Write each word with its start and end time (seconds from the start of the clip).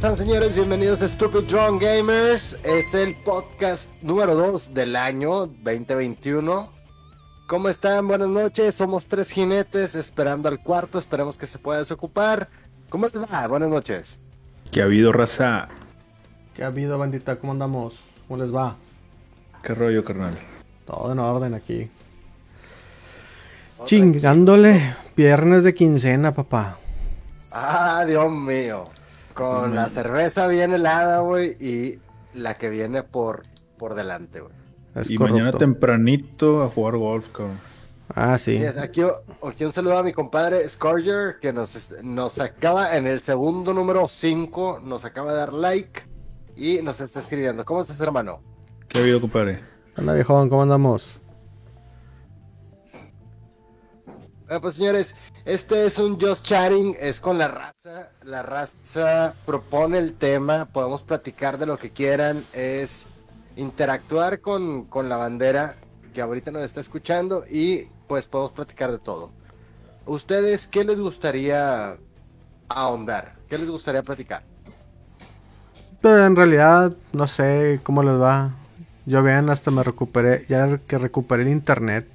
¿Cómo 0.00 0.14
están 0.14 0.26
señores? 0.26 0.54
Bienvenidos 0.54 1.02
a 1.02 1.08
Stupid 1.08 1.40
Drone 1.40 1.78
Gamers. 1.78 2.56
Es 2.64 2.94
el 2.94 3.14
podcast 3.16 3.90
número 4.00 4.34
2 4.34 4.72
del 4.72 4.96
año 4.96 5.44
2021. 5.46 6.72
¿Cómo 7.46 7.68
están? 7.68 8.08
Buenas 8.08 8.28
noches. 8.28 8.74
Somos 8.74 9.06
tres 9.06 9.30
jinetes 9.30 9.94
esperando 9.94 10.48
al 10.48 10.62
cuarto. 10.62 10.98
Esperemos 10.98 11.36
que 11.36 11.46
se 11.46 11.58
pueda 11.58 11.80
desocupar. 11.80 12.48
¿Cómo 12.88 13.08
les 13.08 13.22
va? 13.22 13.46
Buenas 13.46 13.68
noches. 13.68 14.22
¿Qué 14.72 14.80
ha 14.80 14.84
habido, 14.84 15.12
raza? 15.12 15.68
¿Qué 16.54 16.64
ha 16.64 16.68
habido, 16.68 16.98
bandita? 16.98 17.36
¿Cómo 17.36 17.52
andamos? 17.52 17.98
¿Cómo 18.26 18.42
les 18.42 18.54
va? 18.54 18.76
¿Qué 19.62 19.74
rollo, 19.74 20.02
carnal? 20.02 20.38
Todo 20.86 21.12
en 21.12 21.18
orden 21.18 21.52
aquí. 21.52 21.90
Chingándole 23.84 24.96
viernes 25.14 25.62
de 25.62 25.74
quincena, 25.74 26.32
papá. 26.32 26.78
Ah, 27.50 28.02
Dios 28.08 28.32
mío. 28.32 28.86
Con 29.34 29.74
la 29.74 29.88
cerveza 29.88 30.46
bien 30.48 30.72
helada, 30.72 31.20
güey, 31.20 31.56
y 31.60 31.98
la 32.34 32.54
que 32.54 32.70
viene 32.70 33.02
por, 33.02 33.42
por 33.78 33.94
delante, 33.94 34.40
güey. 34.40 34.54
Y 35.08 35.18
mañana 35.18 35.52
tempranito 35.52 36.62
a 36.62 36.68
jugar 36.68 36.96
golf, 36.96 37.28
cabrón. 37.30 37.58
Ah, 38.14 38.38
sí. 38.38 38.58
sí 38.58 38.64
aquí, 38.82 39.02
aquí, 39.46 39.64
un 39.64 39.72
saludo 39.72 39.98
a 39.98 40.02
mi 40.02 40.12
compadre 40.12 40.68
Scorger, 40.68 41.38
que 41.40 41.52
nos, 41.52 41.90
nos 42.02 42.40
acaba 42.40 42.96
en 42.96 43.06
el 43.06 43.22
segundo 43.22 43.72
número 43.72 44.08
5, 44.08 44.80
nos 44.82 45.04
acaba 45.04 45.32
de 45.32 45.38
dar 45.38 45.52
like 45.52 46.02
y 46.56 46.82
nos 46.82 47.00
está 47.00 47.20
escribiendo. 47.20 47.64
¿Cómo 47.64 47.82
estás, 47.82 48.00
hermano? 48.00 48.42
¿Qué 48.88 48.98
ha 48.98 49.02
habido, 49.02 49.20
compadre? 49.20 49.60
Anda, 49.94 50.14
viejón, 50.14 50.48
¿cómo 50.48 50.62
andamos? 50.62 51.20
pues 54.58 54.74
señores, 54.74 55.14
este 55.50 55.84
es 55.84 55.98
un 55.98 56.20
Just 56.20 56.46
Chatting, 56.46 56.96
es 57.00 57.18
con 57.18 57.36
la 57.36 57.48
raza. 57.48 58.10
La 58.22 58.44
raza 58.44 59.34
propone 59.46 59.98
el 59.98 60.14
tema, 60.14 60.66
podemos 60.66 61.02
platicar 61.02 61.58
de 61.58 61.66
lo 61.66 61.76
que 61.76 61.90
quieran, 61.90 62.44
es 62.52 63.08
interactuar 63.56 64.40
con, 64.40 64.84
con 64.84 65.08
la 65.08 65.16
bandera 65.16 65.74
que 66.14 66.20
ahorita 66.20 66.52
nos 66.52 66.62
está 66.62 66.80
escuchando 66.80 67.42
y 67.50 67.88
pues 68.06 68.28
podemos 68.28 68.52
platicar 68.52 68.92
de 68.92 69.00
todo. 69.00 69.32
¿Ustedes 70.06 70.68
qué 70.68 70.84
les 70.84 71.00
gustaría 71.00 71.96
ahondar? 72.68 73.34
¿Qué 73.48 73.58
les 73.58 73.68
gustaría 73.68 74.04
platicar? 74.04 74.44
Pues 76.00 76.26
en 76.26 76.36
realidad 76.36 76.92
no 77.12 77.26
sé 77.26 77.80
cómo 77.82 78.04
les 78.04 78.20
va. 78.20 78.54
Yo 79.04 79.20
bien, 79.24 79.50
hasta 79.50 79.72
me 79.72 79.82
recuperé, 79.82 80.46
ya 80.48 80.78
que 80.78 80.96
recuperé 80.96 81.42
el 81.42 81.48
internet. 81.48 82.06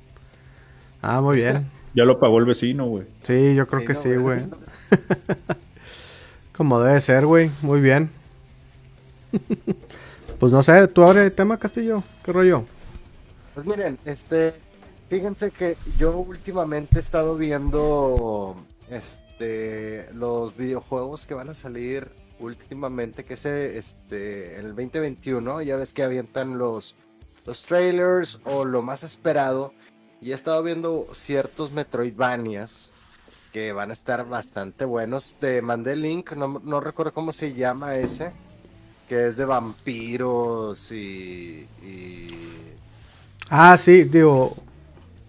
Ah, 1.01 1.19
muy 1.19 1.35
bien. 1.35 1.74
Ya 1.95 2.03
lo 2.03 2.19
pagó 2.19 2.39
el 2.39 2.45
vecino, 2.45 2.85
güey. 2.87 3.07
Sí, 3.23 3.55
yo 3.55 3.65
creo 3.67 3.85
que 3.85 3.95
sí, 3.95 4.15
güey. 4.15 4.41
Como 6.55 6.81
debe 6.81 6.99
ser, 6.99 7.25
güey. 7.25 7.49
Muy 7.61 7.79
bien. 7.79 8.09
pues 10.39 10.51
no 10.51 10.61
sé, 10.61 10.89
tú 10.89 11.03
abre 11.03 11.23
el 11.23 11.31
tema, 11.31 11.57
Castillo. 11.57 12.03
¿Qué 12.21 12.33
rollo? 12.33 12.65
Pues 13.53 13.65
miren, 13.65 13.97
este. 14.03 14.53
Fíjense 15.09 15.51
que 15.51 15.77
yo 15.97 16.17
últimamente 16.17 16.97
he 16.97 16.99
estado 16.99 17.37
viendo 17.37 18.55
este 18.89 20.09
los 20.13 20.57
videojuegos 20.57 21.25
que 21.25 21.33
van 21.33 21.49
a 21.49 21.53
salir 21.53 22.09
últimamente, 22.39 23.23
que 23.23 23.35
es 23.35 23.45
este 23.45 24.59
en 24.59 24.65
el 24.65 24.75
2021, 24.75 25.61
ya 25.61 25.77
ves 25.77 25.93
que 25.93 26.03
avientan 26.03 26.57
los 26.57 26.95
los 27.45 27.61
trailers 27.61 28.41
o 28.45 28.65
lo 28.65 28.81
más 28.81 29.03
esperado 29.03 29.73
y 30.25 30.31
he 30.31 30.33
estado 30.33 30.63
viendo 30.63 31.07
ciertos 31.13 31.71
Metroidvanias 31.71 32.91
que 33.53 33.71
van 33.73 33.91
a 33.91 33.93
estar 33.93 34.27
bastante 34.27 34.83
buenos. 34.83 35.35
Te 35.39 35.61
mandé 35.61 35.91
el 35.91 36.01
link, 36.01 36.31
no, 36.31 36.79
recuerdo 36.79 37.13
cómo 37.13 37.31
se 37.31 37.53
llama 37.53 37.93
ese, 37.93 38.31
que 39.07 39.27
es 39.27 39.37
de 39.37 39.45
vampiros 39.45 40.91
y, 40.91 41.67
Ah, 43.51 43.77
sí, 43.77 44.05
digo... 44.05 44.57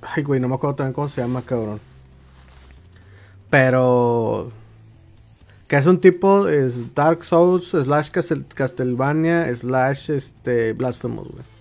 Ay, 0.00 0.22
güey, 0.22 0.40
no 0.40 0.48
me 0.48 0.54
acuerdo 0.54 0.76
también 0.76 0.94
cómo 0.94 1.10
se 1.10 1.20
llama, 1.20 1.42
cabrón. 1.42 1.78
Pero... 3.50 4.50
Que 5.68 5.76
es 5.76 5.86
un 5.86 6.00
tipo, 6.00 6.48
es 6.48 6.94
Dark 6.94 7.22
Souls, 7.22 7.68
slash 7.68 8.08
Castlevania, 8.54 9.54
slash 9.54 10.10
este, 10.10 10.72
Blasphemous, 10.72 11.28
güey. 11.28 11.55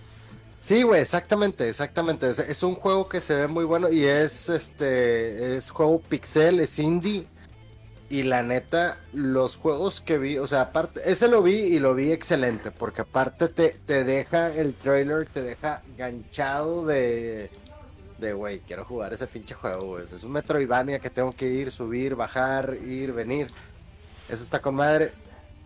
Sí, 0.58 0.82
güey, 0.82 1.02
exactamente, 1.02 1.68
exactamente. 1.68 2.28
Es, 2.30 2.62
un 2.62 2.74
juego 2.74 3.08
que 3.08 3.20
se 3.20 3.34
ve 3.34 3.46
muy 3.46 3.64
bueno 3.64 3.90
y 3.90 4.04
es 4.04 4.48
este 4.48 5.56
es 5.56 5.70
juego 5.70 6.00
pixel, 6.00 6.60
es 6.60 6.78
indie. 6.78 7.26
Y 8.08 8.22
la 8.22 8.42
neta, 8.42 8.98
los 9.12 9.56
juegos 9.56 10.00
que 10.00 10.18
vi, 10.18 10.38
o 10.38 10.46
sea, 10.46 10.62
aparte, 10.62 11.00
ese 11.04 11.28
lo 11.28 11.42
vi 11.42 11.56
y 11.56 11.78
lo 11.78 11.94
vi 11.94 12.12
excelente, 12.12 12.70
porque 12.70 13.02
aparte 13.02 13.48
te, 13.48 13.70
te 13.84 14.04
deja 14.04 14.48
el 14.54 14.74
trailer, 14.74 15.28
te 15.28 15.42
deja 15.42 15.82
ganchado 15.98 16.84
de, 16.86 17.50
de, 18.18 18.32
güey, 18.32 18.60
quiero 18.60 18.84
jugar 18.84 19.12
ese 19.12 19.26
pinche 19.26 19.54
juego, 19.54 19.86
güey. 19.86 20.04
Es 20.04 20.24
un 20.24 20.32
Metroidvania 20.32 21.00
que 21.00 21.10
tengo 21.10 21.32
que 21.32 21.46
ir, 21.48 21.70
subir, 21.70 22.14
bajar, 22.14 22.76
ir, 22.84 23.12
venir. 23.12 23.48
Eso 24.28 24.42
está 24.42 24.60
con 24.62 24.76
madre. 24.76 25.12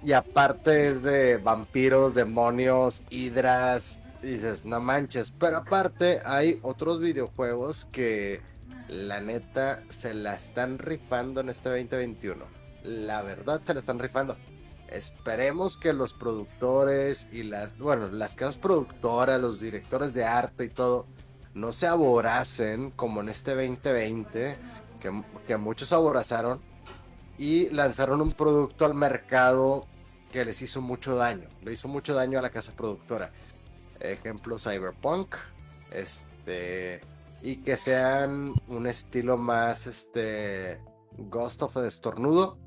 Y 0.03 0.13
aparte 0.13 0.89
es 0.89 1.03
de 1.03 1.37
vampiros, 1.37 2.15
demonios, 2.15 3.03
hidras, 3.11 4.03
dices, 4.23 4.65
no 4.65 4.81
manches. 4.81 5.33
Pero 5.33 5.59
aparte 5.59 6.21
hay 6.25 6.59
otros 6.63 7.01
videojuegos 7.01 7.87
que 7.93 8.41
la 8.89 9.21
neta 9.21 9.83
se 9.89 10.15
la 10.15 10.35
están 10.35 10.79
rifando 10.79 11.41
en 11.41 11.49
este 11.49 11.69
2021. 11.69 12.45
La 12.83 13.23
verdad 13.23 13.61
se 13.63 13.75
la 13.75 13.81
están 13.81 13.99
rifando. 13.99 14.37
Esperemos 14.89 15.77
que 15.77 15.93
los 15.93 16.13
productores 16.13 17.29
y 17.31 17.45
las, 17.45 17.79
bueno, 17.79 18.09
las 18.09 18.35
casas 18.35 18.59
productoras, 18.59 19.41
los 19.41 19.61
directores 19.61 20.15
de 20.15 20.25
arte 20.25 20.65
y 20.65 20.69
todo, 20.69 21.07
no 21.55 21.73
se 21.73 21.87
aboracen 21.87 22.91
como 22.91 23.21
en 23.21 23.29
este 23.29 23.55
2020, 23.55 24.57
que, 25.01 25.25
que 25.47 25.57
muchos 25.57 25.93
aborazaron 25.93 26.61
y 27.39 27.69
lanzaron 27.71 28.21
un 28.21 28.33
producto 28.33 28.85
al 28.85 28.95
mercado 28.95 29.87
que 30.33 30.45
les 30.45 30.61
hizo 30.63 30.81
mucho 30.81 31.15
daño. 31.15 31.49
Le 31.63 31.73
hizo 31.73 31.87
mucho 31.87 32.15
daño 32.15 32.39
a 32.41 32.43
la 32.43 32.51
casa 32.51 32.73
productora 32.73 33.31
ejemplo 34.01 34.59
Cyberpunk, 34.59 35.37
este, 35.91 37.01
y 37.41 37.57
que 37.57 37.77
sean 37.77 38.55
un 38.69 38.87
estilo 38.87 39.37
más, 39.37 39.87
este, 39.87 40.81
Ghost 41.17 41.63
of 41.63 41.77
a 41.77 41.83
Destornudo, 41.83 42.59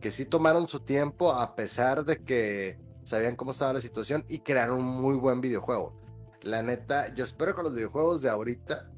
que 0.00 0.10
sí 0.10 0.24
tomaron 0.24 0.68
su 0.68 0.80
tiempo 0.80 1.32
a 1.32 1.54
pesar 1.56 2.04
de 2.04 2.22
que 2.22 2.78
sabían 3.02 3.36
cómo 3.36 3.52
estaba 3.52 3.74
la 3.74 3.80
situación 3.80 4.24
y 4.28 4.40
crearon 4.40 4.78
un 4.78 5.00
muy 5.00 5.16
buen 5.16 5.40
videojuego. 5.40 5.94
La 6.42 6.62
neta, 6.62 7.12
yo 7.14 7.24
espero 7.24 7.54
que 7.54 7.62
los 7.62 7.74
videojuegos 7.74 8.22
de 8.22 8.28
ahorita, 8.28 8.90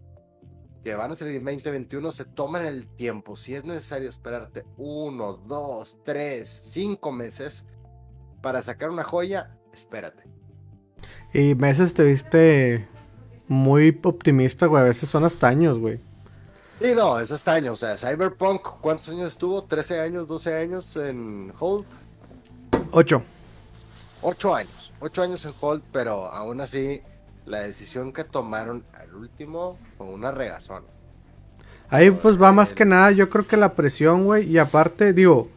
que 0.82 0.94
van 0.94 1.12
a 1.12 1.14
salir 1.14 1.36
en 1.36 1.44
2021, 1.44 2.12
se 2.12 2.24
tomen 2.24 2.66
el 2.66 2.88
tiempo. 2.96 3.36
Si 3.36 3.54
es 3.54 3.64
necesario 3.64 4.08
esperarte 4.08 4.64
uno, 4.76 5.34
dos, 5.34 5.98
tres, 6.04 6.48
cinco 6.48 7.12
meses 7.12 7.66
para 8.42 8.62
sacar 8.62 8.90
una 8.90 9.04
joya, 9.04 9.56
espérate. 9.72 10.37
Y 11.32 11.54
meses 11.54 11.88
estuviste 11.88 12.88
muy 13.48 13.98
optimista, 14.02 14.66
güey. 14.66 14.82
A 14.82 14.86
veces 14.86 15.08
son 15.08 15.24
hasta 15.24 15.48
años, 15.48 15.78
güey. 15.78 16.00
Sí, 16.80 16.94
no, 16.94 17.18
es 17.18 17.30
hasta 17.32 17.54
años. 17.54 17.82
O 17.82 17.86
sea, 17.86 17.96
Cyberpunk, 17.96 18.62
¿cuántos 18.80 19.08
años 19.08 19.28
estuvo? 19.28 19.66
¿13 19.66 20.00
años, 20.00 20.28
12 20.28 20.54
años 20.54 20.96
en 20.96 21.52
Hold? 21.58 21.86
8. 22.92 23.22
8 24.22 24.54
años. 24.54 24.92
8 25.00 25.22
años 25.22 25.44
en 25.44 25.52
Hold, 25.60 25.82
pero 25.92 26.26
aún 26.26 26.60
así, 26.60 27.02
la 27.46 27.60
decisión 27.60 28.12
que 28.12 28.24
tomaron 28.24 28.84
al 28.94 29.14
último 29.14 29.76
fue 29.96 30.06
una 30.06 30.30
regazón. 30.30 30.84
Ahí 31.90 32.10
pues 32.10 32.40
va 32.40 32.52
más 32.52 32.74
que 32.74 32.84
nada, 32.84 33.10
yo 33.10 33.30
creo 33.30 33.46
que 33.46 33.56
la 33.56 33.74
presión, 33.74 34.24
güey. 34.24 34.48
Y 34.48 34.58
aparte, 34.58 35.12
digo, 35.12 35.48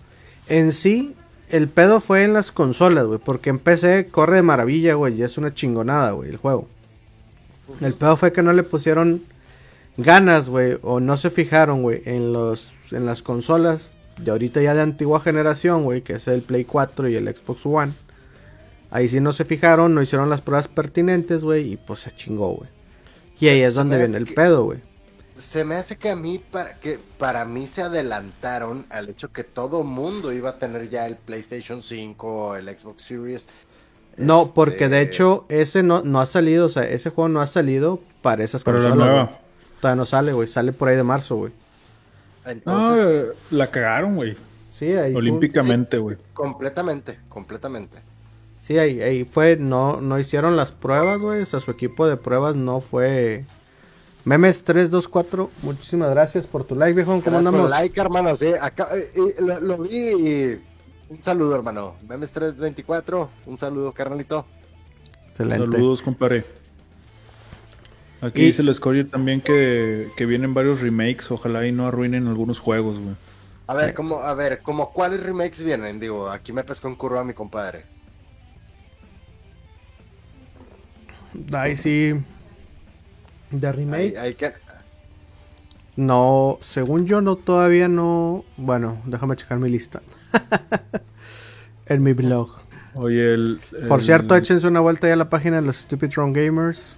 en 0.47 0.71
sí, 0.71 1.15
el 1.51 1.67
pedo 1.67 1.99
fue 1.99 2.23
en 2.23 2.33
las 2.33 2.51
consolas, 2.51 3.05
güey. 3.05 3.19
Porque 3.19 3.49
en 3.49 3.59
PC 3.59 4.07
corre 4.09 4.37
de 4.37 4.41
maravilla, 4.41 4.95
güey. 4.95 5.15
Y 5.15 5.23
es 5.23 5.37
una 5.37 5.53
chingonada, 5.53 6.11
güey, 6.11 6.29
el 6.29 6.37
juego. 6.37 6.67
El 7.79 7.93
pedo 7.93 8.17
fue 8.17 8.33
que 8.33 8.41
no 8.41 8.53
le 8.53 8.63
pusieron 8.63 9.23
ganas, 9.97 10.49
güey. 10.49 10.77
O 10.81 10.99
no 10.99 11.17
se 11.17 11.29
fijaron, 11.29 11.83
güey, 11.83 12.01
en, 12.05 12.33
los, 12.33 12.71
en 12.91 13.05
las 13.05 13.21
consolas 13.21 13.95
de 14.17 14.31
ahorita 14.31 14.61
ya 14.61 14.73
de 14.73 14.81
antigua 14.81 15.21
generación, 15.21 15.83
güey. 15.83 16.01
Que 16.01 16.13
es 16.13 16.27
el 16.27 16.41
Play 16.41 16.65
4 16.65 17.09
y 17.09 17.15
el 17.15 17.33
Xbox 17.33 17.65
One. 17.65 17.93
Ahí 18.89 19.07
sí 19.07 19.19
no 19.19 19.31
se 19.31 19.45
fijaron, 19.45 19.95
no 19.95 20.01
hicieron 20.01 20.29
las 20.29 20.41
pruebas 20.41 20.67
pertinentes, 20.67 21.43
güey. 21.43 21.73
Y 21.73 21.77
pues 21.77 21.99
se 21.99 22.11
chingó, 22.11 22.49
güey. 22.49 22.69
Y 23.39 23.47
ahí 23.47 23.61
es 23.61 23.75
donde 23.75 23.97
viene 23.97 24.17
el 24.17 24.27
pedo, 24.27 24.65
güey 24.65 24.90
se 25.41 25.65
me 25.65 25.75
hace 25.75 25.97
que 25.97 26.09
a 26.09 26.15
mí, 26.15 26.39
para, 26.39 26.75
que 26.79 26.99
para 27.17 27.45
mí 27.45 27.67
se 27.67 27.81
adelantaron 27.81 28.85
al 28.89 29.09
hecho 29.09 29.31
que 29.31 29.43
todo 29.43 29.83
mundo 29.83 30.31
iba 30.31 30.51
a 30.51 30.59
tener 30.59 30.89
ya 30.89 31.05
el 31.05 31.17
PlayStation 31.17 31.81
5, 31.81 32.55
el 32.55 32.77
Xbox 32.77 33.03
Series. 33.03 33.49
No, 34.17 34.53
porque 34.53 34.87
de 34.87 35.01
este, 35.01 35.13
hecho 35.13 35.45
ese 35.49 35.83
no, 35.83 36.03
no 36.03 36.21
ha 36.21 36.25
salido, 36.25 36.67
o 36.67 36.69
sea, 36.69 36.83
ese 36.83 37.09
juego 37.09 37.29
no 37.29 37.41
ha 37.41 37.47
salido 37.47 37.99
para 38.21 38.43
esas 38.43 38.63
cosas. 38.63 38.83
la 38.83 38.95
nueva. 38.95 39.39
Todavía 39.79 39.95
no 39.95 40.05
sale, 40.05 40.33
güey, 40.33 40.47
sale 40.47 40.73
por 40.73 40.89
ahí 40.89 40.95
de 40.95 41.03
marzo, 41.03 41.35
güey. 41.37 41.51
Entonces... 42.45 43.35
la 43.49 43.67
cagaron, 43.67 44.15
güey. 44.15 44.37
Sí, 44.73 44.93
ahí 44.93 45.13
Olímpicamente, 45.15 45.97
güey. 45.97 46.17
Completamente, 46.33 47.19
completamente. 47.29 47.97
Sí, 48.59 48.77
ahí, 48.77 49.01
ahí 49.01 49.25
fue, 49.25 49.57
no, 49.57 50.01
no 50.01 50.19
hicieron 50.19 50.55
las 50.55 50.71
pruebas, 50.71 51.19
güey. 51.19 51.41
O 51.41 51.45
sea, 51.45 51.59
su 51.59 51.71
equipo 51.71 52.07
de 52.07 52.17
pruebas 52.17 52.55
no 52.55 52.79
fue. 52.79 53.45
Memes324, 54.25 55.49
muchísimas 55.63 56.09
gracias 56.11 56.45
por 56.47 56.63
tu 56.63 56.75
like, 56.75 56.93
viejo. 56.93 57.11
¿Cómo 57.11 57.21
Gracias 57.21 57.41
por 57.43 57.47
andamos? 57.47 57.65
el 57.65 57.71
like, 57.71 57.99
hermano. 57.99 58.35
Sí, 58.35 58.53
acá, 58.59 58.87
eh, 58.95 59.09
eh, 59.15 59.41
lo, 59.41 59.59
lo 59.59 59.77
vi 59.79 59.89
y 59.97 60.61
un 61.09 61.23
saludo, 61.23 61.55
hermano. 61.55 61.95
Memes 62.07 62.31
324, 62.31 63.29
un 63.47 63.57
saludo, 63.57 63.91
carnalito. 63.91 64.45
Excelente. 65.27 65.71
Saludos, 65.71 66.01
compadre. 66.01 66.43
Aquí 68.21 68.43
Y- 68.43 68.45
dice 68.47 68.61
el 68.61 68.73
Scoria 68.75 69.07
también 69.09 69.41
que, 69.41 70.07
que 70.15 70.25
vienen 70.27 70.53
varios 70.53 70.81
remakes. 70.81 71.31
Ojalá 71.31 71.65
y 71.65 71.71
no 71.71 71.87
arruinen 71.87 72.27
algunos 72.27 72.59
juegos, 72.59 72.99
güey. 72.99 73.15
A 73.65 73.73
ver, 73.73 73.93
como, 73.95 74.19
a 74.19 74.33
ver, 74.35 74.61
como 74.61 74.91
cuáles 74.91 75.23
remakes 75.23 75.63
vienen, 75.63 75.99
digo, 75.99 76.29
aquí 76.29 76.51
me 76.53 76.63
pescó 76.63 76.89
en 76.89 76.95
curva 76.95 77.23
mi 77.23 77.33
compadre. 77.33 77.85
Ahí 81.53 81.75
sí. 81.75 82.15
De 83.51 83.71
remakes. 83.71 84.35
que, 84.35 84.53
No, 85.95 86.57
según 86.61 87.05
yo 87.05 87.21
no 87.21 87.35
todavía 87.35 87.87
no. 87.87 88.43
Bueno, 88.57 89.01
déjame 89.05 89.35
checar 89.35 89.59
mi 89.59 89.69
lista. 89.69 90.01
en 91.87 92.03
mi 92.03 92.13
blog. 92.13 92.49
Oye, 92.95 93.33
el. 93.33 93.59
Por 93.87 94.01
cierto, 94.03 94.35
échense 94.35 94.67
una 94.67 94.79
vuelta 94.79 95.07
ya 95.07 95.13
a 95.13 95.17
la 95.17 95.29
página 95.29 95.57
de 95.57 95.61
los 95.63 95.77
Stupid 95.77 96.09
Drone 96.09 96.33
Gamers. 96.33 96.97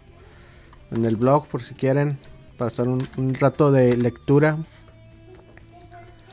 En 0.92 1.06
el 1.06 1.16
blog, 1.16 1.48
por 1.48 1.62
si 1.64 1.74
quieren. 1.74 2.18
Para 2.58 2.68
estar 2.70 2.88
un, 2.88 3.08
un 3.18 3.34
rato 3.34 3.72
de 3.72 3.98
lectura. 3.98 4.58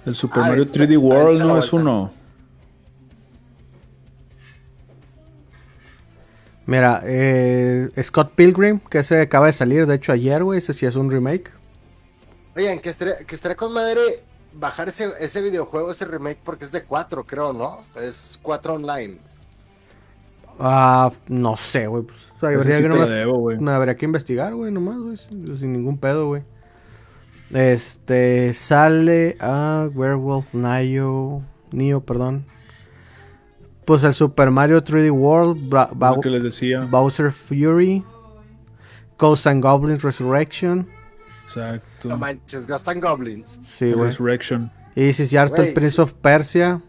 El 0.06 0.14
Super 0.14 0.42
Ah, 0.44 0.48
Mario 0.48 0.64
dense- 0.66 0.86
3D 0.86 0.98
World 0.98 1.28
dense 1.28 1.44
la 1.44 1.52
no 1.54 1.58
es 1.58 1.70
vuelta. 1.70 1.90
uno. 1.90 2.12
Mira, 6.70 7.00
eh, 7.04 7.88
Scott 8.00 8.30
Pilgrim, 8.36 8.78
que 8.78 9.00
ese 9.00 9.22
acaba 9.22 9.46
de 9.46 9.52
salir, 9.52 9.86
de 9.86 9.96
hecho 9.96 10.12
ayer, 10.12 10.44
güey. 10.44 10.58
Ese 10.60 10.72
sí 10.72 10.86
es 10.86 10.94
un 10.94 11.10
remake. 11.10 11.50
oigan, 12.54 12.78
que 12.78 12.90
estaría, 12.90 13.16
que 13.26 13.34
estaría 13.34 13.56
con 13.56 13.72
madre 13.72 14.00
bajar 14.52 14.86
ese, 14.86 15.10
ese 15.18 15.40
videojuego, 15.42 15.90
ese 15.90 16.04
remake, 16.04 16.38
porque 16.44 16.64
es 16.64 16.70
de 16.70 16.84
4, 16.84 17.24
creo, 17.24 17.52
¿no? 17.52 17.80
Es 18.00 18.38
4 18.40 18.74
online. 18.74 19.18
Ah, 20.60 21.10
no 21.26 21.56
sé, 21.56 21.88
güey. 21.88 22.04
Pues, 22.04 22.26
habría, 22.40 22.62
que 22.62 22.72
sí 22.76 22.82
te 22.82 22.88
nomás- 22.88 23.10
debo, 23.10 23.38
güey. 23.40 23.58
me 23.58 23.72
habría 23.72 23.96
que 23.96 24.04
investigar, 24.04 24.54
güey, 24.54 24.70
nomás, 24.70 24.98
güey. 25.00 25.16
Sin, 25.16 25.58
sin 25.58 25.72
ningún 25.72 25.98
pedo, 25.98 26.28
güey. 26.28 26.44
Este, 27.52 28.54
sale 28.54 29.36
a 29.40 29.88
Werewolf 29.92 30.54
Neo, 30.54 31.42
Neo, 31.72 32.00
perdón. 32.00 32.46
Pues 33.90 34.04
el 34.04 34.14
Super 34.14 34.52
Mario 34.52 34.84
3D 34.84 35.10
World, 35.10 35.68
Bra- 35.68 35.88
Lo 35.90 35.96
Bau- 35.96 36.20
que 36.20 36.30
les 36.30 36.44
decía. 36.44 36.86
Bowser 36.88 37.32
Fury, 37.32 38.04
Ghosts 39.18 39.48
and 39.48 39.60
Goblins 39.60 40.04
Resurrection. 40.04 40.88
Exacto. 41.42 42.08
No 42.08 42.16
manches, 42.16 42.68
gastan 42.68 43.00
goblins. 43.00 43.60
Sí, 43.80 43.90
güey. 43.92 44.10
Resurrection. 44.10 44.70
Y 44.94 45.12
si 45.12 45.24
es 45.24 45.30
cierto, 45.30 45.60
el 45.60 45.74
Prince 45.74 45.96
sí. 45.96 46.00
of 46.02 46.12
Persia. 46.12 46.80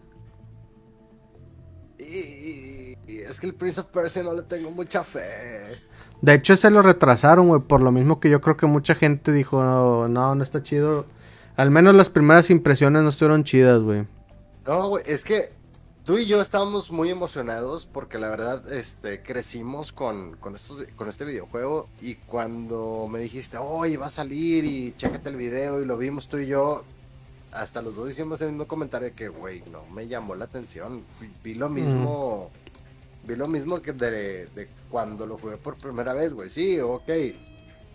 Y, 1.98 2.04
y- 2.04 2.96
y 3.08 3.16
es 3.18 3.40
que 3.40 3.48
el 3.48 3.54
Prince 3.54 3.80
of 3.80 3.88
Persia 3.88 4.22
no 4.22 4.32
le 4.34 4.42
tengo 4.42 4.70
mucha 4.70 5.02
fe. 5.02 5.24
De 6.20 6.34
hecho, 6.34 6.54
se 6.54 6.70
lo 6.70 6.82
retrasaron, 6.82 7.48
güey. 7.48 7.62
Por 7.62 7.82
lo 7.82 7.90
mismo 7.90 8.20
que 8.20 8.30
yo 8.30 8.40
creo 8.40 8.56
que 8.56 8.66
mucha 8.66 8.94
gente 8.94 9.32
dijo, 9.32 9.64
no, 9.64 10.06
no, 10.06 10.36
no 10.36 10.42
está 10.44 10.62
chido. 10.62 11.06
Al 11.56 11.72
menos 11.72 11.96
las 11.96 12.10
primeras 12.10 12.48
impresiones 12.50 13.02
no 13.02 13.08
estuvieron 13.08 13.42
chidas, 13.42 13.80
güey. 13.82 14.06
No, 14.68 14.86
güey, 14.88 15.02
es 15.08 15.24
que 15.24 15.60
tú 16.04 16.18
y 16.18 16.26
yo 16.26 16.40
estábamos 16.42 16.90
muy 16.90 17.10
emocionados 17.10 17.86
porque 17.86 18.18
la 18.18 18.28
verdad, 18.28 18.72
este, 18.72 19.22
crecimos 19.22 19.92
con, 19.92 20.36
con, 20.36 20.54
estos- 20.54 20.84
con 20.96 21.08
este 21.08 21.24
videojuego 21.24 21.88
y 22.00 22.16
cuando 22.16 23.08
me 23.10 23.20
dijiste, 23.20 23.58
oye, 23.58 23.96
va 23.96 24.06
a 24.06 24.10
salir 24.10 24.64
y 24.64 24.92
chécate 24.96 25.28
el 25.30 25.36
video 25.36 25.80
y 25.80 25.86
lo 25.86 25.96
vimos 25.96 26.28
tú 26.28 26.38
y 26.38 26.46
yo, 26.46 26.84
hasta 27.52 27.82
los 27.82 27.96
dos 27.96 28.10
hicimos 28.10 28.40
el 28.40 28.48
mismo 28.50 28.66
comentario 28.66 29.08
de 29.08 29.14
que, 29.14 29.28
güey, 29.28 29.62
no 29.70 29.84
me 29.86 30.08
llamó 30.08 30.34
la 30.34 30.46
atención. 30.46 31.04
Vi, 31.44 31.54
lo 31.54 31.68
mismo, 31.68 32.50
vi 33.26 33.36
lo 33.36 33.46
mismo 33.46 33.80
que 33.82 33.92
de, 33.92 34.46
de 34.46 34.68
cuando 34.90 35.26
lo 35.26 35.36
jugué 35.38 35.56
por 35.58 35.76
primera 35.76 36.14
vez, 36.14 36.32
güey. 36.32 36.48
Sí, 36.50 36.80
ok, 36.80 37.10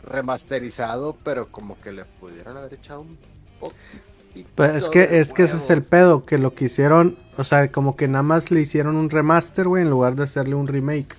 remasterizado, 0.04 1.18
pero 1.24 1.48
como 1.48 1.80
que 1.82 1.92
le 1.92 2.06
pudieron 2.06 2.56
haber 2.58 2.76
echado 2.76 3.02
un 3.02 3.18
poquito. 3.60 4.50
Pues 4.56 4.84
es 4.84 4.90
que, 4.90 5.20
es 5.20 5.34
que 5.34 5.44
ese 5.44 5.58
es 5.58 5.70
el 5.72 5.82
pedo, 5.84 6.24
que 6.26 6.38
lo 6.38 6.54
que 6.54 6.66
hicieron, 6.66 7.18
o 7.38 7.44
sea, 7.44 7.72
como 7.72 7.96
que 7.96 8.08
nada 8.08 8.24
más 8.24 8.52
le 8.52 8.62
hicieron 8.62 8.96
un 8.96 9.10
remaster, 9.10 9.68
güey, 9.68 9.84
en 9.84 9.90
lugar 9.90 10.16
de 10.16 10.24
hacerle 10.24 10.56
un 10.56 10.68
remake. 10.68 11.16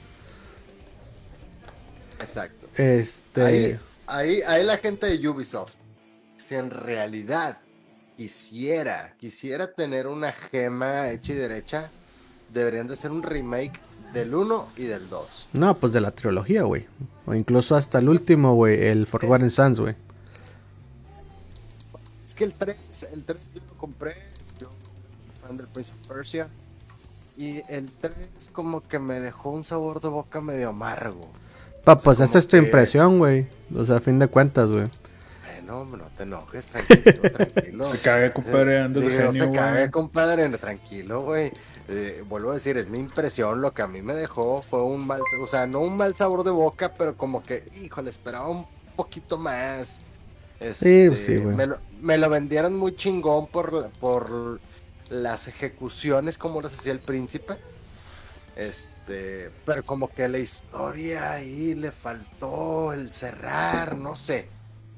Exacto. 2.20 2.66
Este... 2.76 3.42
Ahí, 3.42 3.78
ahí, 4.06 4.42
ahí 4.42 4.64
la 4.64 4.76
gente 4.78 5.06
de 5.06 5.28
Ubisoft, 5.28 5.74
si 6.36 6.56
en 6.56 6.70
realidad 6.70 7.58
quisiera, 8.16 9.14
quisiera 9.18 9.72
tener 9.72 10.08
una 10.08 10.32
gema 10.32 11.08
hecha 11.10 11.32
y 11.32 11.36
derecha, 11.36 11.90
deberían 12.52 12.88
de 12.88 12.94
hacer 12.94 13.12
un 13.12 13.22
remake 13.22 13.80
del 14.12 14.34
1 14.34 14.72
y 14.76 14.84
del 14.84 15.08
2. 15.08 15.48
No, 15.52 15.78
pues 15.78 15.92
de 15.92 16.00
la 16.00 16.10
trilogía, 16.10 16.62
güey. 16.62 16.86
O 17.26 17.34
incluso 17.34 17.76
hasta 17.76 17.98
el 17.98 18.08
último, 18.08 18.54
güey, 18.54 18.86
el 18.86 19.06
Forgotten 19.06 19.50
Sands, 19.50 19.80
güey. 19.80 19.94
Es 22.26 22.34
que 22.34 22.44
el 22.44 22.54
3, 22.54 23.08
el 23.12 23.24
3 23.24 23.38
yo 23.54 23.60
lo 23.68 23.78
compré, 23.78 24.16
del 25.56 25.66
Prince 25.68 25.92
of 25.92 26.06
Persia, 26.08 26.48
y 27.36 27.62
el 27.68 27.90
3 28.00 28.14
como 28.52 28.82
que 28.82 28.98
me 28.98 29.20
dejó 29.20 29.50
un 29.50 29.64
sabor 29.64 30.00
de 30.00 30.08
boca 30.08 30.40
medio 30.40 30.70
amargo. 30.70 31.20
Pa, 31.84 31.92
O 31.92 31.96
sea, 31.96 32.04
pues 32.04 32.20
esa 32.20 32.38
es 32.38 32.46
tu 32.48 32.56
que- 32.58 32.64
impresión, 32.64 33.18
güey. 33.18 33.46
O 33.74 33.84
sea, 33.84 33.96
a 33.96 34.00
fin 34.00 34.18
de 34.18 34.26
cuentas, 34.26 34.68
güey. 34.68 34.88
Bueno, 35.68 35.84
no 35.98 36.04
te 36.16 36.22
enojes, 36.22 36.66
tranquilo, 36.66 37.20
tranquilo. 37.30 37.92
Se 37.92 37.98
cague, 37.98 38.32
compadre, 38.32 38.80
andas 38.80 39.04
de 39.04 39.10
Digo, 39.10 39.30
genio, 39.32 39.44
se 39.44 39.52
cague, 39.52 39.90
compadre, 39.90 40.48
tranquilo, 40.58 41.22
güey. 41.22 41.52
Eh, 41.88 42.24
vuelvo 42.28 42.50
a 42.50 42.54
decir, 42.54 42.76
es 42.78 42.88
mi 42.88 42.98
impresión, 42.98 43.60
lo 43.60 43.72
que 43.72 43.82
a 43.82 43.86
mí 43.86 44.00
me 44.02 44.14
dejó 44.14 44.62
fue 44.62 44.82
un 44.82 45.06
mal, 45.06 45.20
o 45.42 45.46
sea, 45.46 45.66
no 45.66 45.80
un 45.80 45.96
mal 45.96 46.16
sabor 46.16 46.42
de 46.44 46.50
boca, 46.50 46.92
pero 46.96 47.16
como 47.16 47.42
que, 47.42 47.64
híjole, 47.82 48.10
esperaba 48.10 48.48
un 48.48 48.66
poquito 48.96 49.36
más. 49.38 50.00
Este, 50.58 51.14
sí, 51.14 51.36
güey. 51.36 51.54
Me 51.54 51.66
lo, 51.66 51.78
me 52.00 52.18
lo 52.18 52.28
vendieron 52.30 52.74
muy 52.76 52.96
chingón 52.96 53.46
por, 53.46 53.72
la- 53.72 53.88
por 54.00 54.60
las 55.10 55.48
ejecuciones 55.48 56.38
como 56.38 56.60
las 56.60 56.74
hacía 56.74 56.92
el 56.92 57.00
príncipe. 57.00 57.54
Este, 58.56 59.50
pero 59.64 59.84
como 59.84 60.08
que 60.12 60.28
la 60.28 60.38
historia 60.38 61.32
ahí 61.32 61.74
le 61.74 61.92
faltó 61.92 62.92
el 62.92 63.12
cerrar, 63.12 63.96
no 63.96 64.16
sé, 64.16 64.48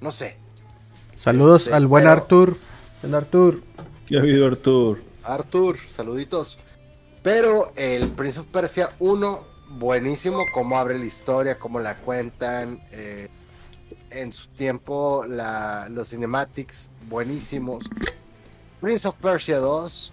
no 0.01 0.11
sé. 0.11 0.37
Saludos 1.17 1.63
Este, 1.65 1.75
al 1.75 1.87
buen 1.87 2.05
pero- 2.05 2.13
Artur. 2.13 2.57
El 3.03 3.15
Artur. 3.15 3.63
¿Qué 4.07 4.17
ha 4.17 4.21
habido, 4.21 4.47
Artur? 4.47 5.03
Arthur, 5.23 5.77
saluditos. 5.79 6.59
Pero 7.23 7.73
el 7.77 8.11
Prince 8.13 8.41
of 8.41 8.47
Persia 8.47 8.95
1, 8.99 9.47
buenísimo, 9.79 10.45
cómo 10.55 10.79
abre 10.79 10.99
la 10.99 11.05
historia, 11.05 11.59
cómo 11.59 11.81
la 11.81 11.99
cuentan. 11.99 12.83
eh, 12.91 13.29
en 14.11 14.33
su 14.33 14.49
tiempo, 14.49 15.25
la- 15.29 15.89
los 15.89 16.09
cinematics, 16.11 16.91
buenísimos. 17.09 17.85
Prince 18.81 19.07
of 19.07 19.15
Persia 19.17 19.59
2, 19.59 20.13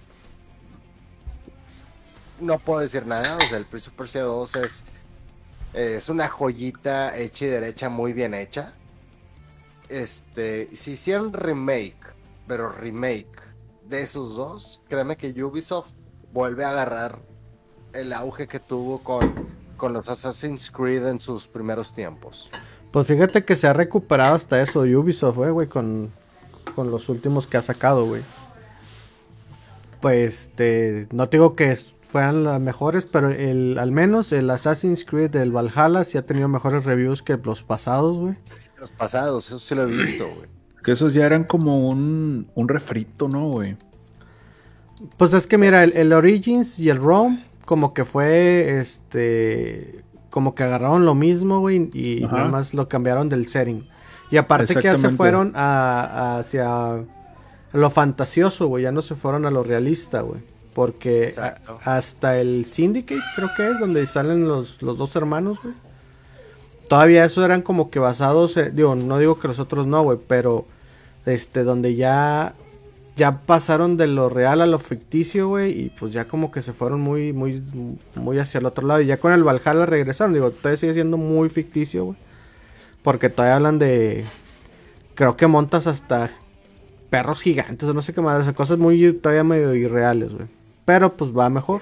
no 2.42 2.60
puedo 2.60 2.82
decir 2.82 3.06
nada. 3.06 3.38
O 3.38 3.42
sea, 3.42 3.58
el 3.58 3.66
Prince 3.66 3.90
of 3.90 3.96
Persia 3.96 4.24
2 4.24 4.56
es, 4.58 4.84
es 5.74 6.10
una 6.10 6.28
joyita 6.28 7.18
hecha 7.18 7.46
y 7.46 7.48
derecha, 7.50 7.90
muy 7.90 8.14
bien 8.14 8.34
hecha. 8.34 8.74
Este, 9.90 10.76
si 10.76 10.92
hicieran 10.92 11.32
remake, 11.32 11.96
pero 12.46 12.70
remake 12.72 13.40
de 13.88 14.02
esos 14.02 14.36
dos, 14.36 14.82
créeme 14.90 15.16
que 15.16 15.32
Ubisoft 15.44 15.94
vuelve 16.34 16.66
a 16.66 16.72
agarrar 16.72 17.20
el 17.94 18.12
auge 18.12 18.48
que 18.48 18.60
tuvo 18.60 19.00
con, 19.00 19.34
con 19.78 19.94
los 19.94 20.10
Assassin's 20.10 20.70
Creed 20.70 21.08
en 21.08 21.22
sus 21.22 21.48
primeros 21.48 21.94
tiempos. 21.94 22.50
Pues 22.92 23.08
fíjate 23.08 23.46
que 23.46 23.56
se 23.56 23.68
ha 23.68 23.74
recuperado 23.74 24.36
hasta 24.36 24.62
eso 24.62 24.82
Ubisoft, 24.82 25.38
eh, 25.40 25.52
güey, 25.52 25.68
con, 25.68 26.12
con 26.76 26.92
los 26.92 27.08
últimos 27.08 27.48
que 27.48 27.58
ha 27.58 27.62
sacado, 27.62 28.06
güey. 28.06 28.24
Pues, 30.02 30.34
este, 30.50 31.08
no 31.12 31.28
te 31.30 31.38
digo 31.38 31.56
que 31.56 31.76
fueran 32.02 32.44
las 32.44 32.60
mejores, 32.62 33.06
pero 33.06 33.30
el, 33.30 33.78
al 33.80 33.92
menos 33.92 34.32
el 34.32 34.50
Assassin's 34.50 35.04
Creed 35.06 35.32
del 35.32 35.52
Valhalla 35.52 36.04
sí 36.04 36.18
ha 36.18 36.26
tenido 36.26 36.48
mejores 36.48 36.86
reviews 36.86 37.22
que 37.22 37.38
los 37.44 37.64
pasados, 37.64 38.16
güey. 38.18 38.36
Los 38.80 38.92
pasados, 38.92 39.48
eso 39.48 39.60
sí 39.60 39.76
lo 39.76 39.84
he 39.84 39.86
visto, 39.88 40.26
güey. 40.36 40.48
Que 40.84 40.92
esos 40.94 41.14
ya 41.14 41.26
eran 41.26 41.44
como 41.44 41.90
un, 41.90 42.50
un 42.56 42.68
refrito, 42.70 43.28
¿no, 43.28 43.50
güey? 43.50 43.76
Pues 45.18 45.34
es 45.34 45.46
que 45.48 45.58
mira, 45.58 45.84
el, 45.84 45.96
el 45.96 46.14
Origins 46.14 46.80
y 46.80 46.90
el 46.90 46.98
Rome 46.98 47.44
como 47.66 47.94
que 47.94 48.06
fue, 48.06 48.80
este, 48.80 50.04
como 50.30 50.56
que 50.56 50.64
agarraron 50.64 51.06
lo 51.06 51.14
mismo, 51.16 51.60
güey, 51.60 51.90
y 51.94 52.24
Ajá. 52.24 52.38
nada 52.38 52.50
más 52.50 52.74
lo 52.74 52.88
cambiaron 52.88 53.28
del 53.30 53.48
setting. 53.48 53.88
Y 54.32 54.38
aparte 54.38 54.74
que 54.76 54.82
ya 54.84 54.98
se 54.98 55.10
fueron 55.10 55.52
a, 55.56 56.02
a- 56.02 56.40
hacia, 56.40 57.04
lo 57.78 57.90
fantasioso, 57.90 58.68
güey. 58.68 58.84
Ya 58.84 58.92
no 58.92 59.02
se 59.02 59.16
fueron 59.16 59.46
a 59.46 59.52
lo 59.52 59.64
realista, 59.64 60.22
güey. 60.22 60.42
Porque 60.74 61.34
a- 61.38 61.58
hasta 61.98 62.40
el 62.40 62.66
Syndicate, 62.66 63.22
creo 63.36 63.50
que 63.56 63.70
es, 63.70 63.80
donde 63.80 64.06
salen 64.06 64.48
los, 64.48 64.82
los 64.82 64.98
dos 64.98 65.16
hermanos, 65.16 65.60
güey. 65.62 65.74
Todavía 66.88 67.26
eso 67.26 67.44
eran 67.44 67.62
como 67.62 67.90
que 67.90 68.00
basados, 68.00 68.56
en- 68.58 68.76
digo, 68.76 68.96
no 68.96 69.18
digo 69.18 69.40
que 69.40 69.48
los 69.48 69.60
otros 69.60 69.88
no, 69.88 70.04
güey, 70.04 70.18
pero 70.26 70.66
este, 71.26 71.64
donde 71.64 71.96
ya, 71.96 72.56
ya 73.18 73.42
pasaron 73.42 73.98
de 73.98 74.08
lo 74.08 74.30
real 74.30 74.62
a 74.62 74.66
lo 74.68 74.80
ficticio, 74.80 75.50
güey, 75.50 75.72
y 75.78 75.90
pues 75.90 76.14
ya 76.14 76.28
como 76.28 76.50
que 76.52 76.62
se 76.62 76.72
fueron 76.74 77.02
muy, 77.02 77.34
muy, 77.34 77.62
muy 78.16 78.40
hacia 78.40 78.60
el 78.60 78.66
otro 78.66 78.88
lado. 78.88 79.02
Y 79.02 79.08
ya 79.08 79.18
con 79.18 79.34
el 79.34 79.44
Valhalla 79.44 79.86
regresaron, 79.86 80.34
digo, 80.34 80.52
todavía 80.52 80.78
sigue 80.78 80.94
siendo 80.94 81.18
muy 81.18 81.50
ficticio, 81.50 82.06
güey. 82.06 82.18
Porque 83.02 83.30
todavía 83.30 83.56
hablan 83.58 83.80
de, 83.80 84.24
creo 85.16 85.36
que 85.36 85.48
montas 85.48 85.88
hasta 85.88 86.30
perros 87.10 87.42
gigantes 87.42 87.88
o 87.88 87.94
no 87.94 88.02
sé 88.02 88.14
qué 88.14 88.22
madre, 88.22 88.42
o 88.42 88.44
sea, 88.44 88.54
cosas 88.54 88.78
muy 88.78 89.14
todavía 89.14 89.44
medio 89.44 89.74
irreales, 89.74 90.34
güey. 90.34 90.48
Pero 90.86 91.16
pues 91.16 91.36
va 91.36 91.50
mejor. 91.50 91.82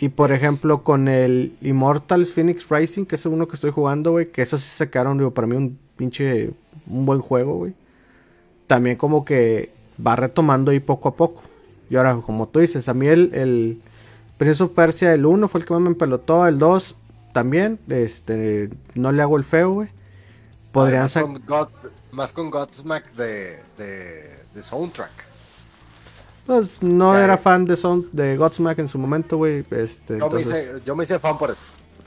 Y 0.00 0.10
por 0.10 0.32
ejemplo, 0.32 0.84
con 0.84 1.08
el 1.08 1.54
Immortals 1.60 2.32
Phoenix 2.32 2.68
Rising, 2.68 3.04
que 3.04 3.16
es 3.16 3.26
uno 3.26 3.48
que 3.48 3.54
estoy 3.54 3.70
jugando, 3.70 4.12
güey, 4.12 4.30
que 4.30 4.42
eso 4.42 4.56
sí 4.56 4.68
sacaron, 4.68 5.18
digo, 5.18 5.32
para 5.32 5.46
mí 5.46 5.56
un 5.56 5.78
pinche, 5.96 6.52
un 6.86 7.04
buen 7.04 7.20
juego, 7.20 7.56
güey. 7.56 7.74
También 8.66 8.96
como 8.96 9.24
que 9.24 9.72
va 10.04 10.14
retomando 10.14 10.70
ahí 10.70 10.80
poco 10.80 11.08
a 11.08 11.16
poco. 11.16 11.42
Y 11.90 11.96
ahora, 11.96 12.16
como 12.16 12.48
tú 12.48 12.60
dices, 12.60 12.88
a 12.88 12.94
mí 12.94 13.08
el, 13.08 13.34
el 13.34 13.80
Prince 14.36 14.62
of 14.62 14.72
Persia, 14.72 15.12
el 15.14 15.26
1 15.26 15.48
fue 15.48 15.60
el 15.60 15.66
que 15.66 15.72
más 15.72 15.82
me 15.82 15.88
empelotó, 15.88 16.46
el 16.46 16.58
2 16.58 16.94
también, 17.32 17.78
este, 17.88 18.70
no 18.94 19.10
le 19.10 19.22
hago 19.22 19.36
el 19.36 19.44
feo, 19.44 19.72
güey. 19.72 19.88
Podrían 20.70 21.08
sacar... 21.08 21.40
más 22.12 22.32
con 22.32 22.50
Godsmack 22.50 23.12
de, 23.14 23.62
de, 23.76 24.44
de 24.54 24.62
soundtrack. 24.62 25.10
Pues 26.46 26.82
no 26.82 27.12
Ya, 27.12 27.24
era 27.24 27.36
fan 27.36 27.66
de 27.66 27.76
Sound, 27.76 28.10
de 28.12 28.36
Godsmack 28.36 28.78
en 28.78 28.88
su 28.88 28.98
momento, 28.98 29.36
güey. 29.36 29.64
Este, 29.70 30.18
Yo 30.18 30.30
me, 30.30 30.40
hice, 30.40 30.80
yo 30.84 30.96
me 30.96 31.04
hice 31.04 31.18
fan 31.18 31.36
por 31.36 31.50
eso. 31.50 31.62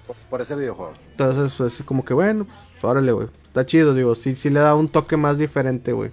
Por, 0.08 0.16
por 0.30 0.42
ese 0.42 0.56
videojuego. 0.56 0.94
entonces 1.12 1.80
es 1.80 1.86
como 1.86 2.04
que 2.04 2.14
bueno, 2.16 2.46
pues 2.46 2.84
órale, 2.84 3.12
güey. 3.12 3.28
Está 3.46 3.66
chido, 3.66 3.94
digo, 3.94 4.16
sí, 4.16 4.36
sí 4.36 4.50
le 4.50 4.60
da 4.60 4.74
un 4.76 4.90
toque 4.90 5.16
más 5.18 5.38
diferente, 5.38 5.92
güey. 5.94 6.12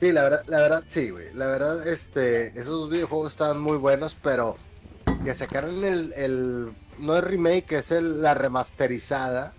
Sí, 0.00 0.12
la 0.12 0.22
verdad, 0.22 0.42
la 0.46 0.58
verdad, 0.60 0.84
sí, 0.88 1.10
güey. 1.10 1.32
La 1.34 1.46
verdad, 1.46 1.86
este, 1.86 2.58
esos 2.58 2.88
videojuegos 2.88 3.32
estaban 3.32 3.60
muy 3.60 3.76
buenos, 3.76 4.14
pero 4.14 4.56
que 5.24 5.34
sacaron 5.34 5.84
el, 5.84 6.12
el 6.16 6.72
no 6.98 7.16
el 7.16 7.22
remake, 7.22 7.72
es 7.72 7.90
el, 7.90 8.22
la 8.22 8.34
remasterizada. 8.34 9.54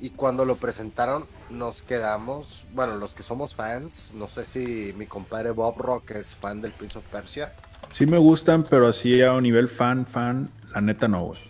Y 0.00 0.10
cuando 0.10 0.44
lo 0.44 0.56
presentaron, 0.56 1.26
nos 1.50 1.82
quedamos, 1.82 2.66
bueno, 2.74 2.96
los 2.96 3.14
que 3.14 3.22
somos 3.22 3.54
fans, 3.54 4.12
no 4.14 4.28
sé 4.28 4.44
si 4.44 4.94
mi 4.96 5.06
compadre 5.06 5.50
Bob 5.50 5.78
Rock 5.78 6.12
es 6.12 6.34
fan 6.34 6.60
del 6.60 6.72
Prince 6.72 6.98
of 6.98 7.04
Persia. 7.06 7.54
Sí 7.90 8.06
me 8.06 8.18
gustan, 8.18 8.64
pero 8.64 8.88
así 8.88 9.22
a 9.22 9.32
un 9.32 9.42
nivel 9.44 9.68
fan, 9.68 10.06
fan, 10.06 10.50
la 10.74 10.80
neta 10.80 11.08
no, 11.08 11.24
güey. 11.26 11.40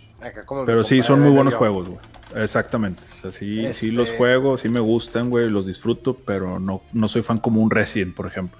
Pero 0.65 0.83
sí, 0.83 1.01
son 1.03 1.21
muy 1.21 1.31
buenos 1.31 1.53
yo. 1.53 1.59
juegos, 1.59 1.89
güey. 1.89 1.99
Exactamente. 2.35 3.01
O 3.19 3.21
sea, 3.21 3.31
sí, 3.31 3.61
sí 3.61 3.65
Este- 3.65 3.91
los 3.91 4.11
juego, 4.11 4.57
sí 4.57 4.69
me 4.69 4.79
gustan, 4.79 5.29
güey, 5.29 5.49
los 5.49 5.65
disfruto, 5.65 6.15
pero 6.15 6.59
no, 6.59 6.81
no 6.93 7.07
soy 7.07 7.21
fan 7.23 7.37
como 7.39 7.61
un 7.61 7.71
Resident, 7.71 8.15
por 8.15 8.25
ejemplo. 8.27 8.59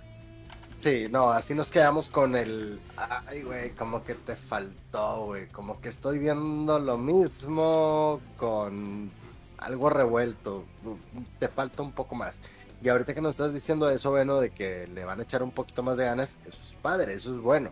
Sí, 0.77 1.07
no, 1.09 1.31
así 1.31 1.55
nos 1.55 1.71
quedamos 1.71 2.07
con 2.07 2.35
el. 2.35 2.79
Ay, 3.25 3.41
güey, 3.41 3.71
como 3.71 4.03
que 4.03 4.13
te 4.13 4.35
faltó, 4.35 5.25
güey. 5.25 5.47
Como 5.47 5.81
que 5.81 5.89
estoy 5.89 6.19
viendo 6.19 6.77
lo 6.77 6.99
mismo 6.99 8.21
con 8.37 9.09
algo 9.57 9.89
revuelto. 9.89 10.65
Te 11.39 11.47
falta 11.47 11.81
un 11.83 11.91
poco 11.91 12.15
más. 12.15 12.41
Y 12.81 12.89
ahorita 12.89 13.13
que 13.13 13.21
nos 13.21 13.31
estás 13.31 13.53
diciendo 13.53 13.89
eso, 13.89 14.11
bueno, 14.11 14.39
de 14.39 14.51
que 14.51 14.87
le 14.87 15.03
van 15.03 15.19
a 15.19 15.23
echar 15.23 15.41
un 15.41 15.51
poquito 15.51 15.81
más 15.81 15.97
de 15.97 16.05
ganas, 16.05 16.37
eso 16.45 16.59
es 16.63 16.75
padre, 16.81 17.13
eso 17.13 17.35
es 17.35 17.41
bueno. 17.41 17.71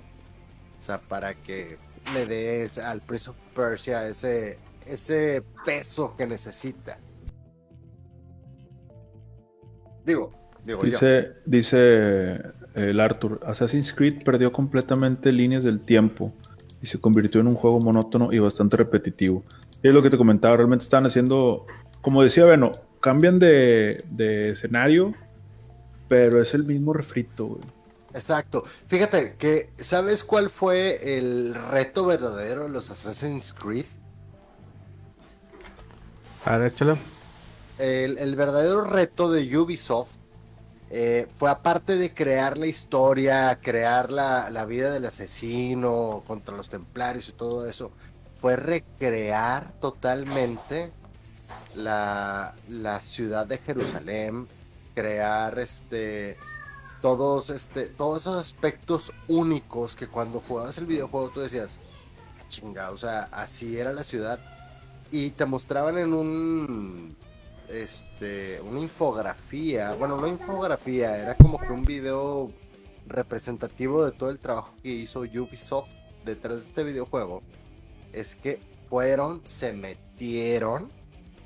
O 0.79 0.83
sea, 0.83 0.97
para 0.97 1.35
que 1.35 1.77
le 2.13 2.25
des 2.25 2.77
al 2.77 3.01
Prince 3.01 3.29
of 3.29 3.35
Persia 3.55 4.07
ese, 4.07 4.57
ese 4.87 5.43
peso 5.63 6.15
que 6.17 6.25
necesita. 6.25 6.99
Digo, 10.05 10.31
digo. 10.63 10.83
Dice, 10.83 11.33
dice 11.45 12.41
el 12.73 12.99
Arthur, 12.99 13.39
Assassin's 13.45 13.93
Creed 13.93 14.23
perdió 14.23 14.51
completamente 14.51 15.31
líneas 15.31 15.63
del 15.63 15.81
tiempo 15.81 16.33
y 16.81 16.87
se 16.87 16.99
convirtió 16.99 17.41
en 17.41 17.47
un 17.47 17.55
juego 17.55 17.79
monótono 17.79 18.33
y 18.33 18.39
bastante 18.39 18.77
repetitivo. 18.77 19.43
Y 19.85 19.87
es 19.87 19.93
lo 19.93 20.01
que 20.01 20.09
te 20.09 20.17
comentaba, 20.17 20.57
realmente 20.57 20.81
están 20.81 21.05
haciendo, 21.05 21.67
como 22.01 22.23
decía 22.23 22.43
Beno, 22.45 22.71
cambian 23.01 23.37
de, 23.37 24.03
de 24.09 24.49
escenario, 24.49 25.13
pero 26.07 26.41
es 26.41 26.55
el 26.55 26.63
mismo 26.63 26.91
refrito, 26.91 27.45
güey. 27.45 27.61
Exacto. 28.11 28.63
Fíjate 28.87 29.35
que, 29.37 29.69
¿sabes 29.75 30.23
cuál 30.23 30.49
fue 30.49 31.19
el 31.19 31.53
reto 31.53 32.03
verdadero 32.03 32.63
de 32.63 32.69
los 32.69 32.89
Assassin's 32.89 33.53
Creed? 33.53 33.85
A 36.45 36.57
ver, 36.57 36.71
échalo. 36.71 36.97
El, 37.77 38.17
el 38.17 38.35
verdadero 38.35 38.85
reto 38.85 39.31
de 39.31 39.55
Ubisoft 39.55 40.17
eh, 40.89 41.27
fue 41.37 41.49
aparte 41.49 41.97
de 41.97 42.13
crear 42.13 42.57
la 42.57 42.67
historia, 42.67 43.59
crear 43.61 44.11
la, 44.11 44.49
la 44.49 44.65
vida 44.65 44.91
del 44.91 45.05
asesino 45.05 46.23
contra 46.25 46.55
los 46.55 46.69
templarios 46.69 47.29
y 47.29 47.33
todo 47.33 47.67
eso, 47.67 47.91
fue 48.45 48.57
recrear 48.57 49.71
totalmente 49.79 50.91
la, 51.73 52.53
la 52.69 52.99
ciudad 52.99 53.47
de 53.47 53.57
Jerusalén, 53.57 54.47
crear 54.93 55.57
este 55.57 56.37
todos 57.01 57.49
este 57.49 57.87
todos 57.87 58.21
esos 58.21 58.37
aspectos 58.37 59.11
únicos 59.27 59.95
que 59.95 60.05
cuando 60.05 60.41
jugabas 60.41 60.77
el 60.77 60.85
videojuego 60.85 61.29
tú 61.29 61.39
decías 61.39 61.79
chinga, 62.47 62.91
o 62.91 62.97
sea, 62.97 63.29
así 63.31 63.79
era 63.79 63.91
la 63.91 64.03
ciudad 64.03 64.39
y 65.09 65.31
te 65.31 65.47
mostraban 65.47 65.97
en 65.97 66.13
un 66.13 67.17
este 67.67 68.61
una 68.61 68.79
infografía, 68.79 69.95
bueno, 69.95 70.17
no 70.17 70.27
infografía, 70.27 71.17
era 71.17 71.35
como 71.35 71.59
que 71.59 71.73
un 71.73 71.83
video 71.83 72.51
representativo 73.07 74.05
de 74.05 74.11
todo 74.11 74.29
el 74.29 74.37
trabajo 74.37 74.75
que 74.83 74.89
hizo 74.89 75.21
Ubisoft 75.21 75.95
detrás 76.23 76.57
de 76.57 76.63
este 76.65 76.83
videojuego. 76.83 77.41
Es 78.15 78.37
que 78.37 78.61
fueron, 78.89 79.41
se 79.43 79.73
metieron 79.73 80.89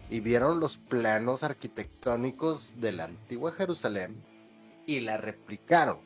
y 0.07 0.19
vieron 0.19 0.59
los 0.59 0.77
planos 0.77 1.41
arquitectónicos 1.41 2.79
de 2.79 2.91
la 2.91 3.05
antigua 3.05 3.51
Jerusalén 3.51 4.23
y 4.85 4.99
la 4.99 5.17
replicaron. 5.17 5.97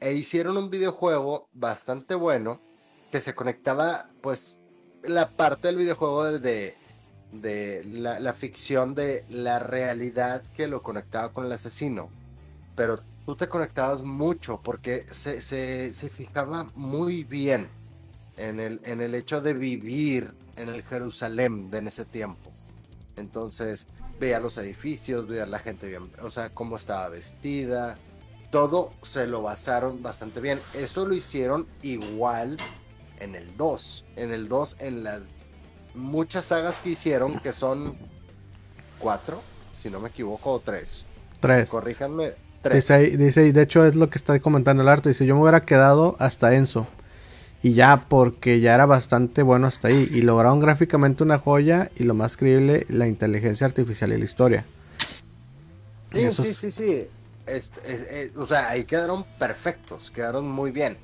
E 0.00 0.14
hicieron 0.14 0.56
un 0.56 0.70
videojuego 0.70 1.50
bastante 1.52 2.14
bueno 2.14 2.62
que 3.12 3.20
se 3.20 3.34
conectaba, 3.34 4.08
pues, 4.22 4.56
la 5.02 5.36
parte 5.36 5.68
del 5.68 5.76
videojuego 5.76 6.38
de, 6.38 6.74
de 7.32 7.84
la, 7.84 8.20
la 8.20 8.32
ficción 8.32 8.94
de 8.94 9.26
la 9.28 9.58
realidad 9.58 10.42
que 10.56 10.66
lo 10.66 10.82
conectaba 10.82 11.30
con 11.30 11.44
el 11.44 11.52
asesino. 11.52 12.08
Pero 12.74 13.00
tú 13.26 13.36
te 13.36 13.50
conectabas 13.50 14.02
mucho 14.02 14.62
porque 14.62 15.04
se, 15.10 15.42
se, 15.42 15.92
se 15.92 16.08
fijaba 16.08 16.68
muy 16.74 17.22
bien 17.22 17.68
en 18.38 18.60
el, 18.60 18.80
en 18.84 19.00
el 19.00 19.14
hecho 19.14 19.40
de 19.40 19.52
vivir 19.52 20.32
en 20.56 20.68
el 20.68 20.82
Jerusalén 20.82 21.70
de 21.70 21.78
en 21.78 21.88
ese 21.88 22.04
tiempo. 22.04 22.50
Entonces, 23.16 23.86
veía 24.20 24.40
los 24.40 24.56
edificios, 24.58 25.26
veía 25.28 25.46
la 25.46 25.58
gente 25.58 25.86
bien, 25.88 26.04
o 26.22 26.30
sea, 26.30 26.50
cómo 26.50 26.76
estaba 26.76 27.08
vestida. 27.08 27.96
Todo 28.50 28.90
se 29.02 29.26
lo 29.26 29.42
basaron 29.42 30.02
bastante 30.02 30.40
bien. 30.40 30.58
Eso 30.74 31.04
lo 31.06 31.14
hicieron 31.14 31.66
igual 31.82 32.56
en 33.20 33.34
el 33.34 33.54
2. 33.56 34.04
En 34.16 34.32
el 34.32 34.48
2, 34.48 34.76
en 34.80 35.04
las 35.04 35.22
muchas 35.94 36.46
sagas 36.46 36.78
que 36.80 36.90
hicieron, 36.90 37.40
que 37.40 37.52
son 37.52 37.96
cuatro, 38.98 39.42
si 39.72 39.90
no 39.90 40.00
me 40.00 40.08
equivoco, 40.08 40.52
o 40.52 40.60
tres. 40.60 41.04
Tres. 41.40 41.68
Corríjanme, 41.68 42.34
tres. 42.62 42.74
Dice, 42.76 42.94
ahí- 42.94 43.16
dice, 43.16 43.46
y 43.46 43.52
de 43.52 43.62
hecho 43.62 43.84
es 43.84 43.96
lo 43.96 44.08
que 44.10 44.18
está 44.18 44.38
comentando 44.40 44.82
el 44.82 44.88
arte. 44.88 45.10
Dice, 45.10 45.26
yo 45.26 45.34
me 45.34 45.42
hubiera 45.42 45.60
quedado 45.62 46.16
hasta 46.18 46.54
Enzo. 46.54 46.86
Y 47.62 47.74
ya, 47.74 48.06
porque 48.08 48.60
ya 48.60 48.74
era 48.74 48.86
bastante 48.86 49.42
bueno 49.42 49.66
hasta 49.66 49.88
ahí. 49.88 50.08
Y 50.10 50.22
lograron 50.22 50.60
gráficamente 50.60 51.22
una 51.24 51.38
joya. 51.38 51.90
Y 51.96 52.04
lo 52.04 52.14
más 52.14 52.36
creíble, 52.36 52.86
la 52.88 53.06
inteligencia 53.06 53.66
artificial 53.66 54.12
y 54.12 54.18
la 54.18 54.24
historia. 54.24 54.66
Sí, 56.12 56.30
Eso 56.30 56.32
sí, 56.32 56.54
sí, 56.54 56.70
sí. 56.70 57.08
Es- 57.46 57.72
o 58.36 58.46
sea, 58.46 58.68
ahí 58.70 58.84
quedaron 58.84 59.24
perfectos, 59.38 60.10
quedaron 60.10 60.48
muy 60.50 60.70
bien. 60.70 60.98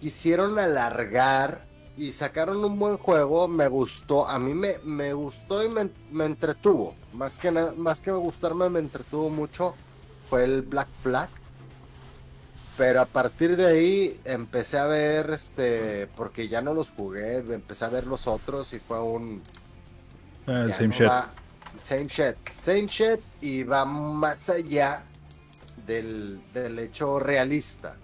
Quisieron 0.00 0.58
alargar 0.58 1.68
y 1.96 2.12
sacaron 2.12 2.64
un 2.64 2.78
buen 2.78 2.98
juego, 2.98 3.48
me 3.48 3.68
gustó, 3.68 4.28
a 4.28 4.38
mí 4.38 4.54
me, 4.54 4.78
me 4.84 5.12
gustó 5.14 5.64
y 5.64 5.68
me, 5.68 5.90
me 6.10 6.26
entretuvo. 6.26 7.00
Más 7.12 7.38
que, 7.38 7.50
más 7.52 8.00
que 8.00 8.12
gustarme, 8.12 8.68
me 8.70 8.80
entretuvo 8.80 9.30
mucho. 9.30 9.78
Fue 10.28 10.44
el 10.44 10.62
Black 10.62 10.88
Flag. 11.02 11.30
Pero 12.76 13.00
a 13.00 13.06
partir 13.06 13.56
de 13.56 13.66
ahí 13.66 14.20
empecé 14.24 14.78
a 14.78 14.86
ver, 14.86 15.30
este, 15.30 16.06
porque 16.16 16.46
ya 16.48 16.60
no 16.60 16.74
los 16.74 16.90
jugué, 16.90 17.38
empecé 17.38 17.84
a 17.86 17.88
ver 17.88 18.06
los 18.06 18.26
otros 18.26 18.72
y 18.74 18.80
fue 18.80 19.00
un, 19.02 19.40
ya 20.46 20.68
same 20.74 20.88
no 20.88 20.92
shit. 20.94 21.06
va- 21.08 21.30
same 21.82 22.06
shit. 22.06 22.36
Same 22.52 22.86
shit 22.86 23.20
y 23.40 23.62
va 23.62 23.84
más 23.86 24.50
allá 24.50 25.04
del, 25.86 26.40
del 26.52 26.78
hecho 26.78 27.18
realista. 27.18 27.96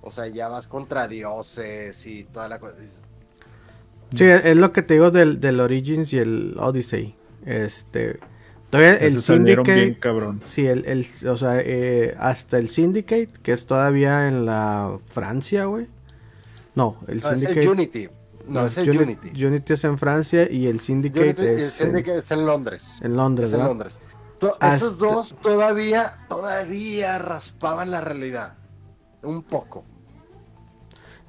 O 0.00 0.10
sea, 0.10 0.26
ya 0.26 0.48
vas 0.48 0.66
contra 0.66 1.06
dioses 1.06 2.04
y 2.06 2.24
toda 2.24 2.48
la 2.48 2.58
cosa. 2.58 2.76
Sí, 4.14 4.24
es 4.24 4.56
lo 4.56 4.72
que 4.72 4.82
te 4.82 4.94
digo 4.94 5.12
del, 5.12 5.40
del 5.40 5.60
Origins 5.60 6.12
y 6.12 6.18
el 6.18 6.56
Odyssey. 6.58 7.14
Este. 7.46 8.18
Todavía 8.72 8.94
el 8.96 9.20
salieron 9.20 9.64
bien 9.64 9.76
Syndicate. 9.78 10.00
cabrón. 10.00 10.42
Sí, 10.46 10.66
el, 10.66 10.84
el- 10.86 11.28
o 11.28 11.36
sea, 11.36 11.60
eh, 11.60 12.16
hasta 12.18 12.56
el 12.58 12.68
Syndicate, 12.70 13.28
que 13.42 13.52
es 13.52 13.66
todavía 13.66 14.26
en 14.28 14.46
la 14.46 14.98
Francia, 15.06 15.66
güey. 15.66 15.86
No, 16.74 16.96
el 17.06 17.20
No, 17.20 17.30
es 17.30 17.38
Syndicate. 17.38 17.60
el 17.60 17.68
Unity. 17.68 18.08
No, 18.48 18.66
es 18.66 18.76
el 18.78 18.88
Uni- 18.90 18.98
Unity. 19.20 19.44
Unity 19.44 19.72
es 19.74 19.84
en 19.84 19.98
Francia 19.98 20.50
y 20.50 20.66
el 20.66 20.80
Syndicate 20.80 21.20
Unity- 21.34 21.42
el 21.46 21.58
es 21.60 21.80
en, 21.82 21.86
Syndicate 21.88 22.18
es 22.18 22.30
en 22.30 22.46
Londres. 22.46 22.98
en 23.02 23.14
Londres, 23.16 23.48
Es 23.50 23.54
en. 23.54 23.60
Londres. 23.60 24.00
To- 24.40 24.52
Hasta- 24.58 24.74
Estos 24.74 24.98
dos 24.98 25.36
todavía, 25.42 26.12
todavía 26.28 27.18
raspaban 27.18 27.90
la 27.90 28.00
realidad. 28.00 28.54
Un 29.22 29.42
poco. 29.44 29.84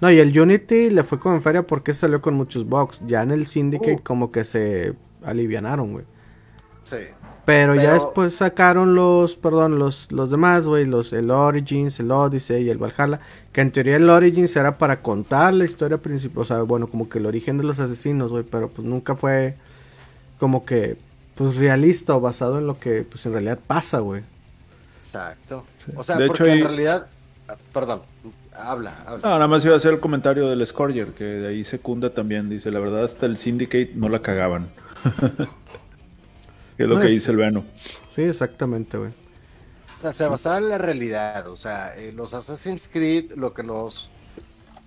No, 0.01 0.09
y 0.09 0.17
el 0.19 0.37
Unity 0.39 0.89
le 0.89 1.03
fue 1.03 1.19
como 1.19 1.35
en 1.35 1.41
feria 1.43 1.67
porque 1.67 1.93
salió 1.93 2.21
con 2.21 2.33
muchos 2.35 2.65
bugs. 2.67 3.01
Ya 3.05 3.21
en 3.21 3.31
el 3.31 3.45
Syndicate 3.47 3.97
Uh. 3.99 4.03
como 4.03 4.31
que 4.31 4.43
se 4.45 4.93
alivianaron, 5.23 5.91
güey. 5.91 6.05
Sí. 6.85 6.97
Pero, 7.45 7.75
ya 7.75 7.93
después 7.93 8.35
sacaron 8.35 8.95
los, 8.95 9.35
perdón, 9.35 9.77
los, 9.77 10.09
los 10.11 10.31
demás, 10.31 10.65
güey, 10.65 10.85
los, 10.85 11.11
el 11.11 11.29
Origins, 11.29 11.99
el 11.99 12.09
Odyssey 12.11 12.63
y 12.63 12.69
el 12.69 12.77
Valhalla. 12.77 13.19
Que 13.51 13.61
en 13.61 13.71
teoría 13.71 13.97
el 13.97 14.09
Origins 14.09 14.55
era 14.55 14.77
para 14.77 15.01
contar 15.01 15.53
la 15.53 15.65
historia 15.65 15.97
principal, 15.97 16.41
o 16.41 16.45
sea, 16.45 16.61
bueno, 16.61 16.87
como 16.87 17.09
que 17.09 17.19
el 17.19 17.25
origen 17.25 17.57
de 17.57 17.65
los 17.65 17.79
asesinos, 17.79 18.31
güey, 18.31 18.43
pero 18.43 18.69
pues 18.69 18.87
nunca 18.87 19.15
fue 19.15 19.57
como 20.39 20.65
que, 20.65 20.97
pues 21.35 21.57
realista 21.57 22.15
o 22.15 22.21
basado 22.21 22.59
en 22.59 22.67
lo 22.67 22.79
que, 22.79 23.03
pues 23.03 23.25
en 23.25 23.33
realidad 23.33 23.59
pasa, 23.67 23.99
güey. 23.99 24.23
Exacto. 24.99 25.65
O 25.95 26.03
sea, 26.03 26.17
De 26.17 26.27
porque 26.27 26.43
hecho, 26.43 26.53
en 26.53 26.61
realidad. 26.61 27.07
ah, 27.47 27.57
Perdón, 27.73 28.03
habla, 28.53 29.01
habla. 29.05 29.21
No, 29.23 29.29
nada 29.35 29.47
más 29.47 29.65
iba 29.65 29.73
a 29.73 29.77
hacer 29.77 29.93
el 29.93 29.99
comentario 29.99 30.47
del 30.49 30.65
Scourger, 30.65 31.09
que 31.13 31.23
de 31.25 31.47
ahí 31.49 31.63
secunda 31.63 32.13
también. 32.13 32.49
Dice, 32.49 32.71
la 32.71 32.79
verdad, 32.79 33.03
hasta 33.03 33.25
el 33.25 33.37
Syndicate 33.37 33.91
no 33.95 34.09
la 34.09 34.21
cagaban. 34.21 34.69
que 36.77 36.83
es 36.83 36.89
lo 36.89 36.95
No, 36.95 37.01
que 37.01 37.07
es- 37.07 37.13
dice 37.13 37.31
el 37.31 37.37
Veno. 37.37 37.63
Sí, 38.15 38.21
exactamente, 38.23 38.97
güey. 38.97 39.11
O 39.99 40.01
sea, 40.03 40.13
se 40.13 40.27
basaba 40.27 40.57
en 40.57 40.69
la 40.69 40.77
realidad. 40.77 41.47
O 41.47 41.55
sea, 41.55 41.95
eh, 41.97 42.11
los 42.11 42.33
Assassin's 42.33 42.89
Creed 42.91 43.31
lo 43.35 43.53
que 43.53 43.63
nos 43.63 44.09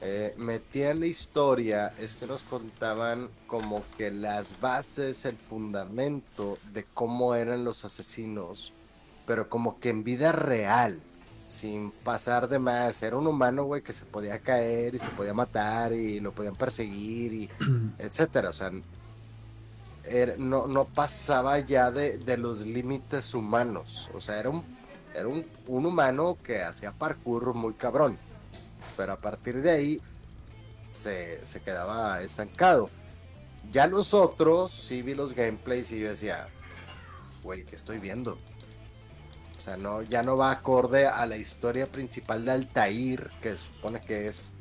eh, 0.03 0.35
metía 0.37 0.91
en 0.91 1.01
la 1.01 1.07
historia 1.07 1.93
es 1.99 2.17
que 2.17 2.27
nos 2.27 2.43
contaban 2.43 3.29
como 3.47 3.83
que 3.97 4.11
las 4.11 4.61
bases, 4.61 5.25
el 5.25 5.37
fundamento 5.37 6.59
de 6.73 6.85
cómo 6.85 7.35
eran 7.35 7.65
los 7.65 7.83
asesinos, 7.85 8.75
pero 9.27 9.49
como 9.49 9.81
que 9.81 9.89
en 9.89 10.05
vida 10.05 10.33
real, 10.33 11.01
sin 11.49 11.91
pasar 11.93 12.47
de 12.49 12.59
más. 12.59 13.03
Era 13.03 13.17
un 13.17 13.27
humano, 13.27 13.65
güey, 13.65 13.81
que 13.83 13.95
se 13.95 14.05
podía 14.05 14.39
caer 14.41 14.95
y 14.95 14.99
se 14.99 15.09
podía 15.09 15.33
matar 15.33 15.93
y 15.95 16.21
lo 16.21 16.33
podían 16.33 16.55
perseguir 16.57 17.33
y 17.33 17.49
etcétera. 17.99 18.51
O 18.51 18.53
sea, 18.53 18.71
no, 20.39 20.67
no 20.67 20.85
pasaba 20.85 21.59
ya 21.61 21.91
de, 21.91 22.19
de 22.19 22.37
los 22.37 22.61
límites 22.61 23.35
humanos. 23.35 24.09
O 24.15 24.21
sea, 24.21 24.39
era 24.39 24.51
un, 24.51 24.63
era 25.15 25.29
un, 25.29 25.47
un 25.67 25.87
humano 25.87 26.37
que 26.43 26.63
hacía 26.63 26.93
parkour 26.93 27.55
muy 27.55 27.75
cabrón. 27.75 28.19
Pero 28.97 29.13
a 29.13 29.21
partir 29.21 29.63
de 29.63 29.71
ahí 29.71 30.01
se, 30.91 31.45
se 31.47 31.61
quedaba 31.61 32.23
estancado. 32.23 32.91
Ya 33.73 33.87
los 33.87 34.15
otros, 34.15 34.73
sí 34.73 35.03
vi 35.03 35.15
los 35.15 35.35
gameplays 35.35 35.91
y 35.91 36.01
yo 36.01 36.09
decía, 36.09 36.47
güey, 37.43 37.65
¿qué 37.65 37.77
estoy 37.77 37.99
viendo? 37.99 38.39
O 39.57 39.61
sea, 39.61 39.77
no, 39.77 40.03
ya 40.03 40.23
no 40.23 40.37
va 40.37 40.53
acorde 40.53 41.07
a 41.09 41.27
la 41.27 41.37
historia 41.37 41.87
principal 41.87 42.45
de 42.45 42.53
Altair, 42.53 43.31
que 43.43 43.57
supone 43.57 44.01
que 44.01 44.29
es 44.29 44.53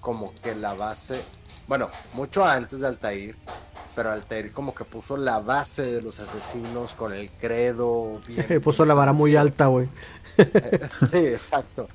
como 0.00 0.34
que 0.34 0.54
la 0.54 0.74
base, 0.74 1.22
bueno, 1.66 1.88
mucho 2.12 2.44
antes 2.44 2.80
de 2.80 2.88
Altair, 2.88 3.36
pero 3.94 4.10
Altair 4.10 4.52
como 4.52 4.74
que 4.74 4.84
puso 4.84 5.16
la 5.16 5.40
base 5.40 5.82
de 5.82 6.02
los 6.02 6.18
asesinos 6.20 6.94
con 6.94 7.12
el 7.12 7.30
credo. 7.30 8.20
bien- 8.26 8.60
Puso 8.62 8.84
la 8.84 8.94
vara 8.94 9.12
muy 9.12 9.36
alta, 9.36 9.66
güey. 9.66 9.88
sí, 11.08 11.18
exacto. 11.18 11.88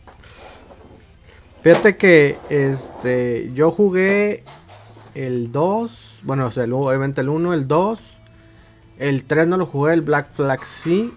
Fíjate 1.61 1.97
que 1.97 2.37
este 2.49 3.51
yo 3.53 3.71
jugué 3.71 4.43
el 5.13 5.51
2, 5.51 6.19
bueno, 6.23 6.45
o 6.47 6.51
sea, 6.51 6.63
el, 6.63 6.73
obviamente 6.73 7.19
el 7.21 7.29
1, 7.29 7.53
el 7.53 7.67
2, 7.67 7.99
el 8.99 9.25
3 9.25 9.47
no 9.47 9.57
lo 9.57 9.65
jugué, 9.65 9.93
el 9.93 10.01
Black 10.01 10.31
Flag 10.33 10.65
sí, 10.65 11.13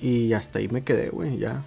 y 0.00 0.32
hasta 0.32 0.60
ahí 0.60 0.68
me 0.68 0.82
quedé, 0.84 1.08
güey, 1.10 1.38
ya. 1.38 1.64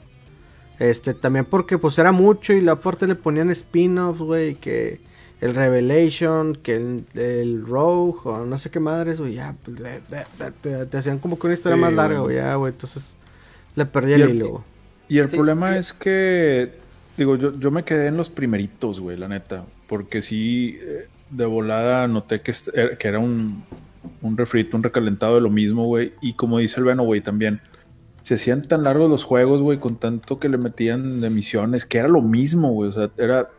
Este, 0.79 1.13
también 1.13 1.45
porque 1.45 1.77
pues 1.77 1.97
era 1.99 2.11
mucho 2.11 2.53
y 2.53 2.61
la 2.61 2.77
parte 2.77 3.07
le 3.07 3.15
ponían 3.15 3.51
spin-offs, 3.51 4.19
güey, 4.21 4.55
que 4.55 5.01
el 5.43 5.55
Revelation, 5.55 6.55
que 6.55 6.75
el, 6.75 7.05
el 7.15 7.65
Rogue, 7.65 8.19
o 8.25 8.45
no 8.45 8.57
sé 8.57 8.69
qué 8.69 8.79
madres, 8.79 9.19
güey, 9.19 9.33
ya, 9.35 9.55
pues, 9.63 9.77
de- 9.77 9.99
de- 10.09 10.25
de- 10.39 10.51
te, 10.61 10.85
te 10.85 10.97
hacían 10.97 11.19
como 11.19 11.37
que 11.37 11.47
una 11.47 11.53
historia 11.53 11.75
Sí, 11.75 11.81
más 11.81 11.93
larga, 11.93 12.19
güey. 12.19 12.35
ya, 12.37 12.55
güey, 12.55 12.71
entonces 12.71 13.03
le 13.75 13.85
perdí 13.85 14.11
Y 14.11 14.13
el 14.15 14.21
el- 14.21 14.35
hilo, 14.35 14.49
güey. 14.49 14.63
Y 15.09 15.17
el 15.19 15.27
Sí, 15.27 15.35
problema 15.35 15.75
y- 15.75 15.79
es 15.79 15.91
que, 15.93 16.73
digo, 17.17 17.35
yo, 17.35 17.57
yo 17.59 17.71
me 17.71 17.83
quedé 17.83 18.07
en 18.07 18.17
los 18.17 18.29
primeritos, 18.29 18.99
güey, 18.99 19.17
la 19.17 19.27
neta. 19.27 19.65
Porque 19.87 20.21
sí, 20.21 20.77
eh, 20.81 21.07
de 21.29 21.45
volada 21.45 22.07
noté 22.07 22.41
que, 22.41 22.51
er- 22.53 22.97
que 22.97 23.07
era 23.09 23.19
un, 23.19 23.63
un 24.21 24.37
refrito, 24.37 24.77
un 24.77 24.83
recalentado 24.83 25.35
de 25.35 25.41
lo 25.41 25.49
mismo, 25.49 25.85
güey. 25.87 26.13
Y 26.21 26.33
como 26.35 26.59
dice 26.59 26.79
el 26.79 26.85
Veno, 26.85 27.03
güey, 27.03 27.21
también. 27.21 27.59
Se 28.21 28.35
hacían 28.35 28.65
tan 28.65 28.83
largos 28.83 29.09
los 29.09 29.25
juegos, 29.25 29.61
güey, 29.61 29.79
con 29.79 29.97
tanto 29.97 30.39
que 30.39 30.47
le 30.47 30.57
metían 30.57 31.19
de 31.19 31.29
misiones, 31.29 31.85
que 31.85 31.97
era 31.97 32.07
lo 32.07 32.21
mismo, 32.21 32.71
güey. 32.71 32.89
O 32.89 32.93
sea, 32.93 33.09
era. 33.17 33.49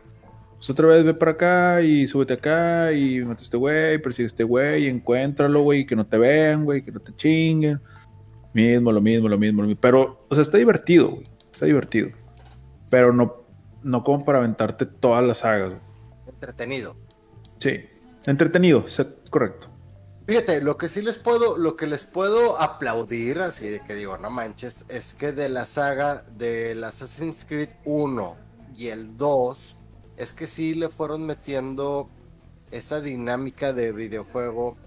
Pues, 0.57 0.69
otra 0.69 0.87
vez 0.87 1.03
ve 1.03 1.13
para 1.13 1.31
acá 1.31 1.81
y 1.81 2.07
súbete 2.07 2.33
acá 2.33 2.91
y 2.91 3.19
mata 3.23 3.41
a 3.41 3.43
este 3.43 3.57
güey, 3.57 4.01
persigue 4.01 4.25
a 4.25 4.27
este 4.27 4.43
güey, 4.43 4.85
y 4.85 4.87
encuéntralo, 4.87 5.61
güey, 5.61 5.81
y 5.81 5.85
que 5.85 5.95
no 5.95 6.05
te 6.05 6.17
vean, 6.17 6.65
güey, 6.65 6.83
que 6.83 6.91
no 6.91 6.99
te 6.99 7.15
chinguen. 7.15 7.81
Mismo, 8.53 8.91
lo 8.91 9.01
mismo, 9.01 9.27
lo 9.27 9.37
mismo, 9.37 9.61
lo 9.61 9.67
mismo. 9.67 9.81
Pero, 9.81 10.25
o 10.29 10.35
sea, 10.35 10.41
está 10.41 10.57
divertido, 10.57 11.09
güey. 11.09 11.27
Está 11.51 11.65
divertido. 11.65 12.09
Pero 12.89 13.11
no, 13.13 13.43
no 13.83 14.03
como 14.03 14.23
para 14.23 14.37
aventarte 14.37 14.85
todas 14.85 15.23
las 15.23 15.39
sagas, 15.39 15.69
güey. 15.69 15.81
Entretenido. 16.27 16.95
Sí. 17.59 17.81
Entretenido, 18.25 18.85
correcto. 19.29 19.67
Fíjate, 20.27 20.59
lo 20.61 20.77
que 20.77 20.89
sí 20.89 21.03
les 21.03 21.17
puedo, 21.17 21.57
lo 21.57 21.75
que 21.75 21.85
les 21.85 22.03
puedo 22.03 22.59
aplaudir, 22.59 23.39
así 23.39 23.69
de 23.69 23.79
que 23.81 23.93
digo, 23.93 24.17
no 24.17 24.31
manches, 24.31 24.85
es 24.89 25.13
que 25.13 25.31
de 25.31 25.49
la 25.49 25.65
saga 25.65 26.25
del 26.35 26.83
Assassin's 26.83 27.45
Creed 27.45 27.69
1 27.85 28.35
y 28.75 28.87
el 28.87 29.15
2, 29.17 29.75
es 30.17 30.33
que 30.33 30.47
sí 30.47 30.73
le 30.73 30.89
fueron 30.89 31.25
metiendo 31.25 32.09
esa 32.71 33.01
dinámica 33.01 33.73
de 33.73 33.91
videojuego. 33.91 34.77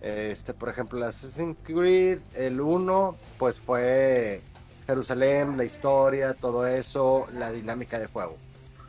Este, 0.00 0.52
por 0.52 0.68
ejemplo, 0.68 1.04
Assassin's 1.04 1.56
Creed, 1.64 2.18
el 2.34 2.60
1, 2.60 3.16
pues 3.38 3.58
fue 3.58 4.42
Jerusalén, 4.86 5.56
la 5.56 5.64
historia, 5.64 6.34
todo 6.34 6.66
eso, 6.66 7.26
la 7.32 7.50
dinámica 7.50 7.98
de 7.98 8.06
juego. 8.06 8.36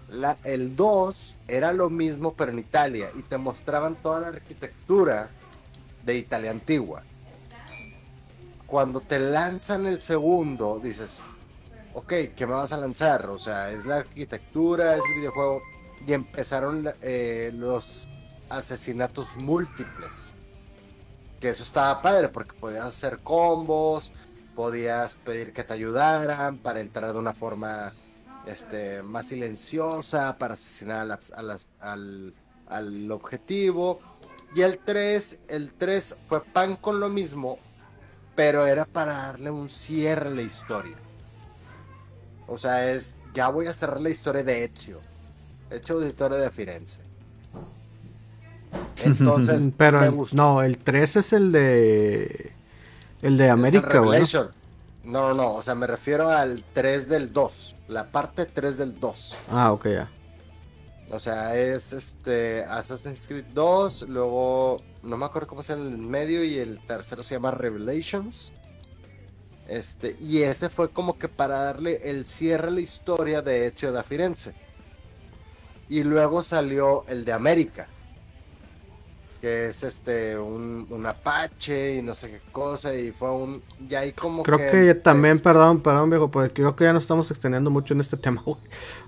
La, 0.10 0.38
el 0.43 0.76
2 0.76 1.36
era 1.48 1.71
lo 1.74 1.89
mismo, 1.89 2.34
pero 2.34 2.52
en 2.52 2.60
Italia, 2.60 3.10
y 3.17 3.21
te 3.21 3.38
mostraban 3.38 3.95
toda 3.95 4.19
la 4.19 4.28
arquitectura 4.28 5.30
de 6.06 6.17
Italia 6.17 6.52
antigua. 6.52 7.04
Cuando 8.67 9.00
te 9.00 9.19
lanzan 9.19 9.86
el 9.86 10.02
segundo, 10.02 10.80
dices, 10.84 11.21
ok, 11.95 12.13
¿qué 12.36 12.45
me 12.45 12.53
vas 12.53 12.71
a 12.73 12.77
lanzar? 12.77 13.25
O 13.29 13.38
sea, 13.39 13.71
es 13.71 13.86
la 13.86 13.97
arquitectura, 13.97 14.95
es 14.95 15.01
el 15.10 15.15
videojuego. 15.15 15.62
Y 16.05 16.13
empezaron 16.13 16.88
eh, 17.01 17.51
los 17.53 18.08
asesinatos 18.49 19.27
múltiples. 19.38 20.36
Que 21.39 21.49
eso 21.49 21.63
estaba 21.63 22.01
padre 22.01 22.29
porque 22.29 22.53
podías 22.53 22.86
hacer 22.86 23.19
combos, 23.19 24.12
podías 24.55 25.15
pedir 25.15 25.53
que 25.53 25.63
te 25.63 25.73
ayudaran 25.73 26.58
para 26.58 26.81
entrar 26.81 27.13
de 27.13 27.19
una 27.19 27.34
forma 27.34 27.93
este, 28.45 29.01
más 29.01 29.27
silenciosa, 29.27 30.38
para 30.38 30.53
asesinar 30.53 30.99
a 31.01 31.41
las- 31.41 31.67
al 32.67 33.12
objetivo. 33.12 33.99
Y 34.53 34.62
el 34.62 34.79
3, 34.79 35.39
el 35.47 35.73
3 35.73 36.15
fue 36.27 36.43
pan 36.43 36.75
con 36.75 36.99
lo 36.99 37.10
mismo, 37.10 37.58
pero 38.36 38.65
era 38.67 38.86
para 38.86 39.13
darle 39.13 39.49
un 39.49 39.69
cierre 39.69 40.27
a 40.29 40.31
la 40.31 40.41
historia. 40.41 40.95
O 42.47 42.58
sea, 42.58 42.91
es, 42.91 43.17
ya 43.34 43.49
voy 43.49 43.67
a 43.67 43.73
cerrar 43.73 43.99
la 44.01 44.10
historia 44.10 44.43
de 44.43 44.63
Ezio. 44.65 44.99
Ezio 45.69 45.95
Auditore 45.95 46.38
de 46.38 46.49
Firenze. 46.49 46.99
Entonces, 49.03 49.69
Pero 49.77 49.99
me 49.99 50.08
el- 50.08 50.15
no, 50.34 50.62
el 50.62 50.77
3 50.77 51.15
es 51.17 51.34
el 51.34 51.51
de. 51.51 52.51
El 53.21 53.38
de 53.38 53.49
América, 53.49 53.99
güey. 53.99 54.23
No, 55.03 55.29
no, 55.29 55.34
no, 55.34 55.53
o 55.53 55.62
sea, 55.62 55.75
me 55.75 55.88
refiero 55.88 56.29
al 56.29 56.63
3 56.73 57.08
del 57.08 57.31
2, 57.31 57.75
la 57.89 58.12
parte 58.12 58.45
3 58.45 58.77
del 58.77 58.99
2. 58.99 59.36
Ah, 59.51 59.71
ok, 59.71 59.88
ya. 59.88 60.10
O 61.12 61.19
sea, 61.19 61.55
es 61.55 61.93
este 61.93 62.63
Assassin's 62.63 63.27
Creed 63.27 63.45
2, 63.53 64.08
luego 64.10 64.77
no 65.03 65.17
me 65.17 65.25
acuerdo 65.25 65.47
cómo 65.47 65.62
es 65.62 65.69
el 65.69 65.97
medio 65.99 66.43
y 66.43 66.58
el 66.58 66.79
tercero 66.88 67.21
se 67.21 67.36
llama 67.36 67.51
Revelations. 67.51 68.51
Este, 69.67 70.15
y 70.19 70.43
ese 70.43 70.69
fue 70.69 70.89
como 70.89 71.17
que 71.17 71.28
para 71.28 71.60
darle 71.60 72.01
el 72.10 72.25
cierre 72.25 72.67
a 72.67 72.71
la 72.71 72.82
historia 72.82 73.41
de 73.41 73.67
Ezio 73.67 73.91
da 73.91 74.04
Firenze. 74.04 74.54
Y 75.89 76.04
luego 76.04 76.43
salió 76.43 77.04
el 77.08 77.25
de 77.25 77.34
América, 77.34 77.88
que 79.41 79.67
es 79.67 79.84
este 79.84 80.38
un, 80.38 80.88
un 80.89 81.06
Apache 81.06 81.95
y 81.95 82.01
no 82.01 82.15
sé 82.15 82.32
qué 82.32 82.41
cosa, 82.51 82.95
y 82.95 83.12
fue 83.12 83.30
un 83.32 83.62
ya 83.88 83.99
ahí 83.99 84.12
como 84.12 84.41
Creo 84.41 84.58
que, 84.58 84.95
también, 84.95 85.39
perdón, 85.39 85.82
perdón, 85.82 86.10
viejo, 86.10 86.32
porque 86.32 86.54
creo 86.54 86.75
que 86.75 86.86
ya 86.86 86.93
nos 86.93 87.04
estamos 87.04 87.30
extendiendo 87.30 87.69
mucho 87.69 87.93
en 87.93 88.01
este 88.01 88.17
tema, 88.17 88.41
güey. 88.43 88.58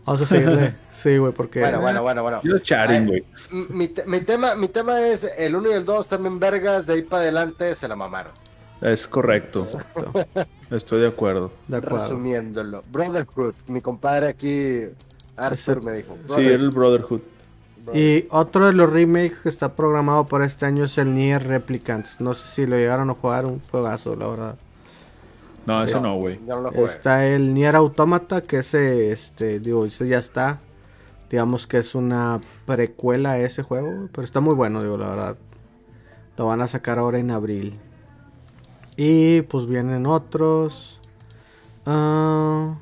Vamos 0.06 0.22
a 0.22 0.26
seguirle. 0.28 0.76
sí, 0.92 1.18
güey, 1.18 1.34
porque. 1.34 1.62
Bueno, 1.62 1.82
bueno, 1.82 2.02
bueno, 2.04 2.22
bueno. 2.22 2.42
Yo 2.44 2.60
charing, 2.60 3.08
güey. 3.08 3.26
Mi, 3.70 3.88
te- 3.88 4.06
mi 4.06 4.22
tema, 4.22 4.54
mi 4.56 4.68
tema 4.68 5.00
es 5.02 5.24
el 5.38 5.56
1 5.56 5.70
y 5.72 5.74
el 5.74 5.86
2 5.86 6.08
también 6.08 6.40
vergas, 6.40 6.86
de 6.86 6.94
ahí 6.94 7.02
para 7.02 7.24
adelante 7.24 7.74
se 7.74 7.88
la 7.88 7.96
mamaron. 7.96 8.34
Es 8.82 9.08
correcto. 9.08 9.62
Exacto, 9.62 10.26
Estoy 10.72 11.02
de 11.02 11.08
acuerdo. 11.08 11.52
De 11.68 11.78
acuerdo. 11.78 11.98
Resumiéndolo. 11.98 12.84
Brotherhood, 12.92 13.56
mi 13.68 13.82
compadre 13.82 14.28
aquí, 14.28 14.84
Arthur, 15.36 15.84
me 15.84 15.94
dijo. 15.94 16.18
Sí, 16.36 16.46
era 16.46 16.56
el 16.56 16.70
Brotherhood. 16.70 17.22
Y 17.94 18.26
otro 18.32 18.66
de 18.66 18.74
los 18.74 18.92
remakes 18.92 19.40
que 19.40 19.50
está 19.50 19.74
programado 19.74 20.26
para 20.28 20.46
este 20.46 20.66
año 20.66 20.84
es 20.84 20.98
el 20.98 21.14
Nier 21.14 21.48
Replicant. 21.48 22.06
No 22.20 22.34
sé 22.34 22.50
si 22.50 22.68
lo 22.68 22.76
llegaron 22.76 23.10
a 23.10 23.14
jugar, 23.14 23.46
un 23.46 23.62
juegazo, 23.72 24.16
la 24.16 24.28
verdad. 24.28 24.58
No, 25.66 25.84
ese 25.84 26.00
no, 26.02 26.16
güey. 26.16 26.40
No. 26.46 26.70
Está 26.86 27.26
el 27.26 27.54
Nier 27.54 27.76
Automata, 27.76 28.42
que 28.42 28.60
ese, 28.60 29.12
este, 29.12 29.60
digo, 29.60 29.86
ese 29.86 30.08
ya 30.08 30.18
está. 30.18 30.60
Digamos 31.30 31.68
que 31.68 31.78
es 31.78 31.94
una 31.94 32.40
precuela 32.66 33.34
a 33.34 33.40
ese 33.40 33.64
juego, 33.64 34.08
pero 34.14 34.24
está 34.24 34.40
muy 34.40 34.56
bueno, 34.56 34.82
digo, 34.82 34.98
la 34.98 35.10
verdad. 35.10 35.38
Lo 36.38 36.46
van 36.46 36.62
a 36.62 36.68
sacar 36.68 37.00
ahora 37.00 37.20
en 37.20 37.32
abril. 37.32 37.80
Y 38.98 39.44
pues 39.44 39.66
vienen 39.68 40.06
otros. 40.08 41.00
Ah, 41.86 42.78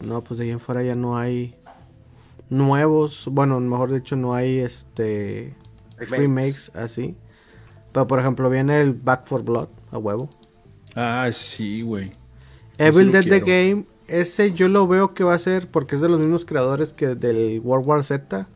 no, 0.00 0.24
pues 0.24 0.38
de 0.38 0.44
ahí 0.44 0.50
en 0.50 0.60
fuera 0.60 0.82
ya 0.82 0.94
no 0.94 1.18
hay 1.18 1.54
nuevos. 2.48 3.28
Bueno, 3.30 3.58
mejor 3.60 3.92
dicho, 3.92 4.16
no 4.16 4.34
hay 4.34 4.58
este 4.60 5.54
Remakes. 5.98 6.18
remakes 6.18 6.72
así. 6.74 7.16
Pero 7.92 8.06
por 8.06 8.20
ejemplo, 8.20 8.50
viene 8.50 8.80
el 8.80 8.92
Back 8.94 9.24
for 9.26 9.42
Blood 9.42 9.68
a 9.90 9.98
huevo. 9.98 10.30
Ah, 10.94 11.28
sí, 11.32 11.82
güey. 11.82 12.12
Evil 12.78 13.10
Dead 13.12 13.24
The. 13.24 13.40
Game, 13.40 13.86
ese 14.06 14.52
yo 14.52 14.68
lo 14.68 14.86
veo 14.86 15.14
que 15.14 15.24
va 15.24 15.34
a 15.34 15.38
ser, 15.38 15.70
porque 15.70 15.96
es 15.96 16.00
de 16.00 16.08
los 16.08 16.18
mismos 16.20 16.44
creadores 16.44 16.92
que 16.92 17.14
del 17.14 17.60
World 17.64 17.86
War 17.86 18.04
Z. 18.04 18.48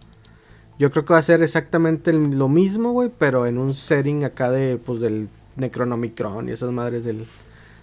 Yo 0.78 0.90
creo 0.90 1.04
que 1.04 1.12
va 1.12 1.18
a 1.18 1.22
ser 1.22 1.42
exactamente 1.42 2.10
el- 2.10 2.38
lo 2.38 2.48
mismo, 2.48 2.92
güey, 2.92 3.10
pero 3.16 3.46
en 3.46 3.58
un 3.58 3.74
setting 3.74 4.24
acá 4.24 4.50
de, 4.50 4.78
pues, 4.78 5.00
del 5.00 5.28
Necronomicron 5.56 6.48
y 6.48 6.52
esas 6.52 6.70
madres 6.72 7.04
del, 7.04 7.26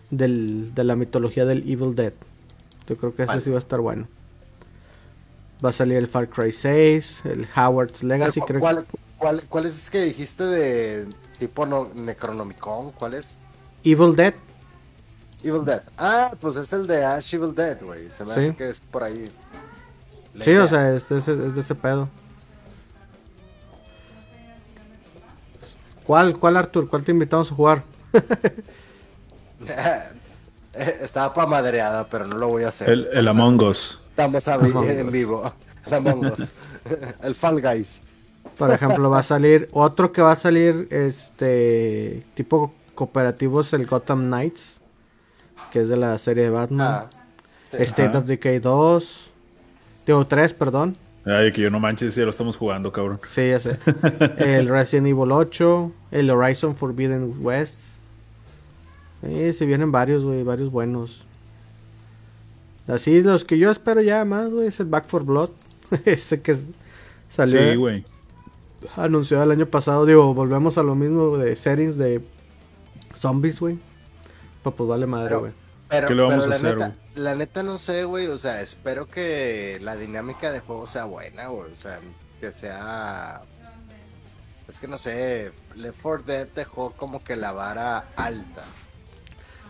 del, 0.09 0.73
de 0.73 0.83
la 0.83 0.95
mitología 0.95 1.45
del 1.45 1.59
Evil 1.69 1.95
Dead. 1.95 2.13
Yo 2.87 2.97
creo 2.97 3.15
que 3.15 3.23
ese 3.23 3.41
sí 3.41 3.49
va 3.49 3.57
a 3.57 3.59
estar 3.59 3.79
bueno. 3.79 4.07
Va 5.63 5.69
a 5.69 5.73
salir 5.73 5.97
el 5.97 6.07
Far 6.07 6.29
Cry 6.29 6.51
6, 6.51 7.23
el 7.25 7.47
Howard's 7.55 8.03
Legacy, 8.03 8.39
creo 8.41 8.61
que... 8.61 8.85
¿Cuál, 9.17 9.43
cuál, 9.49 9.65
es 9.65 9.89
que 9.89 10.01
dijiste 10.03 10.43
de 10.43 11.07
tipo 11.39 11.65
no, 11.65 11.89
Necronomicon? 11.95 12.91
¿Cuál 12.91 13.15
es? 13.15 13.37
Evil 13.83 14.15
Dead, 14.15 14.33
Evil 15.43 15.65
Dead. 15.65 15.81
Ah, 15.97 16.31
pues 16.39 16.55
es 16.57 16.71
el 16.73 16.85
de 16.87 17.03
Ash 17.03 17.33
Evil 17.33 17.53
Dead, 17.55 17.81
güey. 17.81 18.09
Se 18.11 18.23
me 18.23 18.33
Sí. 18.33 18.39
hace 18.41 18.55
que 18.55 18.69
es 18.69 18.79
por 18.79 19.03
ahí. 19.03 19.29
la 20.33 20.43
sí, 20.45 20.51
idea. 20.51 20.63
o 20.63 20.67
sea, 20.67 20.95
ese, 20.95 21.17
es 21.17 21.25
de 21.25 21.61
ese 21.61 21.75
pedo. 21.75 22.09
¿Cuál, 26.07 26.37
cuál 26.37 26.55
Arthur? 26.55 26.87
¿Cuál 26.87 27.03
te 27.03 27.11
invitamos 27.11 27.51
a 27.51 27.55
jugar? 27.55 27.83
Estaba 31.01 31.33
pa' 31.33 31.45
madreada, 31.45 32.07
pero 32.07 32.25
no 32.25 32.37
lo 32.37 32.47
voy 32.47 32.63
a 32.63 32.69
hacer. 32.69 32.89
El, 32.89 33.07
el 33.11 33.27
Among 33.27 33.61
Us. 33.61 33.99
Estamos 34.11 34.47
a 34.47 34.57
vi- 34.57 34.71
Among 34.71 34.89
en 34.89 35.11
vivo. 35.11 35.51
El 35.85 35.93
Among 35.93 36.27
Us. 36.27 36.53
el 37.21 37.35
Fall 37.35 37.61
Guys. 37.61 38.01
Por 38.57 38.71
ejemplo, 38.71 39.09
va 39.09 39.19
a 39.19 39.23
salir 39.23 39.67
otro 39.73 40.11
que 40.11 40.21
va 40.21 40.31
a 40.31 40.35
salir 40.37 40.87
este 40.91 42.23
tipo 42.35 42.73
cooperativo 42.95 43.61
es 43.61 43.73
el 43.73 43.85
Gotham 43.85 44.27
Knights, 44.27 44.79
que 45.71 45.81
es 45.81 45.89
de 45.89 45.97
la 45.97 46.17
serie 46.17 46.45
de 46.45 46.49
Batman. 46.51 46.87
Ah, 46.87 47.09
sí. 47.69 47.77
State 47.81 48.09
Ajá. 48.09 48.19
of 48.19 48.25
Decay 48.27 48.59
2. 48.59 49.29
Digo 50.05 50.25
3, 50.25 50.53
perdón. 50.53 50.95
Ay, 51.27 51.51
que 51.51 51.61
yo 51.61 51.69
no 51.69 51.79
manches, 51.79 52.15
ya 52.15 52.23
lo 52.23 52.29
estamos 52.29 52.55
jugando, 52.57 52.91
cabrón. 52.91 53.19
Sí, 53.25 53.49
ya 53.49 53.59
sé. 53.59 53.77
el 54.37 54.69
Resident 54.69 55.07
Evil 55.07 55.31
8, 55.31 55.91
el 56.11 56.29
Horizon 56.29 56.75
Forbidden 56.75 57.35
West. 57.41 57.79
Sí, 59.25 59.51
se 59.53 59.65
vienen 59.65 59.91
varios, 59.91 60.23
güey, 60.23 60.43
varios 60.43 60.71
buenos. 60.71 61.23
Así, 62.87 63.21
los 63.21 63.43
que 63.43 63.57
yo 63.57 63.69
espero 63.71 64.01
ya 64.01 64.23
más, 64.23 64.49
güey, 64.49 64.67
es 64.67 64.79
el 64.79 64.85
Back 64.85 65.05
for 65.07 65.23
Blood. 65.23 65.49
Ese 66.05 66.41
que 66.41 66.55
salió 67.29 67.71
Sí, 67.71 67.75
güey. 67.75 68.05
anunciado 68.95 69.43
el 69.43 69.51
año 69.51 69.65
pasado. 69.65 70.05
Digo, 70.05 70.33
volvemos 70.33 70.77
a 70.77 70.83
lo 70.83 70.95
mismo 70.95 71.37
de 71.37 71.55
series 71.57 71.97
de 71.97 72.21
zombies, 73.13 73.59
güey. 73.59 73.77
Pues, 74.63 74.75
pues 74.75 74.87
vale 74.89 75.05
madre, 75.07 75.35
güey. 75.35 75.51
Pero, 75.89 76.07
¿Qué 76.07 76.15
le 76.15 76.21
vamos 76.21 76.37
pero 76.45 76.51
a 76.51 76.55
hacer, 76.55 76.75
neta, 76.75 76.87
güey? 76.87 76.99
La 77.17 77.35
neta 77.35 77.63
no 77.63 77.77
sé, 77.77 78.03
güey. 78.03 78.27
O 78.27 78.37
sea, 78.37 78.61
espero 78.61 79.07
que 79.07 79.79
la 79.81 79.95
dinámica 79.95 80.51
de 80.51 80.59
juego 80.59 80.87
sea 80.87 81.05
buena, 81.05 81.47
güey. 81.47 81.71
O 81.71 81.75
sea, 81.75 81.99
que 82.39 82.51
sea. 82.51 83.41
Es 84.67 84.79
que 84.79 84.87
no 84.87 84.97
sé. 84.97 85.51
Left 85.75 85.99
4 86.01 86.23
Dead 86.25 86.47
dejó 86.55 86.91
como 86.91 87.23
que 87.23 87.35
la 87.35 87.51
vara 87.51 88.09
alta. 88.15 88.63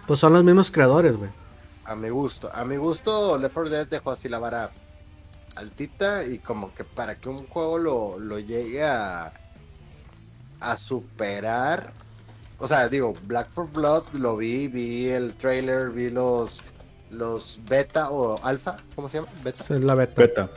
Pues 0.06 0.20
son 0.20 0.34
los 0.34 0.44
mismos 0.44 0.72
creadores, 0.72 1.16
güey. 1.16 1.30
A 1.86 1.96
mi 1.96 2.10
gusto. 2.10 2.50
A 2.54 2.66
mi 2.66 2.76
gusto, 2.78 3.38
Left 3.38 3.54
4 3.54 3.70
Dead 3.70 3.88
dejó 3.88 4.12
así 4.12 4.30
la 4.30 4.40
vara 4.40 4.72
altita. 5.56 6.26
Y 6.26 6.40
como 6.40 6.74
que 6.74 6.84
para 6.84 7.16
que 7.16 7.30
un 7.30 7.48
juego 7.48 7.78
lo, 7.78 8.20
lo 8.20 8.40
llegue 8.40 8.86
a. 8.86 9.32
a 10.60 10.78
superar. 10.78 11.94
O 12.60 12.68
sea, 12.68 12.90
digo, 12.90 13.14
Black 13.24 13.52
for 13.52 13.70
Blood 13.72 14.14
lo 14.14 14.36
vi, 14.36 14.68
vi 14.68 15.10
el 15.10 15.36
trailer, 15.36 15.92
vi 15.92 16.10
los. 16.10 16.64
Los 17.10 17.60
beta 17.68 18.10
o 18.12 18.44
alfa, 18.44 18.78
¿cómo 18.96 19.10
se 19.10 19.18
llama? 19.20 19.30
Beta. 19.44 19.64
Es 19.70 19.84
la 19.84 19.96
beta. 19.96 20.22
Beta. 20.22 20.50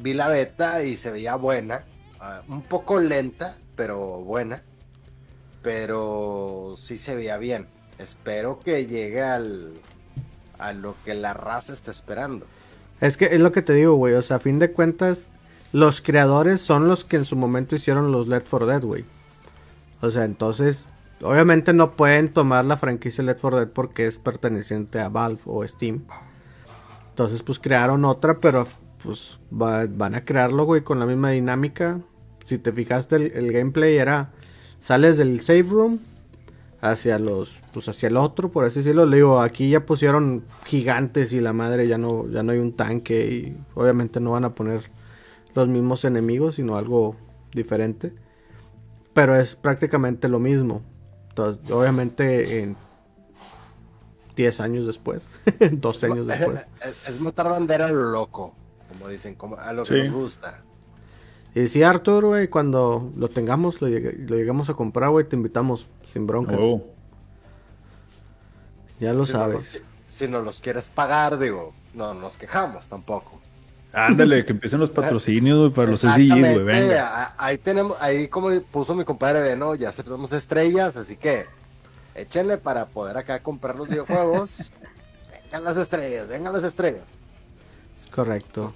Vi 0.00 0.14
la 0.14 0.28
beta 0.28 0.82
y 0.84 0.96
se 0.96 1.10
veía 1.10 1.36
buena. 1.36 1.84
ah, 2.20 2.42
un 2.48 2.62
poco 2.62 3.00
lenta, 3.00 3.56
pero 3.76 3.98
buena. 4.20 4.62
Pero 5.62 6.74
sí 6.76 6.98
se 6.98 7.16
veía 7.16 7.36
bien. 7.36 7.68
Espero 7.98 8.58
que 8.60 8.86
llegue 8.86 9.22
al. 9.22 9.72
a 10.58 10.72
lo 10.72 10.94
que 11.04 11.14
la 11.14 11.34
raza 11.34 11.72
está 11.72 11.90
esperando. 11.90 12.46
Es 13.00 13.16
que 13.16 13.26
es 13.26 13.40
lo 13.40 13.52
que 13.52 13.62
te 13.62 13.72
digo, 13.72 13.94
güey. 13.94 14.14
O 14.14 14.22
sea, 14.22 14.36
a 14.36 14.40
fin 14.40 14.58
de 14.58 14.72
cuentas, 14.72 15.28
los 15.72 16.00
creadores 16.00 16.60
son 16.60 16.88
los 16.88 17.04
que 17.04 17.16
en 17.16 17.24
su 17.24 17.36
momento 17.36 17.76
hicieron 17.76 18.12
los 18.12 18.28
Left 18.28 18.48
4 18.48 18.66
Dead, 18.66 18.82
güey. 18.82 19.04
O 20.00 20.10
sea, 20.10 20.24
entonces, 20.24 20.86
obviamente 21.22 21.72
no 21.72 21.92
pueden 21.96 22.32
tomar 22.32 22.64
la 22.64 22.76
franquicia 22.76 23.24
Left 23.24 23.40
4 23.40 23.58
Dead 23.60 23.68
porque 23.68 24.06
es 24.06 24.18
perteneciente 24.18 25.00
a 25.00 25.08
Valve 25.08 25.40
o 25.46 25.66
Steam. 25.66 26.02
Entonces, 27.10 27.42
pues 27.42 27.58
crearon 27.58 28.04
otra, 28.04 28.38
pero 28.38 28.66
pues 29.02 29.38
va- 29.52 29.86
van 29.86 30.14
a 30.14 30.24
crearlo, 30.24 30.64
güey, 30.64 30.82
con 30.82 30.98
la 30.98 31.06
misma 31.06 31.30
dinámica. 31.30 32.00
Si 32.44 32.58
te 32.58 32.72
fijaste, 32.72 33.16
el, 33.16 33.32
el 33.32 33.52
gameplay 33.52 33.96
era, 33.96 34.30
sales 34.80 35.16
del 35.18 35.40
save 35.40 35.62
room 35.64 35.98
hacia 36.80 37.18
los, 37.18 37.58
pues 37.72 37.88
hacia 37.88 38.06
el 38.08 38.16
otro, 38.16 38.50
por 38.50 38.64
así 38.64 38.80
decirlo. 38.80 39.04
Le 39.06 39.16
digo, 39.16 39.40
aquí 39.40 39.70
ya 39.70 39.84
pusieron 39.84 40.44
gigantes 40.64 41.32
y 41.32 41.40
la 41.40 41.52
madre 41.52 41.88
ya 41.88 41.98
no, 41.98 42.28
ya 42.30 42.42
no 42.42 42.52
hay 42.52 42.58
un 42.58 42.72
tanque 42.74 43.26
y 43.30 43.56
obviamente 43.74 44.20
no 44.20 44.32
van 44.32 44.44
a 44.44 44.54
poner 44.54 44.90
los 45.54 45.66
mismos 45.68 46.04
enemigos, 46.04 46.54
sino 46.56 46.76
algo 46.76 47.16
diferente. 47.52 48.12
Pero 49.14 49.34
es 49.36 49.56
prácticamente 49.56 50.28
lo 50.28 50.38
mismo. 50.38 50.82
Entonces, 51.38 51.70
obviamente 51.72 52.60
en 52.62 52.76
10 54.36 54.60
años 54.60 54.86
después, 54.86 55.28
12 55.72 56.06
años 56.06 56.26
después. 56.26 56.66
Es, 56.84 57.08
es 57.10 57.20
matar 57.20 57.48
bandera 57.48 57.88
lo 57.90 58.10
loco, 58.10 58.54
como 58.88 59.08
dicen, 59.08 59.34
como 59.36 59.56
a 59.56 59.72
lo 59.72 59.84
que 59.84 60.02
Sí. 60.02 60.08
nos 60.08 60.20
gusta. 60.20 60.62
Y 61.54 61.68
sí, 61.68 61.82
Arthur, 61.82 62.24
güey, 62.26 62.48
cuando 62.48 63.12
lo 63.16 63.28
tengamos, 63.28 63.80
lo, 63.80 63.88
llegue- 63.88 64.16
lo 64.28 64.36
llegamos 64.36 64.68
a 64.70 64.74
comprar, 64.74 65.10
güey, 65.10 65.26
te 65.28 65.36
invitamos 65.36 65.88
sin 66.12 66.26
broncas. 66.26 66.58
Oh. 66.60 66.84
Ya 69.00 69.12
lo 69.12 69.24
Si 69.24 69.32
no 69.32 69.38
sabes. 69.38 69.54
los- 69.56 69.82
si 70.08 70.28
nos 70.28 70.44
los 70.44 70.60
quieres 70.60 70.88
pagar, 70.88 71.38
digo, 71.38 71.72
no 71.94 72.14
nos 72.14 72.36
quejamos 72.36 72.86
tampoco. 72.88 73.40
Ándale, 73.92 74.44
que 74.46 74.52
empiecen 74.52 74.80
los 74.80 74.90
patrocinios, 74.90 75.58
güey, 75.58 75.70
para 75.72 75.90
los 75.90 76.00
SDGs, 76.00 76.28
güey, 76.28 76.64
venga. 76.64 77.34
Ahí 77.38 77.58
tenemos, 77.58 77.96
ahí 78.00 78.28
como 78.28 78.48
puso 78.62 78.94
mi 78.94 79.04
compadre 79.04 79.40
Beno, 79.40 79.74
ya 79.74 79.88
aceptamos 79.88 80.32
estrellas, 80.32 80.96
así 80.96 81.16
que 81.16 81.46
échenle 82.14 82.58
para 82.58 82.86
poder 82.86 83.16
acá 83.16 83.42
comprar 83.42 83.76
los 83.76 83.88
videojuegos. 83.88 84.72
vengan 85.44 85.64
las 85.64 85.76
estrellas, 85.76 86.28
vengan 86.28 86.52
las 86.52 86.62
estrellas. 86.64 87.04
Es 88.02 88.10
correcto. 88.10 88.74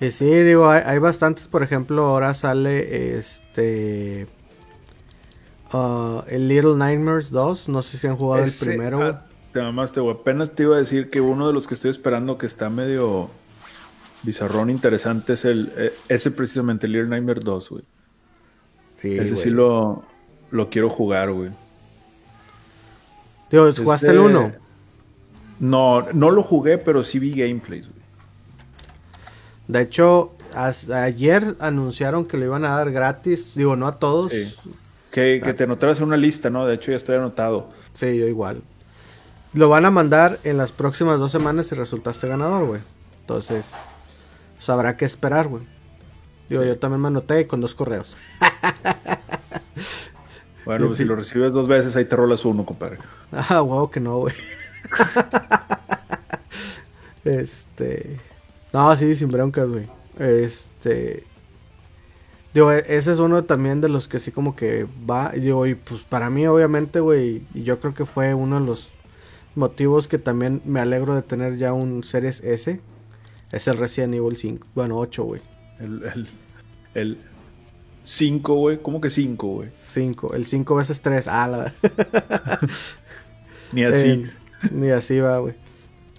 Y 0.00 0.10
sí, 0.10 0.24
digo, 0.24 0.70
hay, 0.70 0.82
hay 0.86 0.98
bastantes, 0.98 1.48
por 1.48 1.62
ejemplo, 1.62 2.06
ahora 2.06 2.32
sale 2.34 3.16
este 3.18 4.26
Uh, 5.72 6.22
el 6.28 6.46
Little 6.46 6.76
Nightmares 6.76 7.30
2, 7.30 7.68
no 7.68 7.82
sé 7.82 7.98
si 7.98 8.06
han 8.06 8.16
jugado 8.16 8.44
Ese- 8.44 8.64
el 8.64 8.70
primero, 8.70 9.02
ah, 9.02 9.26
te 9.52 9.60
mamaste, 9.60 10.00
güey. 10.00 10.14
Apenas 10.14 10.52
te 10.52 10.62
iba 10.62 10.76
a 10.76 10.78
decir 10.78 11.10
que 11.10 11.20
uno 11.20 11.48
de 11.48 11.52
los 11.52 11.66
que 11.66 11.74
estoy 11.74 11.90
esperando 11.90 12.38
que 12.38 12.46
está 12.46 12.70
medio 12.70 13.30
bizarrón 14.22 14.70
interesante 14.70 15.34
es 15.34 15.44
el 15.44 15.72
eh, 15.76 15.94
ese 16.08 16.30
precisamente, 16.30 16.86
el 16.86 16.92
Little 16.92 17.08
Nightmare 17.08 17.40
2, 17.40 17.70
güey. 17.70 17.84
Sí, 18.96 19.16
ese 19.18 19.30
güey. 19.32 19.42
sí 19.44 19.50
lo, 19.50 20.02
lo 20.50 20.70
quiero 20.70 20.88
jugar, 20.90 21.30
güey. 21.32 21.50
Digo, 23.50 23.72
¿jugaste 23.76 24.06
Ese- 24.06 24.14
el 24.14 24.20
1? 24.20 24.52
No, 25.60 26.06
no 26.12 26.30
lo 26.30 26.42
jugué, 26.42 26.78
pero 26.78 27.02
sí 27.02 27.18
vi 27.18 27.30
gameplays, 27.32 27.88
güey. 27.88 28.00
De 29.68 29.80
hecho, 29.82 30.32
ayer 30.92 31.56
anunciaron 31.60 32.26
que 32.26 32.36
lo 32.36 32.44
iban 32.44 32.64
a 32.64 32.70
dar 32.76 32.90
gratis. 32.92 33.54
Digo, 33.54 33.74
no 33.76 33.86
a 33.86 33.98
todos. 33.98 34.30
Sí. 34.32 34.54
Que, 35.10 35.40
que 35.42 35.54
te 35.54 35.64
anotaras 35.64 35.98
en 35.98 36.04
una 36.04 36.16
lista, 36.16 36.50
¿no? 36.50 36.66
De 36.66 36.74
hecho, 36.74 36.90
ya 36.90 36.96
estoy 36.98 37.16
anotado. 37.16 37.70
Sí, 37.94 38.18
yo 38.18 38.26
igual. 38.26 38.62
Lo 39.54 39.68
van 39.70 39.86
a 39.86 39.90
mandar 39.90 40.38
en 40.44 40.58
las 40.58 40.72
próximas 40.72 41.18
dos 41.18 41.32
semanas 41.32 41.68
si 41.68 41.74
resultaste 41.74 42.28
ganador, 42.28 42.66
güey. 42.66 42.80
Entonces, 43.22 43.66
pues 44.56 44.68
habrá 44.68 44.96
que 44.96 45.04
esperar, 45.04 45.48
güey. 45.48 45.62
Digo, 46.48 46.64
yo 46.64 46.78
también 46.78 47.00
me 47.00 47.08
anoté 47.08 47.46
con 47.46 47.60
dos 47.60 47.74
correos. 47.74 48.16
Bueno, 50.66 50.86
pues 50.88 50.98
si 50.98 51.04
lo 51.04 51.14
recibes 51.14 51.52
dos 51.52 51.68
veces, 51.68 51.94
ahí 51.94 52.06
te 52.06 52.16
rolas 52.16 52.44
uno, 52.44 52.66
compadre. 52.66 52.98
Ah, 53.30 53.62
huevo 53.62 53.88
que 53.88 54.00
no, 54.00 54.18
güey. 54.18 54.34
este. 57.24 58.18
No, 58.72 58.96
sí, 58.96 59.14
sin 59.14 59.30
broncas, 59.30 59.68
güey. 59.68 59.88
Este. 60.18 61.22
Digo, 62.52 62.72
e- 62.72 62.84
ese 62.88 63.12
es 63.12 63.20
uno 63.20 63.44
también 63.44 63.80
de 63.80 63.88
los 63.88 64.08
que 64.08 64.18
sí 64.18 64.32
como 64.32 64.56
que 64.56 64.88
va. 65.08 65.28
Digo, 65.30 65.68
y 65.68 65.76
pues 65.76 66.00
para 66.02 66.30
mí, 66.30 66.48
obviamente, 66.48 66.98
güey. 66.98 67.46
Y 67.54 67.62
yo 67.62 67.78
creo 67.78 67.94
que 67.94 68.04
fue 68.04 68.34
uno 68.34 68.58
de 68.58 68.66
los 68.66 68.88
motivos 69.54 70.08
que 70.08 70.18
también 70.18 70.62
me 70.64 70.80
alegro 70.80 71.14
de 71.14 71.22
tener 71.22 71.58
ya 71.58 71.72
un 71.72 72.02
Series 72.02 72.40
S. 72.42 72.80
Es 73.52 73.68
el 73.68 73.78
Resident 73.78 74.14
Evil 74.14 74.36
5. 74.36 74.66
Bueno, 74.74 74.98
8, 74.98 75.24
güey. 75.24 75.40
El, 75.78 76.02
el, 76.04 76.28
el 76.94 77.18
5, 78.04 78.54
güey. 78.54 78.78
¿Cómo 78.82 79.00
que 79.00 79.10
5, 79.10 79.46
güey? 79.46 79.68
5. 79.74 80.34
El 80.34 80.46
5 80.46 80.74
veces 80.74 81.00
3. 81.00 81.28
Ah, 81.28 81.48
la. 81.48 81.74
Ni 83.72 83.84
así. 83.84 84.08
Eh, 84.08 84.30
ni 84.70 84.90
así 84.90 85.18
va, 85.20 85.38
güey. 85.38 85.54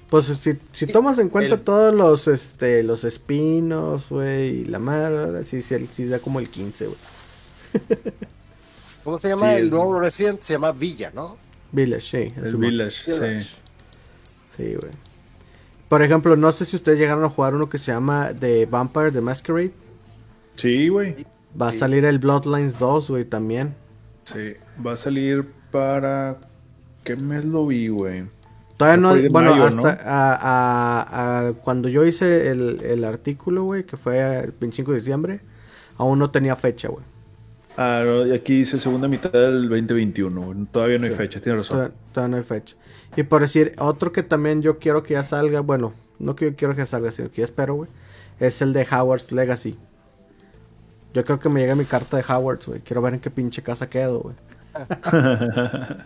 Pues 0.10 0.26
si, 0.26 0.54
si 0.72 0.88
tomas 0.88 1.20
en 1.20 1.28
cuenta 1.30 1.56
el- 1.56 1.62
todos 1.62 1.94
los 1.94 2.28
este 2.30 2.82
los 2.84 3.04
espinos, 3.04 4.08
güey, 4.10 4.62
y 4.62 4.66
la 4.66 4.80
madre, 4.80 5.44
sí, 5.44 5.62
sí, 5.62 5.86
sí 5.92 6.06
da 6.06 6.20
como 6.20 6.40
el 6.40 6.50
15, 6.50 6.86
güey. 6.88 6.98
¿Cómo 9.04 9.20
se 9.20 9.30
llama 9.30 9.50
Sí, 9.52 9.56
el 9.58 9.64
el- 9.64 9.70
nuevo 9.70 10.00
Resident? 10.00 10.42
Se 10.42 10.54
llama 10.54 10.72
Villa, 10.72 11.12
¿no? 11.14 11.38
Village, 11.74 12.02
sí. 12.30 12.34
el 12.38 12.46
eso, 12.46 12.58
Village, 12.58 13.12
Village. 13.12 13.42
sí. 13.42 13.50
Sí, 14.56 14.76
güey. 14.76 14.92
Por 15.90 16.02
ejemplo, 16.02 16.36
no 16.36 16.52
sé 16.52 16.66
si 16.66 16.76
ustedes 16.76 17.00
llegaron 17.00 17.24
a 17.24 17.30
jugar 17.30 17.56
uno 17.56 17.70
que 17.70 17.78
se 17.78 17.92
llama 17.92 18.32
The 18.38 18.66
Vampire 18.66 19.12
the 19.12 19.22
Masquerade. 19.22 19.72
Sí, 20.54 20.90
güey. 20.90 21.26
Va 21.60 21.70
a 21.70 21.72
salir 21.72 22.04
el 22.06 22.20
Bloodlines 22.20 22.78
2, 22.78 23.10
güey, 23.10 23.26
también. 23.26 23.76
Sí. 24.24 24.54
Va 24.86 24.94
a 24.94 24.98
salir 24.98 25.48
para... 25.72 26.38
¿Qué 27.04 27.16
mes 27.16 27.46
lo 27.46 27.66
vi, 27.68 27.88
güey? 27.88 28.26
Todavía 28.76 28.98
no, 28.98 29.30
bueno, 29.32 29.52
mayo, 29.52 29.64
hasta 29.64 29.82
¿no? 29.96 30.00
a- 30.04 30.34
a- 30.36 31.48
a- 31.48 31.54
cuando 31.54 31.88
yo 31.90 32.06
hice 32.06 32.50
el, 32.50 32.82
el 32.84 33.04
artículo, 33.06 33.64
güey, 33.64 33.86
que 33.86 33.96
fue 33.98 34.40
el 34.44 34.52
25 34.52 34.92
de 34.92 34.98
diciembre, 34.98 35.40
aún 35.98 36.20
no 36.20 36.30
tenía 36.30 36.56
fecha, 36.56 36.90
güey. 36.90 37.04
Ah, 37.78 38.02
no, 38.04 38.26
y 38.26 38.34
aquí 38.34 38.58
dice 38.60 38.80
segunda 38.80 39.08
mitad 39.08 39.32
del 39.32 39.70
2021. 39.70 40.42
güey. 40.42 40.66
Todavía 40.72 40.98
no 40.98 41.06
hay 41.06 41.12
Sí. 41.12 41.18
fecha, 41.18 41.40
tienes 41.40 41.60
razón. 41.60 41.78
Todavía, 41.78 41.96
todavía 42.12 42.32
no 42.32 42.38
hay 42.38 42.44
fecha. 42.44 42.76
Y 43.16 43.24
por 43.24 43.42
decir, 43.42 43.74
otro 43.78 44.12
que 44.12 44.24
también 44.24 44.62
yo 44.64 44.80
quiero 44.80 45.04
que 45.04 45.14
ya 45.14 45.24
salga, 45.24 45.60
bueno, 45.62 45.94
no 46.20 46.36
que 46.36 46.46
yo 46.52 46.56
quiero 46.56 46.76
que 46.76 46.86
salga, 46.88 47.12
sino 47.12 47.30
que 47.30 47.38
ya 47.38 47.46
espero, 47.46 47.76
güey, 47.76 47.90
es 48.40 48.62
el 48.64 48.74
de 48.74 48.86
Howard's 48.92 49.32
Legacy. 49.32 49.78
Yo 51.14 51.24
creo 51.24 51.40
que 51.40 51.50
me 51.50 51.60
llega 51.60 51.76
mi 51.76 51.86
carta 51.86 52.18
de 52.18 52.24
Howard's, 52.28 52.66
güey. 52.68 52.80
Quiero 52.82 53.02
ver 53.02 53.14
en 53.14 53.20
qué 53.20 53.30
pinche 53.30 53.62
casa 53.62 53.88
quedo, 53.90 54.20
güey. 54.22 54.36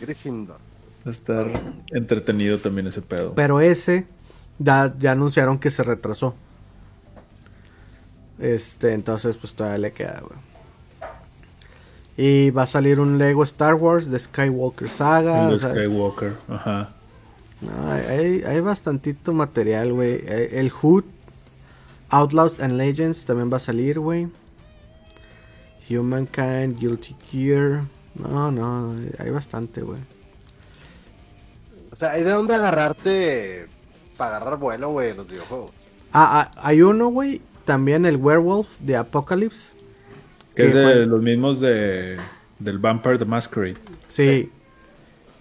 Gryffindor. 0.00 0.56
Va 1.06 1.08
a 1.08 1.10
estar 1.10 1.46
entretenido 1.92 2.58
también 2.58 2.86
ese 2.86 3.02
pedo. 3.02 3.34
Pero 3.34 3.60
ese 3.60 4.06
ya, 4.58 4.94
ya 4.98 5.12
anunciaron 5.12 5.58
que 5.58 5.70
se 5.70 5.82
retrasó. 5.82 6.34
Este, 8.38 8.92
entonces 8.92 9.36
pues 9.36 9.54
todavía 9.54 9.78
le 9.78 9.92
queda, 9.92 10.20
güey. 10.20 10.38
Y 12.16 12.50
va 12.50 12.64
a 12.64 12.66
salir 12.66 12.98
un 12.98 13.16
Lego 13.16 13.44
Star 13.44 13.74
Wars 13.74 14.10
de 14.10 14.18
Skywalker 14.18 14.88
Saga. 14.88 15.44
El 15.44 15.50
de 15.50 15.54
o 15.54 15.58
sea, 15.60 15.70
Skywalker, 15.70 16.34
ajá. 16.48 16.90
No, 17.60 17.92
hay, 17.92 18.42
hay, 18.44 18.60
bastantito 18.60 19.32
material, 19.32 19.92
güey. 19.92 20.20
Eh, 20.24 20.60
El 20.60 20.70
Hood, 20.70 21.04
Outlaws 22.10 22.60
and 22.60 22.72
Legends 22.72 23.24
también 23.24 23.52
va 23.52 23.56
a 23.56 23.60
salir, 23.60 23.98
güey. 23.98 24.28
Humankind, 25.90 26.78
Guilty 26.78 27.16
Gear. 27.30 27.84
No, 28.14 28.50
no, 28.50 28.94
hay 29.18 29.30
bastante, 29.30 29.82
güey. 29.82 30.00
O 31.90 31.96
sea, 31.96 32.12
hay 32.12 32.22
de 32.22 32.30
dónde 32.30 32.54
agarrarte 32.54 33.68
para 34.16 34.36
agarrar 34.36 34.58
vuelo, 34.58 34.90
güey, 34.90 35.10
en 35.10 35.16
los 35.16 35.28
videojuegos. 35.28 35.70
Ah, 36.12 36.50
ah, 36.52 36.60
hay 36.62 36.82
uno, 36.82 37.08
güey. 37.08 37.40
También 37.68 38.06
el 38.06 38.16
Werewolf 38.16 38.78
de 38.80 38.96
Apocalypse. 38.96 39.76
Que 40.56 40.68
es 40.68 40.72
de 40.72 41.04
los 41.04 41.20
mismos 41.20 41.60
de 41.60 42.16
del 42.58 42.78
Vampire 42.78 43.18
the 43.18 43.26
Masquerade. 43.26 43.76
Sí. 44.08 44.50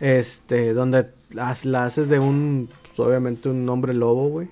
Este, 0.02 0.74
donde 0.74 1.08
las- 1.32 1.64
la 1.64 1.86
haces 1.86 2.10
de 2.10 2.20
un, 2.20 2.70
obviamente 2.98 3.48
un 3.48 3.68
hombre 3.70 3.94
lobo, 3.94 4.28
güey. 4.28 4.50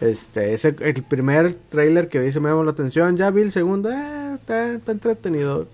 Este, 0.00 0.52
ese, 0.52 0.74
el 0.80 1.02
primer 1.04 1.54
trailer 1.68 2.08
que 2.08 2.18
vi 2.18 2.32
se 2.32 2.40
me 2.40 2.48
llamó 2.48 2.64
la 2.64 2.72
atención. 2.72 3.16
Ya 3.16 3.30
vi 3.30 3.42
el 3.42 3.52
segundo, 3.52 3.88
eh, 3.92 4.34
está, 4.34 4.72
está 4.72 4.90
entretenido. 4.90 5.68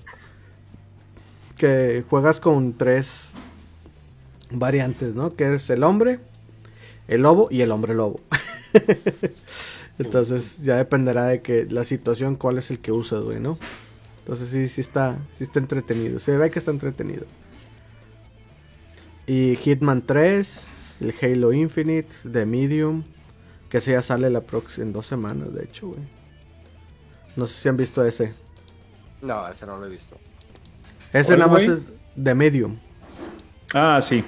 Que 1.57 2.05
juegas 2.11 2.41
con 2.41 2.75
tres 2.75 3.31
variantes, 4.51 5.15
¿no? 5.15 5.35
Que 5.35 5.55
es 5.55 5.71
el 5.71 5.83
hombre, 5.83 6.21
el 7.09 7.23
lobo 7.23 7.49
y 7.51 7.63
el 7.63 7.71
hombre 7.71 7.95
lobo. 7.95 8.21
Entonces 9.99 10.59
ya 10.63 10.77
dependerá 10.77 11.27
de 11.27 11.41
que 11.43 11.67
la 11.71 11.85
situación, 11.85 12.37
cuál 12.37 12.59
es 12.59 12.71
el 12.71 12.79
que 12.81 12.93
usas, 12.93 13.23
güey, 13.25 13.41
¿no? 13.41 13.59
Entonces 14.21 14.49
sí, 14.49 14.69
sí 14.69 14.81
está, 14.81 15.17
sí 15.39 15.45
está 15.45 15.59
entretenido. 15.59 16.19
Se 16.19 16.37
ve 16.37 16.51
que 16.51 16.59
está 16.59 16.71
entretenido. 16.71 17.25
Y 19.27 19.57
Hitman 19.57 20.03
3, 20.03 20.69
el 21.01 21.15
Halo 21.21 21.53
Infinite, 21.53 22.09
The 22.31 22.47
Medium, 22.47 23.03
que 23.69 23.79
ese 23.79 23.93
ya 23.93 24.03
sale 24.03 24.31
la 24.31 24.43
próxima 24.43 24.87
en 24.87 24.93
dos 24.93 25.07
semanas, 25.07 25.53
de 25.53 25.65
hecho, 25.65 25.89
güey. 25.89 26.01
No 27.37 27.47
sé 27.47 27.61
si 27.61 27.69
han 27.69 27.77
visto 27.77 28.05
ese. 28.05 28.33
No, 29.23 29.47
ese 29.49 29.67
no 29.67 29.77
lo 29.79 29.87
he 29.87 29.91
visto. 29.91 30.17
Ese 31.13 31.29
¿Cuál, 31.37 31.39
nada 31.41 31.53
más 31.53 31.63
es 31.65 31.89
The 32.23 32.35
Medium. 32.35 32.77
Ah, 33.75 34.01
sí. 34.03 34.25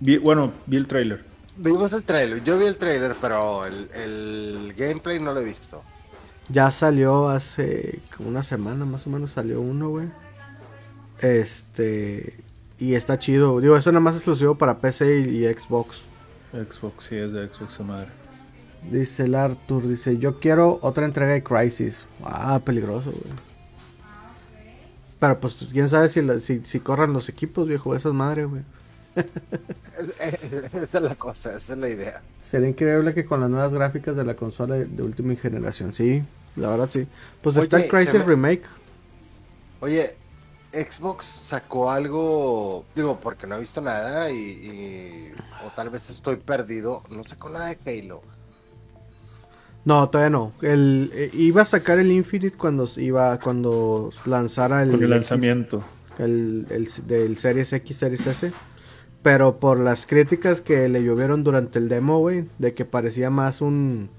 Vi- 0.00 0.18
bueno, 0.18 0.52
vi 0.66 0.76
el 0.76 0.86
trailer. 0.86 1.24
Vimos 1.56 1.92
el 1.92 2.02
trailer, 2.02 2.42
yo 2.42 2.58
vi 2.58 2.66
el 2.66 2.76
trailer, 2.76 3.14
pero 3.20 3.64
el, 3.64 3.88
el 3.94 4.74
gameplay 4.76 5.20
no 5.20 5.32
lo 5.32 5.40
he 5.40 5.44
visto. 5.44 5.82
Ya 6.48 6.70
salió 6.70 7.28
hace 7.28 8.00
como 8.16 8.28
una 8.28 8.42
semana 8.42 8.84
más 8.84 9.06
o 9.06 9.10
menos 9.10 9.30
salió 9.32 9.60
uno, 9.60 9.88
güey. 9.90 10.08
Este 11.20 12.34
y 12.78 12.94
está 12.94 13.18
chido. 13.18 13.60
Digo, 13.60 13.76
eso 13.76 13.92
nada 13.92 14.00
más 14.00 14.14
es 14.14 14.18
exclusivo 14.20 14.56
para 14.56 14.78
PC 14.78 15.20
y, 15.20 15.46
y 15.46 15.54
Xbox. 15.54 16.02
Xbox, 16.52 17.04
sí, 17.08 17.16
es 17.16 17.32
de 17.32 17.48
Xbox, 17.48 17.74
esa 17.74 17.82
madre. 17.84 18.08
Dice 18.90 19.22
el 19.24 19.34
Arthur, 19.34 19.88
dice, 19.88 20.18
yo 20.18 20.40
quiero 20.40 20.78
otra 20.82 21.06
entrega 21.06 21.32
de 21.32 21.42
Crisis. 21.42 22.06
Ah, 22.22 22.60
peligroso, 22.64 23.10
güey. 23.12 23.32
Pero 25.18 25.40
pues 25.40 25.66
quién 25.72 25.88
sabe 25.88 26.08
si, 26.10 26.20
la- 26.20 26.38
si, 26.38 26.60
si 26.64 26.80
corran 26.80 27.12
los 27.14 27.28
equipos, 27.30 27.66
viejo, 27.66 27.94
esas 27.94 28.12
madres, 28.12 28.46
güey. 28.48 28.62
esa 30.82 30.98
es 30.98 31.02
la 31.04 31.14
cosa, 31.14 31.56
esa 31.56 31.72
es 31.74 31.78
la 31.78 31.88
idea. 31.88 32.22
Sería 32.42 32.68
increíble 32.68 33.14
que 33.14 33.24
con 33.24 33.40
las 33.40 33.50
nuevas 33.50 33.72
gráficas 33.72 34.16
de 34.16 34.24
la 34.24 34.34
consola 34.34 34.74
de, 34.76 34.84
de 34.86 35.02
última 35.02 35.34
generación, 35.36 35.94
sí, 35.94 36.22
la 36.56 36.68
verdad 36.70 36.88
sí. 36.90 37.06
Pues 37.42 37.56
está 37.56 37.76
el 37.76 37.82
Oye, 37.82 37.90
Crisis 37.90 38.10
se 38.12 38.18
me- 38.18 38.24
Remake. 38.24 38.64
Oye, 39.80 40.14
Xbox 40.72 41.24
sacó 41.26 41.90
algo, 41.90 42.84
digo, 42.96 43.18
porque 43.22 43.46
no 43.46 43.56
he 43.56 43.60
visto 43.60 43.80
nada 43.80 44.30
y, 44.30 44.36
y- 44.36 45.32
o 45.64 45.70
tal 45.70 45.90
vez 45.90 46.10
estoy 46.10 46.36
perdido, 46.36 47.02
no 47.10 47.22
sacó 47.24 47.48
nada 47.48 47.66
de 47.74 47.78
Halo. 48.02 48.22
No, 49.84 50.08
todavía 50.08 50.30
no. 50.30 50.52
El, 50.62 51.10
eh, 51.14 51.30
iba 51.34 51.60
a 51.62 51.64
sacar 51.66 51.98
el 51.98 52.10
Infinite 52.10 52.56
cuando 52.56 52.88
iba 52.96 53.38
cuando 53.38 54.10
lanzara 54.24 54.82
el, 54.82 54.90
Con 54.92 55.00
el 55.00 55.04
X, 55.04 55.10
lanzamiento. 55.10 55.84
el, 56.18 56.66
el 56.70 56.88
del 57.06 57.36
Series 57.36 57.70
X, 57.74 57.96
Series 57.98 58.26
S. 58.26 58.52
Pero 59.24 59.58
por 59.58 59.80
las 59.80 60.06
críticas 60.06 60.60
que 60.60 60.88
le 60.88 61.02
llovieron 61.02 61.44
durante 61.44 61.78
el 61.80 61.88
demo, 61.88 62.18
güey, 62.18 62.46
de 62.58 62.74
que 62.74 62.84
parecía 62.84 63.30
más 63.30 63.62
un 63.62 64.10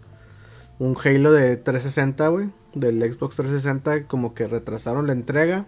un 0.79 0.97
Halo 0.97 1.31
de 1.31 1.57
360, 1.57 2.27
güey, 2.29 2.49
del 2.73 3.01
Xbox 3.01 3.35
360, 3.35 4.07
como 4.07 4.33
que 4.33 4.47
retrasaron 4.47 5.05
la 5.05 5.13
entrega 5.13 5.67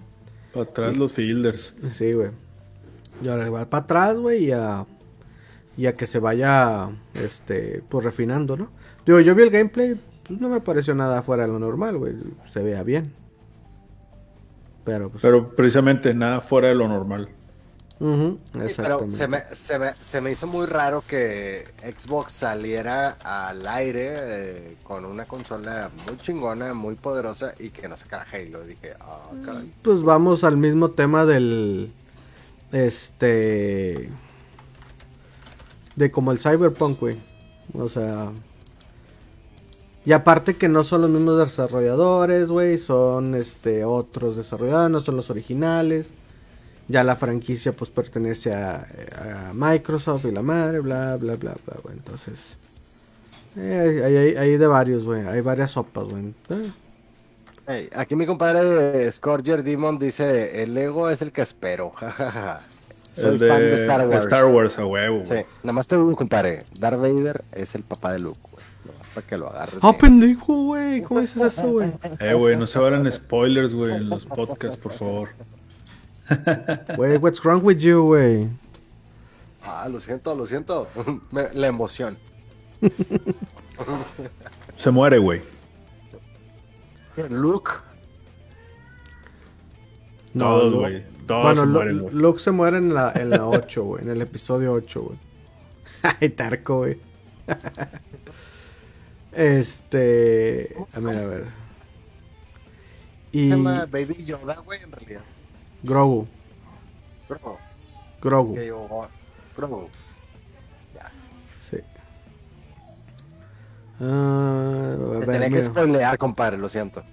Para 0.53 0.63
atrás 0.65 0.97
los 0.97 1.13
fielders. 1.13 1.75
Sí, 1.91 2.13
güey. 2.13 2.31
Y 3.21 3.27
ahora 3.29 3.47
va 3.51 3.69
para 3.69 3.83
atrás, 3.83 4.17
güey, 4.17 4.45
y 4.45 4.51
a, 4.51 4.87
y 5.77 5.85
a 5.85 5.95
que 5.95 6.07
se 6.07 6.17
vaya, 6.17 6.89
este, 7.13 7.83
pues 7.89 8.03
refinando, 8.03 8.57
¿no? 8.57 8.71
Digo, 9.05 9.19
yo 9.19 9.35
vi 9.35 9.43
el 9.43 9.51
gameplay, 9.51 10.01
pues 10.27 10.41
no 10.41 10.49
me 10.49 10.61
pareció 10.61 10.95
nada 10.95 11.21
fuera 11.21 11.45
de 11.45 11.53
lo 11.53 11.59
normal, 11.59 11.99
güey. 11.99 12.15
Se 12.51 12.63
vea 12.63 12.81
bien. 12.81 13.13
Pero, 14.83 15.11
pues. 15.11 15.21
Pero 15.21 15.55
precisamente 15.55 16.15
nada 16.15 16.41
fuera 16.41 16.69
de 16.69 16.75
lo 16.75 16.87
normal. 16.87 17.29
Sí, 17.99 18.73
pero 18.77 19.09
se 19.09 19.27
me, 19.27 19.43
se, 19.51 19.79
me, 19.79 19.93
se 19.99 20.21
me 20.21 20.31
hizo 20.31 20.45
muy 20.45 20.67
raro 20.67 21.03
que 21.07 21.65
Xbox 21.81 22.31
saliera 22.31 23.17
al 23.23 23.67
aire 23.67 24.09
eh, 24.11 24.77
con 24.83 25.03
una 25.03 25.25
consola 25.25 25.89
muy 26.05 26.17
chingona, 26.17 26.75
muy 26.75 26.93
poderosa 26.93 27.55
y 27.57 27.69
que 27.69 27.87
no 27.87 27.97
sacara 27.97 28.27
Halo. 28.31 28.63
Dije, 28.65 28.91
ah, 28.99 29.31
caray. 29.43 29.73
Pues 29.81 30.03
vamos 30.03 30.43
al 30.43 30.57
mismo 30.57 30.91
tema 30.91 31.25
del. 31.25 31.91
Este. 32.71 34.09
De 35.95 36.11
como 36.11 36.31
el 36.31 36.39
Cyberpunk, 36.39 36.99
güey. 36.99 37.17
O 37.73 37.89
sea. 37.89 38.31
Y 40.05 40.13
aparte 40.13 40.55
que 40.55 40.69
no 40.69 40.83
son 40.83 41.01
los 41.01 41.09
mismos 41.09 41.39
desarrolladores, 41.39 42.49
güey. 42.49 42.77
Son 42.77 43.33
este 43.33 43.85
otros 43.85 44.37
desarrolladores, 44.37 44.91
no 44.91 45.01
son 45.01 45.15
los 45.15 45.31
originales. 45.31 46.13
Ya 46.89 47.03
la 47.03 47.15
franquicia 47.15 47.73
pues 47.73 47.89
pertenece 47.89 48.53
a, 48.53 48.87
a 49.49 49.53
Microsoft 49.53 50.25
y 50.25 50.31
la 50.31 50.41
madre, 50.41 50.79
bla, 50.79 51.17
bla, 51.17 51.35
bla, 51.35 51.55
bla, 51.65 51.75
güey. 51.83 51.95
Entonces. 51.97 52.39
eh, 53.57 54.01
hay, 54.05 54.15
hay- 54.17 54.35
hay 54.37 54.57
de 54.57 54.67
varios, 54.67 55.03
güey. 55.03 55.25
Hay 55.27 55.41
varias 55.41 55.71
sopas, 55.71 56.05
güey. 56.05 56.33
Eh, 56.49 56.71
Hey, 57.69 57.89
aquí 57.97 58.15
mi 58.15 58.25
compadre 58.25 59.11
Scorger 59.11 59.61
Demon 59.61 59.99
dice, 59.99 60.63
el 60.63 60.73
Lego 60.73 61.09
es 61.09 61.21
el 61.21 61.33
que 61.33 61.41
espero. 61.41 61.89
jajaja". 61.95 62.61
Soy 63.13 63.31
El 63.33 63.39
de 63.39 63.47
fan 63.49 63.59
de 63.61 63.73
Star 63.73 64.07
Wars. 64.07 64.23
Star 64.25 64.45
Wars, 64.45 64.77
a 64.79 64.85
huevo. 64.85 65.25
Sí, 65.25 65.33
nada 65.63 65.73
más 65.73 65.87
te 65.87 65.97
digo, 65.97 66.15
compadre, 66.15 66.63
Darth 66.79 67.01
Vader 67.01 67.43
es 67.51 67.75
el 67.75 67.83
papá 67.83 68.13
de 68.13 68.19
Luke, 68.19 68.39
güey. 68.51 68.63
Nada 68.85 68.97
más 68.99 69.07
para 69.09 69.27
que 69.27 69.37
lo 69.37 69.49
agarres. 69.49 69.79
¡Ah, 69.81 69.89
bien. 69.89 69.99
pendejo, 69.99 70.53
güey! 70.65 71.01
¿Cómo 71.01 71.19
dices 71.19 71.41
eso, 71.41 71.67
güey? 71.67 71.91
Eh, 72.21 72.33
güey, 72.35 72.55
no 72.55 72.67
se 72.67 72.79
vayan 72.79 73.11
spoilers, 73.11 73.73
güey, 73.73 73.95
en 73.95 74.07
los 74.07 74.25
podcasts, 74.25 74.77
por 74.77 74.93
favor. 74.93 75.29
Güey, 76.95 77.17
what's 77.17 77.43
wrong 77.43 77.63
with 77.63 77.77
you, 77.79 78.03
güey? 78.03 78.49
Ah, 79.63 79.87
lo 79.89 79.99
siento, 79.99 80.33
lo 80.35 80.45
siento. 80.45 80.87
Me- 81.31 81.49
la 81.53 81.67
emoción. 81.67 82.17
Se 84.77 84.91
muere, 84.91 85.17
güey. 85.17 85.41
Luke, 87.29 87.71
Todos, 90.37 90.73
güey. 90.73 91.03
Todos 91.25 91.43
Bueno, 91.43 91.61
se 91.61 91.67
mueren, 91.67 91.99
güey. 91.99 92.13
Luke 92.13 92.39
se 92.39 92.51
muere 92.51 92.77
en 92.77 92.93
la, 92.93 93.11
en 93.15 93.29
la 93.31 93.47
8, 93.47 93.83
güey. 93.83 94.03
En 94.03 94.09
el 94.11 94.21
episodio 94.21 94.71
8, 94.73 95.01
güey. 95.01 95.17
Ay, 96.21 96.29
Tarco, 96.29 96.77
güey. 96.79 96.99
este. 99.31 100.75
A 100.93 100.99
ver, 100.99 101.17
a 101.17 101.25
ver. 101.25 101.45
se 103.31 103.47
llama 103.47 103.85
Baby 103.85 104.23
Yoda, 104.25 104.55
güey, 104.57 104.81
en 104.83 104.91
realidad. 104.91 105.21
Grogu. 105.87 106.27
Es 107.29 107.37
Grogu. 108.21 108.53
que 108.53 108.61
digo, 108.61 108.87
oh, 108.89 109.07
bro. 109.55 109.89
Ya. 110.93 111.11
Sí. 111.69 111.77
A 113.99 115.19
Te 115.21 115.25
tenía 115.25 115.49
que 115.49 115.63
spoilear, 115.63 116.17
compadre, 116.17 116.57
lo 116.57 116.69
siento. 116.69 117.03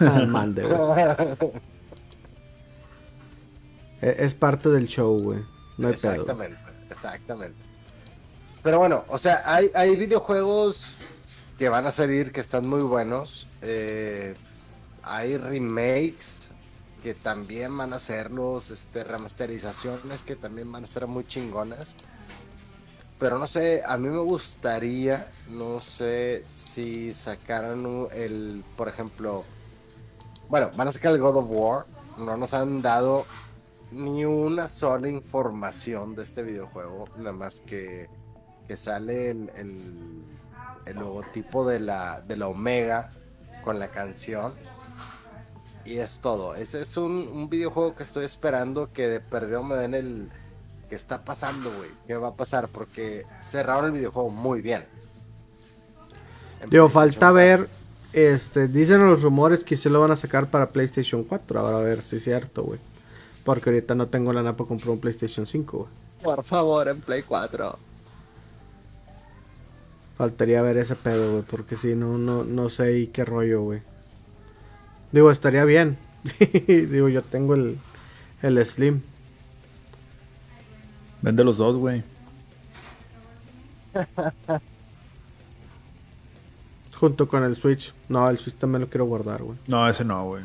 Mande. 0.28 0.62
E- 4.02 4.16
Es 4.24 4.34
parte 4.34 4.68
del 4.70 4.86
show, 4.86 5.18
güey. 5.20 5.44
No 5.76 5.88
hay 5.88 5.94
pedo. 5.94 6.12
exactamente, 6.12 6.56
exactamente. 6.90 7.54
Pero 8.62 8.78
bueno, 8.78 9.04
o 9.08 9.18
sea, 9.18 9.42
hay, 9.44 9.70
hay 9.74 9.96
videojuegos 9.96 10.94
que 11.58 11.68
van 11.68 11.86
a 11.86 11.92
salir 11.92 12.32
que 12.32 12.40
están 12.40 12.66
muy 12.68 12.80
buenos. 12.82 13.46
eh, 13.62 14.34
hay 15.02 15.36
remakes 15.38 16.49
que 17.00 17.14
también 17.14 17.76
van 17.76 17.92
a 17.92 17.96
hacerlos, 17.96 18.70
este, 18.70 19.04
remasterizaciones 19.04 20.22
que 20.22 20.36
también 20.36 20.70
van 20.70 20.82
a 20.82 20.86
estar 20.86 21.06
muy 21.06 21.26
chingonas. 21.26 21.96
Pero 23.18 23.38
no 23.38 23.46
sé, 23.46 23.82
a 23.86 23.96
mí 23.98 24.08
me 24.08 24.18
gustaría, 24.20 25.30
no 25.50 25.80
sé 25.80 26.44
si 26.56 27.12
sacaran 27.12 28.08
el, 28.12 28.64
por 28.76 28.88
ejemplo, 28.88 29.44
bueno, 30.48 30.70
van 30.76 30.88
a 30.88 30.92
sacar 30.92 31.12
el 31.12 31.20
God 31.20 31.36
of 31.36 31.46
War, 31.48 31.86
no 32.16 32.36
nos 32.36 32.54
han 32.54 32.80
dado 32.80 33.26
ni 33.92 34.24
una 34.24 34.68
sola 34.68 35.08
información 35.08 36.14
de 36.14 36.22
este 36.22 36.42
videojuego, 36.42 37.08
nada 37.16 37.32
más 37.32 37.60
que, 37.60 38.08
que 38.66 38.76
sale 38.76 39.30
el, 39.30 39.50
el- 39.56 40.24
el 40.86 40.96
logotipo 40.96 41.66
de 41.68 41.78
la, 41.78 42.22
de 42.22 42.36
la 42.38 42.48
Omega 42.48 43.10
con 43.62 43.78
la 43.78 43.88
canción. 43.90 44.54
Y 45.84 45.98
es 45.98 46.20
todo. 46.20 46.54
Ese 46.54 46.82
es 46.82 46.96
un, 46.96 47.12
un 47.12 47.48
videojuego 47.48 47.94
que 47.94 48.02
estoy 48.02 48.24
esperando 48.24 48.92
que 48.92 49.08
de 49.08 49.20
perdido 49.20 49.62
me 49.62 49.76
den 49.76 49.94
el... 49.94 50.28
¿Qué 50.88 50.96
está 50.96 51.24
pasando, 51.24 51.70
güey? 51.72 51.90
¿Qué 52.06 52.16
va 52.16 52.28
a 52.28 52.34
pasar? 52.34 52.68
Porque 52.68 53.24
cerraron 53.40 53.84
el 53.84 53.92
videojuego 53.92 54.28
muy 54.28 54.60
bien. 54.60 54.84
En 56.60 56.68
Digo, 56.68 56.88
falta 56.88 57.30
4. 57.30 57.34
ver. 57.34 57.68
Este, 58.12 58.66
dicen 58.66 59.06
los 59.06 59.22
rumores 59.22 59.62
que 59.62 59.76
sí 59.76 59.88
lo 59.88 60.00
van 60.00 60.10
a 60.10 60.16
sacar 60.16 60.50
para 60.50 60.70
PlayStation 60.70 61.22
4. 61.22 61.60
Ahora 61.60 61.78
a 61.78 61.82
ver 61.82 62.02
si 62.02 62.16
es 62.16 62.24
cierto, 62.24 62.64
güey. 62.64 62.80
Porque 63.44 63.70
ahorita 63.70 63.94
no 63.94 64.08
tengo 64.08 64.32
la 64.32 64.42
para 64.42 64.68
comprar 64.68 64.90
un 64.90 64.98
PlayStation 64.98 65.46
5, 65.46 65.78
güey. 65.78 65.90
Por 66.22 66.44
favor, 66.44 66.88
en 66.88 67.00
Play 67.00 67.22
4. 67.22 67.78
Faltaría 70.18 70.60
ver 70.60 70.76
ese 70.76 70.96
pedo, 70.96 71.32
güey. 71.32 71.44
Porque 71.44 71.76
si 71.76 71.94
no, 71.94 72.18
no, 72.18 72.44
no 72.44 72.68
sé 72.68 72.98
y 72.98 73.06
qué 73.06 73.24
rollo, 73.24 73.62
güey. 73.62 73.82
Digo, 75.12 75.30
estaría 75.30 75.64
bien. 75.64 75.98
Digo, 76.66 77.08
yo 77.08 77.22
tengo 77.22 77.54
el, 77.54 77.78
el 78.42 78.64
Slim. 78.64 79.02
Vende 81.22 81.44
los 81.44 81.58
dos, 81.58 81.76
güey. 81.76 82.02
Junto 86.94 87.28
con 87.28 87.44
el 87.44 87.56
Switch. 87.56 87.94
No, 88.08 88.28
el 88.28 88.38
Switch 88.38 88.56
también 88.56 88.82
lo 88.82 88.88
quiero 88.88 89.06
guardar, 89.06 89.42
güey. 89.42 89.58
No, 89.66 89.88
ese 89.88 90.04
no, 90.04 90.24
güey. 90.26 90.42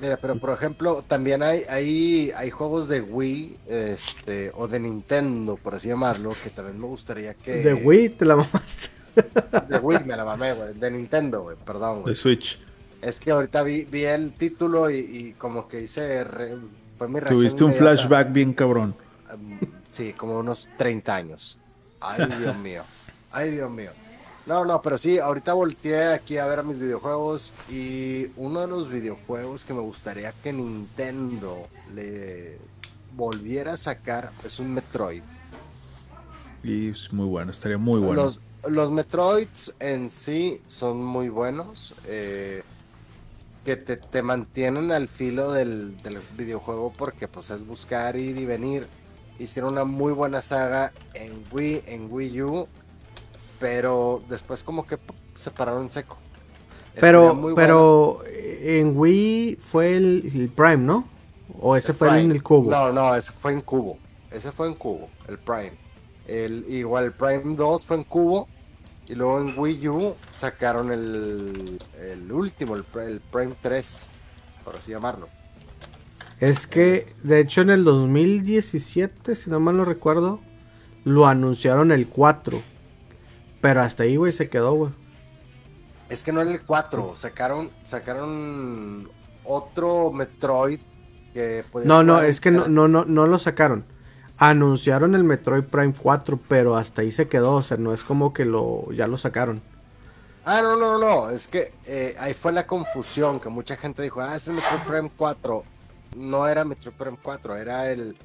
Mira, 0.00 0.16
pero 0.16 0.36
por 0.36 0.50
ejemplo, 0.50 1.02
también 1.06 1.42
hay, 1.44 1.62
hay, 1.70 2.32
hay 2.36 2.50
juegos 2.50 2.88
de 2.88 3.00
Wii, 3.02 3.56
este, 3.68 4.50
o 4.54 4.66
de 4.66 4.80
Nintendo, 4.80 5.56
por 5.56 5.76
así 5.76 5.88
llamarlo, 5.88 6.34
que 6.42 6.50
también 6.50 6.80
me 6.80 6.86
gustaría 6.88 7.34
que... 7.34 7.58
De 7.58 7.74
Wii 7.74 8.08
te 8.08 8.24
la 8.24 8.34
mamaste. 8.34 8.88
De 9.68 9.78
Wii, 9.78 10.00
me 10.04 10.16
la 10.16 10.24
mamé, 10.24 10.54
güey. 10.54 10.74
De 10.74 10.90
Nintendo, 10.90 11.42
güey, 11.42 11.56
perdón, 11.64 11.98
De 11.98 12.02
güey. 12.02 12.14
Switch. 12.16 12.58
Es 13.02 13.20
que 13.20 13.32
ahorita 13.32 13.62
vi, 13.62 13.84
vi 13.84 14.04
el 14.04 14.32
título 14.32 14.88
y, 14.90 14.96
y 14.98 15.32
como 15.36 15.68
que 15.68 15.82
hice... 15.82 16.24
re- 16.24 16.56
fue 16.96 17.08
mi 17.08 17.14
reacción 17.20 17.38
Tuviste 17.40 17.64
un 17.64 17.72
inmediata. 17.72 17.96
flashback 17.96 18.32
bien 18.32 18.52
cabrón. 18.54 18.94
Um, 19.34 19.58
sí, 19.90 20.12
como 20.12 20.38
unos 20.38 20.68
30 20.78 21.14
años. 21.14 21.58
Ay, 22.00 22.26
Dios 22.38 22.56
mío. 22.58 22.82
Ay, 23.32 23.50
Dios 23.50 23.70
mío. 23.70 23.90
No, 24.46 24.64
no, 24.64 24.80
pero 24.82 24.96
sí, 24.98 25.18
ahorita 25.18 25.52
volteé 25.52 26.08
aquí 26.14 26.36
a 26.38 26.46
ver 26.46 26.60
a 26.60 26.62
mis 26.62 26.78
videojuegos 26.80 27.52
y 27.70 28.26
uno 28.36 28.60
de 28.60 28.66
los 28.68 28.88
videojuegos 28.90 29.64
que 29.64 29.72
me 29.74 29.80
gustaría 29.80 30.32
que 30.42 30.52
Nintendo 30.52 31.68
le 31.94 32.58
volviera 33.14 33.72
a 33.74 33.76
sacar 33.76 34.30
es 34.44 34.58
un 34.58 34.74
Metroid. 34.74 35.22
Y 36.64 36.90
es 36.90 37.12
muy 37.12 37.26
bueno, 37.26 37.50
estaría 37.50 37.78
muy 37.78 38.00
bueno. 38.00 38.22
Los, 38.22 38.40
los 38.68 38.90
Metroids 38.90 39.74
en 39.80 40.10
sí 40.10 40.60
son 40.68 41.04
muy 41.04 41.28
buenos. 41.28 41.94
eh, 42.06 42.62
que 43.64 43.76
te, 43.76 43.96
te 43.96 44.22
mantienen 44.22 44.92
al 44.92 45.08
filo 45.08 45.52
del, 45.52 45.96
del 46.02 46.18
videojuego 46.36 46.92
porque 46.96 47.28
pues 47.28 47.50
es 47.50 47.66
buscar, 47.66 48.16
ir 48.16 48.36
y 48.38 48.44
venir. 48.44 48.88
Hicieron 49.38 49.72
una 49.72 49.84
muy 49.84 50.12
buena 50.12 50.40
saga 50.40 50.92
en 51.14 51.44
Wii, 51.50 51.84
en 51.86 52.12
Wii 52.12 52.42
U. 52.42 52.68
Pero 53.58 54.22
después 54.28 54.62
como 54.62 54.86
que 54.86 54.98
se 55.34 55.50
pararon 55.50 55.82
en 55.82 55.90
seco. 55.90 56.18
Pero, 57.00 57.34
muy 57.34 57.54
pero 57.54 58.22
eh, 58.26 58.80
en 58.80 58.96
Wii 58.96 59.56
fue 59.60 59.96
el, 59.96 60.30
el 60.34 60.48
Prime, 60.50 60.78
¿no? 60.78 61.08
O 61.60 61.76
ese 61.76 61.92
fue 61.92 62.08
Prime. 62.08 62.24
en 62.24 62.30
el 62.32 62.42
cubo. 62.42 62.70
No, 62.70 62.92
no, 62.92 63.14
ese 63.14 63.32
fue 63.32 63.52
en 63.52 63.60
cubo. 63.60 63.98
Ese 64.30 64.52
fue 64.52 64.68
en 64.68 64.74
cubo, 64.74 65.08
el 65.28 65.38
Prime. 65.38 65.72
El, 66.26 66.64
igual 66.68 67.04
el 67.04 67.12
Prime 67.12 67.56
2 67.56 67.84
fue 67.84 67.96
en 67.96 68.04
cubo. 68.04 68.48
Y 69.08 69.14
luego 69.14 69.40
en 69.40 69.58
Wii 69.58 69.88
U 69.88 70.14
sacaron 70.30 70.92
el, 70.92 71.78
el 72.00 72.32
último, 72.32 72.76
el, 72.76 72.84
el 73.00 73.20
Prime 73.20 73.54
3, 73.60 74.08
por 74.64 74.76
así 74.76 74.92
llamarlo. 74.92 75.28
Es 76.40 76.66
que, 76.66 77.06
de 77.22 77.40
hecho, 77.40 77.60
en 77.60 77.70
el 77.70 77.84
2017, 77.84 79.34
si 79.34 79.50
no 79.50 79.60
mal 79.60 79.76
no 79.76 79.84
recuerdo, 79.84 80.40
lo 81.04 81.26
anunciaron 81.26 81.92
el 81.92 82.08
4. 82.08 82.60
Pero 83.60 83.80
hasta 83.80 84.02
ahí, 84.04 84.16
güey, 84.16 84.32
se 84.32 84.48
quedó, 84.48 84.72
güey. 84.74 84.92
Es 86.08 86.22
que 86.22 86.32
no 86.32 86.40
era 86.40 86.50
el 86.50 86.62
4, 86.62 87.14
sacaron, 87.16 87.70
sacaron 87.84 89.08
otro 89.44 90.12
Metroid 90.12 90.80
que 91.32 91.64
No, 91.84 92.02
no, 92.02 92.20
es 92.20 92.40
que 92.40 92.50
no, 92.50 92.68
no, 92.68 92.88
no, 92.88 93.04
no 93.04 93.26
lo 93.26 93.38
sacaron. 93.38 93.84
Anunciaron 94.44 95.14
el 95.14 95.22
Metroid 95.22 95.62
Prime 95.62 95.94
4, 95.96 96.36
pero 96.48 96.74
hasta 96.74 97.02
ahí 97.02 97.12
se 97.12 97.28
quedó. 97.28 97.52
O 97.52 97.62
sea, 97.62 97.76
no 97.76 97.94
es 97.94 98.02
como 98.02 98.32
que 98.32 98.44
lo 98.44 98.90
ya 98.90 99.06
lo 99.06 99.16
sacaron. 99.16 99.62
Ah, 100.44 100.60
no, 100.60 100.76
no, 100.76 100.98
no, 100.98 101.30
es 101.30 101.46
que 101.46 101.72
eh, 101.86 102.16
ahí 102.18 102.34
fue 102.34 102.50
la 102.50 102.66
confusión, 102.66 103.38
que 103.38 103.48
mucha 103.48 103.76
gente 103.76 104.02
dijo, 104.02 104.20
ah, 104.20 104.34
es 104.34 104.48
el 104.48 104.54
Metroid 104.54 104.80
Prime 104.80 105.12
4. 105.16 105.62
No 106.16 106.48
era 106.48 106.64
Metroid 106.64 106.96
Prime 106.96 107.18
4, 107.22 107.56
era 107.56 107.88
el... 107.88 108.16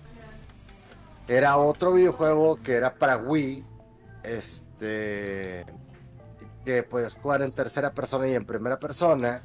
Era 1.27 1.55
otro 1.57 1.93
videojuego 1.93 2.59
que 2.63 2.73
era 2.73 2.95
para 2.95 3.17
Wii, 3.17 3.63
este... 4.23 5.67
Que 6.65 6.81
podías 6.81 7.13
jugar 7.13 7.43
en 7.43 7.51
tercera 7.51 7.93
persona 7.93 8.27
y 8.27 8.33
en 8.33 8.43
primera 8.43 8.79
persona. 8.79 9.43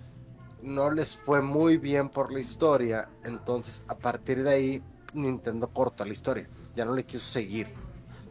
No 0.63 0.91
les 0.91 1.15
fue 1.15 1.43
muy 1.43 1.77
bien 1.77 2.09
por 2.09 2.33
la 2.33 2.41
historia, 2.41 3.11
entonces 3.25 3.83
a 3.89 3.95
partir 3.95 4.43
de 4.43 4.51
ahí 4.51 4.83
Nintendo 5.13 5.69
cortó 5.69 6.07
la 6.07 6.13
historia. 6.13 6.49
Ya 6.75 6.85
no 6.85 6.95
le 6.95 7.05
quiso 7.05 7.25
seguir. 7.25 7.69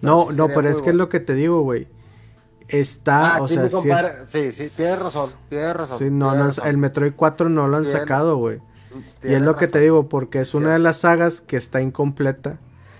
No, 0.02 0.32
no, 0.32 0.48
pero 0.48 0.68
es 0.70 0.82
que 0.82 0.90
es 0.90 0.96
lo 0.96 1.10
que 1.10 1.20
te 1.20 1.34
digo, 1.36 1.62
güey. 1.62 1.88
Está, 2.68 3.36
Ah, 3.36 3.42
o 3.42 3.48
sea, 3.48 3.64
mi 3.64 3.70
sí, 3.70 3.76
es- 3.90 4.30
sí, 4.30 4.52
sí, 4.52 4.76
tienes 4.76 4.98
razón, 5.00 5.30
tienes 5.50 5.76
razón. 5.76 6.00
sí, 6.00 6.06
no, 6.06 6.30
tienes 6.30 6.40
no, 6.40 6.46
razón. 6.46 6.68
el 6.68 6.78
Metroid 6.78 7.14
4 7.16 7.50
no 7.50 7.68
lo 7.68 7.78
han 7.78 7.86
sacado, 7.86 8.38
güey. 8.38 8.60
Y 9.24 9.34
es 9.34 9.42
lo 9.42 9.56
que 9.58 9.68
te 9.68 9.80
digo, 9.80 10.08
porque 10.10 10.40
es 10.40 10.54
una 10.54 10.74
de 10.74 10.80
las 10.80 10.98
sagas 10.98 11.42
que 11.42 11.58
está 11.58 11.82
incompleta. 11.82 12.60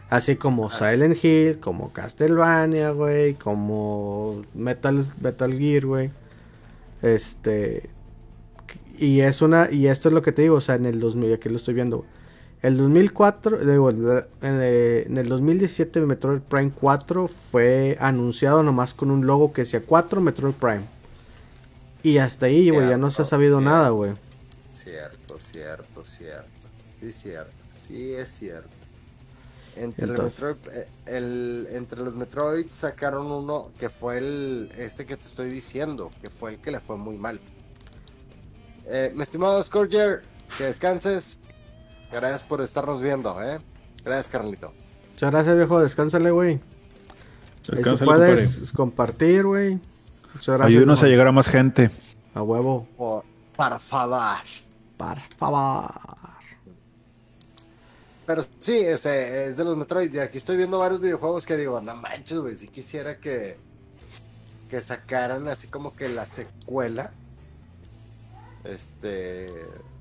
Así 0.10 0.36
como 0.36 0.68
Ah. 0.68 0.72
Silent 0.72 1.24
Hill, 1.24 1.60
como 1.62 1.94
Castlevania, 1.94 2.92
güey, 2.92 3.34
como 3.36 4.42
Metal, 4.54 5.06
Metal 5.22 5.58
Gear, 5.58 5.86
güey. 5.86 6.12
Este. 7.02 7.90
Y 8.98 9.22
es 9.22 9.42
una. 9.42 9.72
Y 9.72 9.88
esto 9.88 10.10
es 10.10 10.14
lo 10.14 10.22
que 10.22 10.32
te 10.34 10.42
digo, 10.44 10.56
o 10.56 10.62
sea, 10.62 10.76
en 10.76 10.86
el 10.86 11.00
2000, 11.00 11.34
aquí 11.34 11.48
lo 11.50 11.56
estoy 11.56 11.74
viendo. 11.74 12.00
güey. 12.00 12.10
El 12.62 12.78
2004, 12.78 13.58
digo, 13.66 13.90
en, 13.90 14.24
eh, 14.42 15.04
en 15.08 15.18
el 15.18 15.28
2017 15.30 16.00
Metroid 16.02 16.42
Prime 16.42 16.72
4 16.72 17.28
fue 17.28 17.98
anunciado 18.00 18.62
nomás 18.62 18.94
con 18.94 19.10
un 19.10 19.26
logo 19.26 19.52
que 19.52 19.64
decía 19.64 19.82
4 19.86 20.22
Metroid 20.22 20.54
Prime. 20.54 20.86
Y 22.04 22.20
hasta 22.20 22.46
ahí, 22.48 22.70
güey, 22.70 22.88
ya 22.88 22.98
no 22.98 23.10
se 23.10 23.24
ha 23.24 23.26
sabido 23.26 23.58
cierto. 23.60 23.70
nada, 23.70 23.90
güey. 23.90 24.14
Cierto, 24.74 25.40
cierto, 25.40 26.04
cierto. 26.06 26.68
Sí, 27.00 27.12
cierto. 27.12 27.66
Sí, 27.88 28.14
es 28.14 28.30
cierto. 28.30 28.70
Entre, 29.76 30.04
el 30.06 30.12
Entonces- 30.12 30.40
Metroid, 30.44 30.78
eh, 30.78 30.88
el- 31.08 31.68
entre 31.72 32.02
los 32.04 32.14
Metroids 32.16 32.72
sacaron 32.72 33.32
uno 33.32 33.72
que 33.80 33.90
fue 33.90 34.18
el 34.18 34.72
este 34.78 35.06
que 35.06 35.18
te 35.18 35.26
estoy 35.26 35.50
diciendo, 35.50 36.12
que 36.22 36.30
fue 36.30 36.52
el 36.52 36.58
que 36.60 36.72
le 36.72 36.80
fue 36.80 36.98
muy 36.98 37.18
mal. 37.18 37.40
Eh, 38.86 39.12
mi 39.16 39.24
estimado 39.24 39.62
Scourger, 39.64 40.22
que 40.58 40.66
descanses. 40.66 41.38
Gracias 42.12 42.44
por 42.44 42.62
estarnos 42.62 43.00
viendo, 43.02 43.42
¿eh? 43.42 43.60
Gracias, 44.04 44.30
Carlito. 44.30 44.74
Muchas 45.12 45.32
gracias, 45.32 45.56
viejo. 45.56 45.80
Descánsale, 45.80 46.32
güey. 46.32 46.54
Ahí 46.54 46.62
si 47.62 47.72
Descánsale, 47.76 48.12
puedes 48.12 48.72
compartir, 48.72 49.46
güey. 49.46 49.80
Muchas 50.34 50.58
gracias. 50.58 50.68
Ayúdenos 50.68 51.04
a 51.04 51.08
llegar 51.08 51.28
a 51.28 51.32
más 51.32 51.48
gente. 51.48 51.92
A 52.34 52.42
huevo. 52.42 52.88
Por, 52.98 53.24
por 53.56 53.80
favor. 53.80 54.40
Por 54.98 55.20
favor. 55.38 55.92
Pero 58.26 58.46
sí, 58.60 58.78
ese 58.80 59.48
es 59.48 59.58
de 59.58 59.64
los 59.64 59.78
Metroid. 59.78 60.14
Y 60.14 60.20
aquí 60.20 60.38
estoy 60.38 60.58
viendo 60.58 60.80
varios 60.80 61.02
videojuegos 61.02 61.46
que 61.46 61.58
digo, 61.58 61.82
no 61.82 61.96
manches, 61.96 62.40
güey, 62.40 62.56
si 62.56 62.68
quisiera 62.68 63.20
que, 63.20 63.58
que 64.70 64.82
sacaran 64.82 65.48
así 65.48 65.68
como 65.68 65.96
que 65.96 66.10
la 66.10 66.26
secuela. 66.26 67.14
Este, 68.64 69.48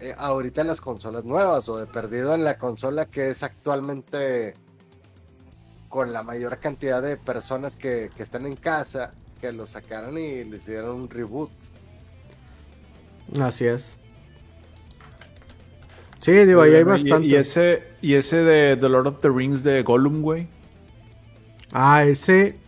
eh, 0.00 0.14
ahorita 0.18 0.60
en 0.60 0.66
las 0.66 0.80
consolas 0.80 1.24
nuevas 1.24 1.68
o 1.68 1.78
de 1.78 1.86
perdido 1.86 2.34
en 2.34 2.44
la 2.44 2.58
consola 2.58 3.06
que 3.06 3.30
es 3.30 3.42
actualmente 3.42 4.54
con 5.88 6.12
la 6.12 6.22
mayor 6.22 6.58
cantidad 6.58 7.02
de 7.02 7.16
personas 7.16 7.76
que, 7.76 8.10
que 8.16 8.22
están 8.22 8.46
en 8.46 8.56
casa, 8.56 9.10
que 9.40 9.50
lo 9.52 9.66
sacaran 9.66 10.16
y 10.18 10.44
les 10.44 10.66
dieran 10.66 10.90
un 10.90 11.08
reboot. 11.10 11.50
Así 13.40 13.64
es. 13.66 13.96
Sí, 16.20 16.32
digo, 16.44 16.60
ahí 16.60 16.74
hay 16.74 16.80
Y- 16.82 16.84
bastante. 16.84 17.26
Y, 17.26 17.34
ese, 17.36 17.82
y 18.02 18.14
ese 18.14 18.36
de 18.44 18.76
The 18.76 18.88
Lord 18.88 19.06
of 19.06 19.20
the 19.20 19.30
Rings 19.30 19.62
de 19.62 19.82
Gollum, 19.82 20.20
güey. 20.20 20.48
Ah, 21.72 22.04
ese. 22.04 22.58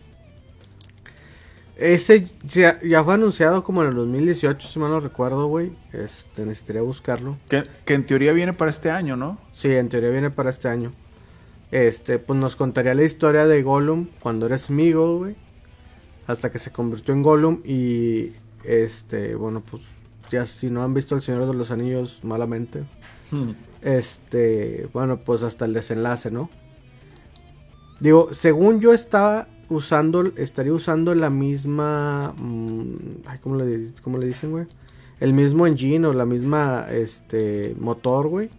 Ese 1.75 2.27
ya, 2.43 2.79
ya 2.81 3.03
fue 3.03 3.15
anunciado 3.15 3.63
como 3.63 3.81
en 3.81 3.89
el 3.89 3.95
2018, 3.95 4.67
si 4.67 4.79
mal 4.79 4.91
no 4.91 4.99
recuerdo, 4.99 5.47
güey. 5.47 5.71
Este, 5.91 6.45
necesitaría 6.45 6.81
buscarlo. 6.81 7.37
Que, 7.49 7.63
que 7.85 7.93
en 7.95 8.05
teoría 8.05 8.31
viene 8.33 8.53
para 8.53 8.69
este 8.69 8.91
año, 8.91 9.15
¿no? 9.15 9.39
Sí, 9.53 9.71
en 9.71 9.89
teoría 9.89 10.09
viene 10.09 10.29
para 10.29 10.49
este 10.49 10.67
año. 10.67 10.93
Este, 11.71 12.19
pues 12.19 12.39
nos 12.39 12.55
contaría 12.55 12.93
la 12.93 13.03
historia 13.03 13.47
de 13.47 13.63
Gollum 13.63 14.07
cuando 14.19 14.45
era 14.45 14.57
Smeagol, 14.57 15.17
güey. 15.17 15.35
Hasta 16.27 16.51
que 16.51 16.59
se 16.59 16.71
convirtió 16.71 17.13
en 17.13 17.23
Gollum 17.23 17.61
y 17.65 18.33
este, 18.63 19.35
bueno, 19.35 19.61
pues 19.61 19.83
ya 20.29 20.45
si 20.45 20.69
no 20.69 20.83
han 20.83 20.93
visto 20.93 21.15
El 21.15 21.21
Señor 21.21 21.47
de 21.47 21.53
los 21.53 21.71
Anillos 21.71 22.21
malamente, 22.23 22.83
este, 23.81 24.87
bueno, 24.93 25.19
pues 25.23 25.43
hasta 25.43 25.65
el 25.65 25.73
desenlace, 25.73 26.31
¿no? 26.31 26.49
Digo, 27.99 28.29
según 28.33 28.79
yo 28.79 28.93
estaba 28.93 29.47
usando, 29.69 30.31
estaría 30.35 30.73
usando 30.73 31.13
la 31.15 31.29
misma, 31.29 32.33
mm, 32.37 32.95
ay, 33.25 33.39
¿cómo 33.39 33.55
le, 33.57 33.91
cómo 34.01 34.17
le 34.17 34.27
dicen, 34.27 34.51
güey? 34.51 34.65
El 35.19 35.33
mismo 35.33 35.67
engine 35.67 36.07
o 36.07 36.13
la 36.13 36.25
misma, 36.25 36.87
este, 36.89 37.75
motor, 37.79 38.27
güey 38.27 38.49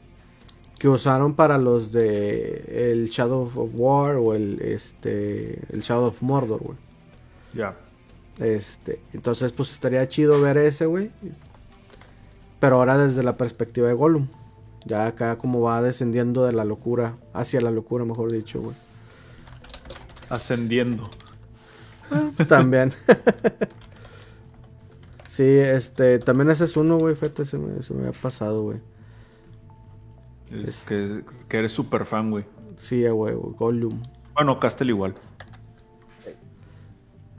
que 0.85 0.89
usaron 0.91 1.35
para 1.35 1.57
los 1.57 1.93
de 1.93 2.91
el 2.93 3.09
Shadow 3.09 3.51
of 3.55 3.71
War 3.75 4.17
o 4.17 4.35
el 4.35 4.61
este 4.61 5.61
el 5.73 5.81
Shadow 5.81 6.09
of 6.09 6.21
Mordor, 6.21 6.61
güey. 6.61 6.79
Ya. 7.55 7.75
Este, 8.39 9.01
entonces 9.13 9.53
pues 9.53 9.71
estaría 9.71 10.07
chido 10.09 10.41
ver 10.43 10.59
ese, 10.59 10.85
güey. 10.85 11.11
Pero 12.61 12.77
ahora 12.77 12.99
desde 12.99 13.23
la 13.23 13.39
perspectiva 13.39 13.89
de 13.89 13.95
Gollum. 13.95 14.29
Ya 14.85 15.07
acá 15.07 15.39
como 15.39 15.63
va 15.63 15.81
descendiendo 15.81 16.45
de 16.45 16.53
la 16.53 16.65
locura, 16.65 17.17
hacia 17.33 17.63
la 17.63 17.71
locura, 17.71 18.05
mejor 18.05 18.31
dicho, 18.31 18.61
güey. 18.61 18.77
Ascendiendo. 20.35 21.11
También. 22.49 22.93
sí, 25.29 25.43
este, 25.43 26.19
también 26.19 26.51
ese 26.51 26.65
es 26.65 26.77
uno, 26.77 26.99
güey, 26.99 27.15
fíjate, 27.15 27.45
se 27.45 27.59
me, 27.59 27.83
se 27.83 27.95
me 27.95 28.07
había 28.07 28.21
pasado, 28.21 28.63
güey. 28.63 28.79
Es 30.51 30.85
que, 30.85 31.25
que 31.49 31.59
eres 31.59 31.73
súper 31.73 32.05
fan, 32.05 32.31
güey. 32.31 32.45
Sí, 32.79 33.07
güey, 33.09 33.35
Gollum. 33.35 34.01
Bueno, 34.35 34.61
Castle 34.61 34.89
igual. 34.91 35.15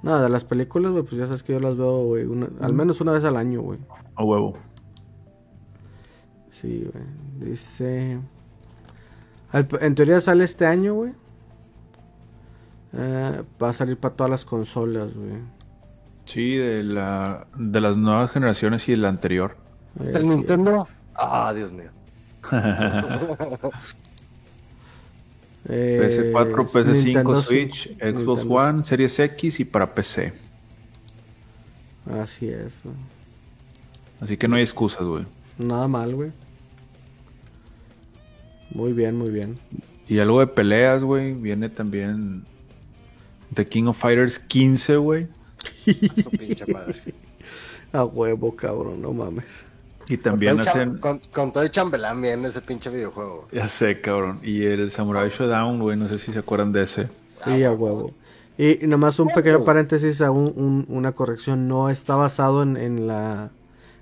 Nada, 0.01 0.23
de 0.23 0.29
las 0.29 0.43
películas, 0.43 0.91
güey, 0.91 1.03
pues 1.03 1.17
ya 1.17 1.25
sabes 1.27 1.43
que 1.43 1.53
yo 1.53 1.59
las 1.59 1.77
veo, 1.77 2.03
güey, 2.05 2.27
al 2.61 2.73
menos 2.73 3.01
una 3.01 3.11
vez 3.11 3.23
al 3.23 3.37
año, 3.37 3.61
güey. 3.61 3.79
A 4.15 4.23
huevo. 4.23 4.57
Sí, 6.51 6.87
güey. 6.91 7.05
Dice. 7.49 8.19
Al- 9.51 9.67
En 9.81 9.95
teoría 9.95 10.21
sale 10.21 10.43
este 10.43 10.65
año, 10.65 10.93
güey. 10.93 11.13
Eh, 12.97 13.43
va 13.61 13.69
a 13.69 13.73
salir 13.73 13.97
para 13.97 14.15
todas 14.15 14.29
las 14.31 14.45
consolas, 14.45 15.13
güey. 15.13 15.33
Sí, 16.25 16.55
de, 16.55 16.83
la, 16.83 17.47
de 17.55 17.81
las 17.81 17.97
nuevas 17.97 18.31
generaciones 18.31 18.87
y 18.87 18.93
de 18.93 18.97
la 18.97 19.09
anterior. 19.09 19.57
¿Está 19.99 20.19
el. 20.19 20.29
Nintendo? 20.29 20.87
Ah, 21.13 21.53
Dios 21.53 21.71
mío. 21.71 21.91
Eh, 25.67 26.31
PS4, 26.31 26.67
PS5, 26.67 27.03
Nintendo 27.03 27.41
Switch, 27.41 27.87
Xbox 27.97 28.05
Nintendo 28.05 28.53
One, 28.53 28.83
Series 28.83 29.17
X 29.19 29.59
y 29.59 29.65
para 29.65 29.95
PC. 29.95 30.31
Así 32.21 32.47
es, 32.49 32.83
güey. 32.83 32.95
Así 34.21 34.37
que 34.37 34.47
no 34.47 34.57
hay 34.57 34.61
excusas, 34.61 35.01
güey. 35.01 35.25
Nada 35.57 35.87
mal, 35.87 36.13
güey. 36.13 36.31
Muy 38.69 38.93
bien, 38.93 39.17
muy 39.17 39.31
bien. 39.31 39.57
Y 40.07 40.19
algo 40.19 40.39
de 40.39 40.45
peleas, 40.45 41.03
güey. 41.03 41.33
Viene 41.33 41.69
también 41.69 42.45
The 43.55 43.67
King 43.67 43.85
of 43.87 43.97
Fighters 43.97 44.37
15, 44.39 44.97
güey. 44.97 45.27
A 46.17 46.21
su 46.21 46.29
pinche 46.29 46.65
madre. 46.71 46.95
A 47.93 48.03
huevo, 48.03 48.55
cabrón, 48.55 49.01
no 49.01 49.13
mames. 49.13 49.45
Y 50.07 50.17
también 50.17 50.57
con, 50.57 50.67
hacen... 50.67 50.97
con, 50.99 51.19
con 51.33 51.51
todo 51.51 51.63
el 51.63 51.71
chambelán 51.71 52.21
viene 52.21 52.47
ese 52.47 52.61
pinche 52.61 52.89
videojuego. 52.91 53.47
Ya 53.51 53.67
sé, 53.67 53.99
cabrón. 54.01 54.39
Y 54.43 54.63
el 54.65 54.91
Samurai 54.91 55.29
Showdown, 55.29 55.79
güey. 55.79 55.97
No 55.97 56.07
sé 56.07 56.19
si 56.19 56.31
se 56.31 56.39
acuerdan 56.39 56.71
de 56.71 56.83
ese. 56.83 57.09
Sí, 57.43 57.63
a 57.63 57.71
huevo. 57.71 58.11
Y, 58.57 58.85
nomás 58.85 59.19
un 59.19 59.29
pequeño 59.29 59.63
paréntesis, 59.63 60.19
un- 60.21 60.53
un- 60.55 60.85
una 60.89 61.13
corrección. 61.13 61.67
No 61.67 61.89
está 61.89 62.15
basado 62.15 62.61
en, 62.63 62.77
en 62.77 63.07
la... 63.07 63.49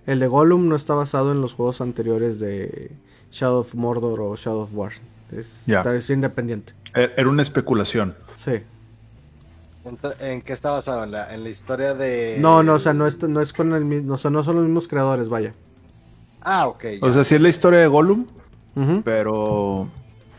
El 0.05 0.19
de 0.19 0.27
Gollum 0.27 0.67
no 0.67 0.75
está 0.75 0.93
basado 0.95 1.31
en 1.31 1.39
los 1.41 1.53
juegos 1.53 1.79
anteriores 1.79 2.39
de 2.39 2.91
Shadow 3.31 3.59
of 3.61 3.73
Mordor 3.73 4.19
o 4.19 4.35
Shadow 4.35 4.61
of 4.63 4.69
War. 4.73 4.91
Es, 5.31 5.49
Ya. 5.65 5.77
está- 5.79 5.95
es 5.95 6.09
independiente. 6.09 6.73
E- 6.95 7.11
Era 7.15 7.29
una 7.29 7.41
especulación. 7.41 8.15
Sí. 8.35 8.61
¿En 10.21 10.41
qué 10.41 10.53
está 10.53 10.71
basado? 10.71 11.03
¿En 11.03 11.11
la, 11.11 11.33
en 11.33 11.43
la 11.43 11.49
historia 11.49 11.93
de...? 11.93 12.37
No, 12.39 12.63
no, 12.63 12.75
o 12.75 12.79
sea, 12.79 12.93
no 12.93 13.05
es, 13.05 13.21
no 13.21 13.41
es 13.41 13.51
con 13.51 13.73
el 13.73 13.83
mismo... 13.83 14.13
O 14.13 14.17
sea, 14.17 14.31
no 14.31 14.43
son 14.43 14.55
los 14.55 14.63
mismos 14.65 14.87
creadores, 14.87 15.27
vaya. 15.29 15.53
Ah, 16.41 16.67
ok. 16.67 16.83
ya. 17.01 17.07
O 17.07 17.11
sea, 17.11 17.23
sí 17.23 17.35
es 17.35 17.41
la 17.41 17.49
historia 17.49 17.79
de 17.79 17.87
Gollum, 17.87 18.25
pero 19.03 19.89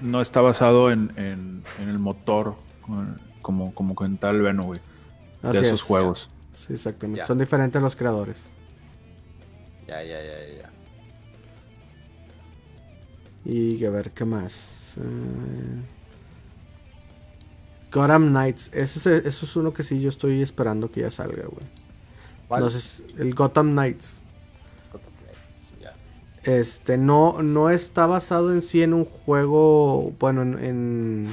no 0.00 0.20
está 0.20 0.40
basado 0.40 0.90
en, 0.90 1.12
en- 1.16 1.62
en 1.78 1.88
el 1.88 1.98
motor 1.98 2.56
como, 3.42 3.74
como 3.74 3.94
en 4.04 4.16
tal 4.18 4.40
Veno, 4.42 4.64
güey. 4.64 4.80
De 5.42 5.58
esos 5.58 5.80
es. 5.80 5.82
juegos. 5.82 6.30
Sí, 6.66 6.72
exactamente. 6.72 7.18
Ya. 7.20 7.26
Son 7.26 7.38
diferentes 7.38 7.80
los 7.82 7.94
creadores. 7.96 8.46
Ya, 9.86 10.02
ya, 10.02 10.16
ya, 10.22 10.32
ya, 10.48 10.62
ya. 10.62 10.70
Y 13.44 13.84
a 13.84 13.90
ver, 13.90 14.10
¿qué 14.12 14.24
más? 14.24 14.92
Eh, 14.96 15.82
Gotham 17.94 18.28
Knights. 18.30 18.70
Ese 18.74 18.98
es, 18.98 19.24
eso 19.24 19.46
es 19.46 19.56
uno 19.56 19.72
que 19.72 19.82
sí 19.84 20.00
yo 20.00 20.08
estoy 20.08 20.42
esperando 20.42 20.90
que 20.90 21.00
ya 21.02 21.10
salga, 21.10 21.44
güey. 21.44 21.66
¿Cuál? 22.48 22.62
No 22.62 22.68
sé 22.68 23.04
el 23.18 23.34
Gotham 23.34 23.70
Knights. 23.72 24.20
Sí, 25.60 25.74
ya. 25.80 25.94
Este, 26.42 26.98
no, 26.98 27.42
no 27.42 27.70
está 27.70 28.06
basado 28.06 28.52
en 28.52 28.60
sí 28.62 28.82
en 28.82 28.92
un 28.94 29.04
juego. 29.04 30.12
Bueno, 30.18 30.42
en, 30.42 30.58
en- 30.64 31.28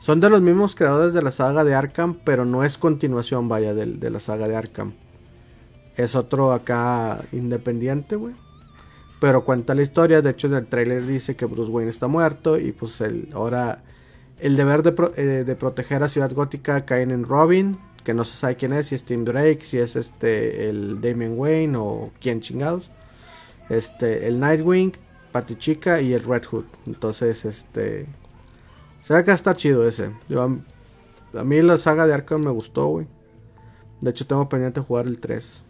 Son 0.00 0.20
de 0.20 0.28
los 0.28 0.42
mismos 0.42 0.74
creadores 0.74 1.14
de 1.14 1.22
la 1.22 1.30
saga 1.30 1.64
de 1.64 1.74
Arkham, 1.74 2.18
pero 2.24 2.44
no 2.44 2.62
es 2.64 2.76
continuación, 2.76 3.48
vaya, 3.48 3.72
del- 3.72 4.00
de, 4.00 4.10
la 4.10 4.20
saga 4.20 4.48
de 4.48 4.56
Arkham. 4.56 4.92
Es 5.96 6.14
otro 6.16 6.52
acá 6.52 7.24
independiente, 7.32 8.16
güey. 8.16 8.34
Pero 9.20 9.44
cuenta 9.44 9.74
la 9.74 9.82
historia. 9.82 10.20
De 10.20 10.30
hecho, 10.30 10.48
en 10.48 10.54
el 10.54 10.66
trailer 10.66 11.06
dice 11.06 11.36
que 11.36 11.46
Bruce 11.46 11.70
Wayne 11.70 11.90
está 11.90 12.08
muerto. 12.08 12.58
Y 12.58 12.72
pues 12.72 13.00
el, 13.00 13.28
ahora 13.32 13.82
el 14.44 14.56
deber 14.56 14.82
de, 14.82 14.92
pro- 14.92 15.12
eh, 15.16 15.44
de 15.44 15.56
proteger 15.56 16.02
a 16.02 16.08
Ciudad 16.08 16.32
Gótica 16.32 16.84
caen 16.84 17.10
en 17.10 17.24
Robin. 17.24 17.76
Que 18.04 18.12
no 18.14 18.24
se 18.24 18.36
sabe 18.36 18.56
quién 18.56 18.74
es, 18.74 18.88
si 18.88 18.94
es 18.94 19.04
Tim 19.04 19.24
Drake, 19.24 19.60
si 19.62 19.78
es 19.78 19.96
este 19.96 20.68
el 20.68 21.00
Damian 21.00 21.38
Wayne 21.38 21.76
o 21.78 22.12
quién 22.20 22.40
chingados 22.40 22.90
este, 23.70 24.26
el 24.28 24.38
Nightwing, 24.40 24.92
Pati 25.32 25.56
Chica 25.56 26.00
y 26.00 26.12
el 26.12 26.22
Red 26.24 26.44
Hood. 26.44 26.64
Entonces, 26.86 27.44
este, 27.44 28.06
se 29.02 29.14
ve 29.14 29.24
que 29.24 29.32
está 29.32 29.54
chido 29.54 29.86
ese. 29.88 30.10
Yo, 30.28 30.42
a, 30.42 31.44
mí 31.44 31.62
la 31.62 31.78
saga 31.78 32.06
de 32.06 32.14
Arkham 32.14 32.42
me 32.42 32.50
gustó, 32.50 32.86
güey. 32.88 33.06
De 34.00 34.10
hecho, 34.10 34.26
tengo 34.26 34.48
pendiente 34.48 34.80
jugar 34.80 35.06
el 35.06 35.18
3. 35.18 35.62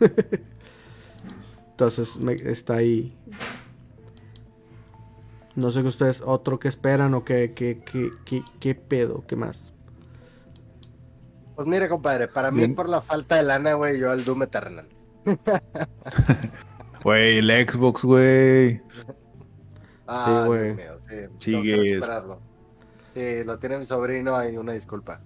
Entonces, 1.70 2.18
está 2.44 2.76
ahí. 2.76 3.16
No 5.54 5.70
sé 5.70 5.82
que 5.82 5.88
ustedes, 5.88 6.22
otro 6.24 6.58
que 6.58 6.68
esperan 6.68 7.14
o 7.14 7.24
qué, 7.24 7.52
qué, 7.54 7.82
qué, 7.84 8.10
qué, 8.24 8.42
qué 8.58 8.74
pedo, 8.74 9.24
qué 9.26 9.36
más. 9.36 9.72
Pues 11.54 11.68
mire, 11.68 11.88
compadre, 11.88 12.28
para 12.28 12.50
mí, 12.50 12.66
por 12.68 12.88
la 12.88 13.02
falta 13.02 13.36
de 13.36 13.42
lana, 13.42 13.74
güey, 13.74 13.98
yo 13.98 14.10
al 14.10 14.24
Doom 14.24 14.42
Eternal. 14.44 14.88
Güey, 17.04 17.38
el 17.38 17.68
Xbox, 17.68 18.04
güey. 18.04 18.80
Ah, 20.06 20.44
güey. 20.46 20.76
Sí. 21.08 21.16
Sí, 21.38 21.62
que 21.62 21.74
es- 21.74 21.92
recuperarlo. 21.94 22.40
Sí, 23.12 23.42
lo 23.44 23.58
tiene 23.58 23.78
mi 23.78 23.84
sobrino, 23.84 24.36
hay 24.36 24.56
una 24.56 24.72
disculpa. 24.72 25.20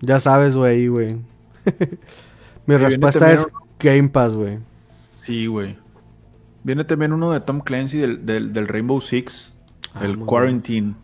Ya 0.00 0.20
sabes, 0.20 0.56
güey, 0.56 0.88
güey. 0.88 1.16
Mi 2.66 2.76
respuesta 2.76 3.32
es 3.32 3.46
Game 3.78 4.08
Pass, 4.08 4.34
güey. 4.34 4.58
Sí, 5.22 5.46
güey. 5.46 5.78
Viene 6.66 6.82
también 6.82 7.12
uno 7.12 7.30
de 7.30 7.38
Tom 7.38 7.60
Clancy 7.60 7.98
del, 7.98 8.26
del, 8.26 8.52
del 8.52 8.66
Rainbow 8.66 9.00
Six, 9.00 9.54
Ah, 9.94 10.04
el 10.04 10.18
Quarantine. 10.18 10.96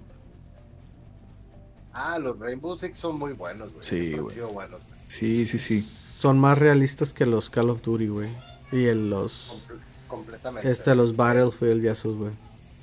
Ah, 1.93 2.19
los 2.19 2.37
Rainbow 2.37 2.77
Six 2.77 2.99
son 2.99 3.17
muy 3.17 3.33
buenos, 3.33 3.71
güey. 3.73 3.83
Sí, 3.85 4.15
güey. 4.17 4.35
sido 4.35 4.49
buenos, 4.49 4.81
güey. 4.89 5.01
Sí, 5.07 5.47
sí, 5.47 5.61
sí. 5.61 5.89
Son 6.19 6.37
más 6.39 6.59
realistas 6.59 7.13
que 7.13 7.27
los 7.27 7.49
Call 7.49 7.71
of 7.71 7.81
Duty, 7.81 8.09
güey. 8.09 8.29
Y 8.73 8.89
en 8.89 9.09
los. 9.09 9.53
Comple- 9.69 9.79
completamente. 10.09 10.69
Este, 10.71 10.97
los 10.97 11.15
Battlefield 11.15 11.85
y 11.85 11.89
esos, 11.89 12.17
güey. 12.17 12.33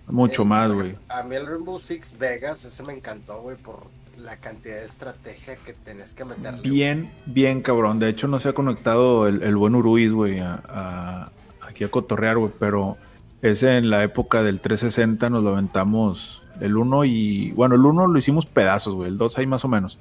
Mucho 0.07 0.43
Eh, 0.43 0.45
más, 0.45 0.71
güey. 0.71 0.95
A 1.09 1.23
mí 1.23 1.35
el 1.35 1.47
Rainbow 1.47 1.79
Six 1.81 2.17
Vegas, 2.17 2.63
ese 2.63 2.81
me 2.83 2.93
encantó, 2.93 3.41
güey, 3.41 3.57
por 3.57 3.87
la 4.17 4.37
cantidad 4.37 4.75
de 4.77 4.85
estrategia 4.85 5.57
que 5.57 5.73
tenés 5.73 6.13
que 6.13 6.23
meterle. 6.23 6.61
Bien, 6.61 7.11
bien 7.25 7.61
cabrón. 7.61 7.99
De 7.99 8.07
hecho, 8.09 8.29
no 8.29 8.39
se 8.39 8.47
ha 8.49 8.53
conectado 8.53 9.27
el, 9.27 9.43
el 9.43 9.55
buen 9.57 9.75
Uruiz, 9.75 10.11
güey, 10.13 10.39
a, 10.39 10.61
a- 10.67 11.31
aquí 11.69 11.83
a 11.83 11.91
cotorrear, 11.91 12.37
güey. 12.37 12.51
Pero 12.59 12.97
ese 13.41 13.77
en 13.77 13.89
la 13.89 14.03
época 14.03 14.43
del 14.43 14.59
360 14.61 15.29
nos 15.29 15.43
lo 15.43 15.51
aventamos 15.51 16.43
el 16.59 16.75
1 16.77 17.05
y... 17.05 17.51
Bueno, 17.51 17.75
el 17.75 17.85
1 17.85 18.07
lo 18.07 18.19
hicimos 18.19 18.45
pedazos, 18.45 18.93
güey. 18.95 19.09
El 19.09 19.17
2 19.17 19.37
ahí 19.37 19.47
más 19.47 19.63
o 19.63 19.67
menos. 19.67 19.97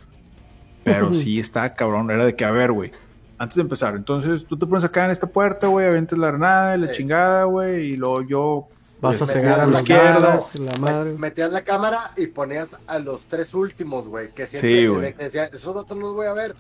Pero 0.85 1.13
sí 1.13 1.39
está 1.39 1.75
cabrón. 1.75 2.11
Era 2.11 2.25
de 2.25 2.35
que, 2.35 2.45
a 2.45 2.51
ver, 2.51 2.73
güey. 2.73 2.93
Antes 3.37 3.57
de 3.57 3.63
empezar, 3.63 3.95
entonces 3.95 4.47
tú 4.47 4.59
te 4.59 4.67
pones 4.67 4.83
acá 4.83 5.05
en 5.05 5.13
esta 5.13 5.29
puerta, 5.29 5.69
güey, 5.69 5.87
avientes 5.87 6.19
la 6.19 6.27
granada 6.29 6.77
y 6.77 6.81
la 6.81 6.89
Sí. 6.89 6.95
chingada, 6.97 7.45
güey, 7.45 7.93
y 7.93 7.97
luego 7.97 8.23
yo... 8.23 8.67
Vas 9.01 9.17
pues, 9.19 9.23
a 9.23 9.27
me 9.27 9.33
cegar 9.41 9.61
a 9.61 9.67
balas 9.67 10.51
y 10.55 10.59
la 10.59 10.73
Me- 10.73 10.79
madre. 10.81 11.13
Metías 11.17 11.53
la 11.53 11.63
cámara 11.63 12.11
y 12.17 12.27
ponías 12.27 12.81
a 12.89 12.99
los 12.99 13.27
tres 13.27 13.55
últimos, 13.55 14.09
güey. 14.09 14.33
Que 14.35 14.45
Sí, 14.47 14.57
siempre 14.59 15.13
de- 15.13 15.25
decía, 15.25 15.45
esos 15.45 15.69
otros 15.77 15.97
no 15.97 16.07
los 16.07 16.15
voy 16.15 16.27
a 16.27 16.33
ver. 16.33 16.57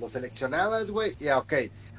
Los 0.00 0.10
seleccionabas, 0.12 0.90
güey, 0.90 1.14
y 1.20 1.28
ah, 1.28 1.38
ok, 1.38 1.52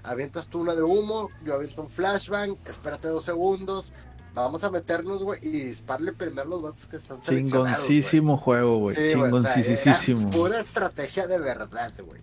avientas 0.08 0.48
tú 0.48 0.62
una 0.62 0.74
de 0.74 0.84
humo, 0.84 1.30
yo 1.44 1.54
aviento 1.54 1.82
un 1.82 1.90
flashbang, 1.90 2.56
espérate 2.66 3.08
dos 3.10 3.26
segundos, 3.26 3.94
vamos 4.34 4.64
a 4.64 4.72
meternos, 4.72 5.22
güey, 5.24 5.40
y 5.44 5.50
disparle 5.50 6.14
primero 6.14 6.48
los 6.48 6.62
vatos 6.62 6.86
que 6.86 6.98
están. 6.98 7.20
Chingoncísimo 7.22 8.38
juego, 8.38 8.78
güey. 8.78 8.96
Sí, 8.96 9.14
güey, 9.14 9.32
o 9.32 9.40
sea, 9.40 9.54
Chingoncísimo. 9.62 10.22
era 10.30 10.38
pura 10.38 10.60
estrategia 10.60 11.28
de 11.28 11.38
verdad, 11.40 11.94
güey. 12.06 12.22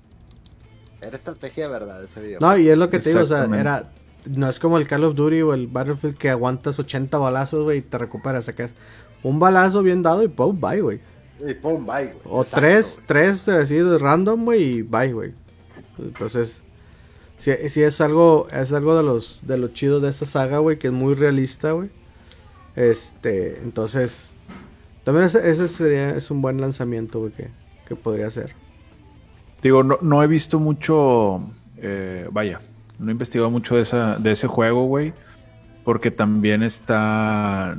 Era 1.01 1.17
estrategia 1.17 1.65
de 1.65 1.71
verdad 1.71 2.03
ese 2.03 2.21
video. 2.21 2.41
No, 2.41 2.57
y 2.57 2.69
es 2.69 2.79
lo 2.79 2.89
que 2.89 2.99
te 2.99 3.11
digo, 3.11 3.23
o 3.23 3.27
sea, 3.27 3.45
era. 3.45 3.93
No 4.25 4.49
es 4.49 4.59
como 4.59 4.79
el 4.79 4.89
Call 4.89 5.05
of 5.05 5.15
Duty 5.17 5.43
o 5.43 5.53
el 5.53 5.67
Battlefield 5.67 6.17
que 6.17 6.31
aguantas 6.31 6.79
80 6.79 7.19
balazos, 7.19 7.63
güey, 7.63 7.79
y 7.79 7.83
te 7.83 7.99
recuperas. 7.99 8.47
Sacas 8.47 8.73
un 9.23 9.39
balazo 9.39 9.83
bien 9.83 10.03
dado 10.03 10.23
y 10.23 10.29
pum, 10.29 10.59
bye, 10.59 10.81
güey. 10.81 11.01
Y 11.47 11.53
pum, 11.53 11.85
bye, 11.85 12.07
güey. 12.07 12.19
O 12.25 12.41
Exacto, 12.41 12.61
tres, 12.61 13.03
tres 13.07 13.49
así 13.49 13.77
de 13.77 13.99
random, 13.99 14.47
güey, 14.47 14.63
y 14.63 14.83
bye, 14.83 15.13
güey. 15.13 15.35
Entonces, 15.99 16.64
sí, 17.37 17.53
sí 17.69 17.83
es 17.83 18.01
algo, 18.01 18.49
es 18.53 18.73
algo 18.73 18.97
de 18.97 19.03
los, 19.03 19.41
de 19.43 19.59
lo 19.59 19.69
chido 19.69 20.01
de 20.01 20.11
esta 20.11 20.27
saga, 20.27 20.59
güey, 20.59 20.79
que 20.79 20.89
es 20.89 20.93
muy 20.93 21.15
realista, 21.15 21.73
güey. 21.73 21.91
Este, 22.77 23.61
entonces, 23.63 24.35
también 25.05 25.27
ese, 25.27 25.69
sería, 25.69 26.11
es 26.11 26.31
un 26.31 26.43
buen 26.43 26.61
lanzamiento, 26.61 27.21
güey, 27.21 27.33
que, 27.33 27.51
que 27.87 27.97
podría 27.97 28.31
ser. 28.31 28.55
Digo, 29.63 29.83
no, 29.83 29.99
no 30.03 30.23
he 30.23 30.27
visto 30.27 30.59
mucho, 30.59 31.41
eh, 31.77 32.29
vaya, 32.33 32.61
no 32.99 33.09
he 33.09 33.13
investigado 33.13 33.51
mucho 33.51 33.77
de, 33.77 33.83
esa, 33.83 34.17
de 34.17 34.33
ese 34.33 34.47
juego, 34.47 34.85
güey, 34.85 35.13
porque 35.85 36.11
también 36.11 36.63
está, 36.63 37.77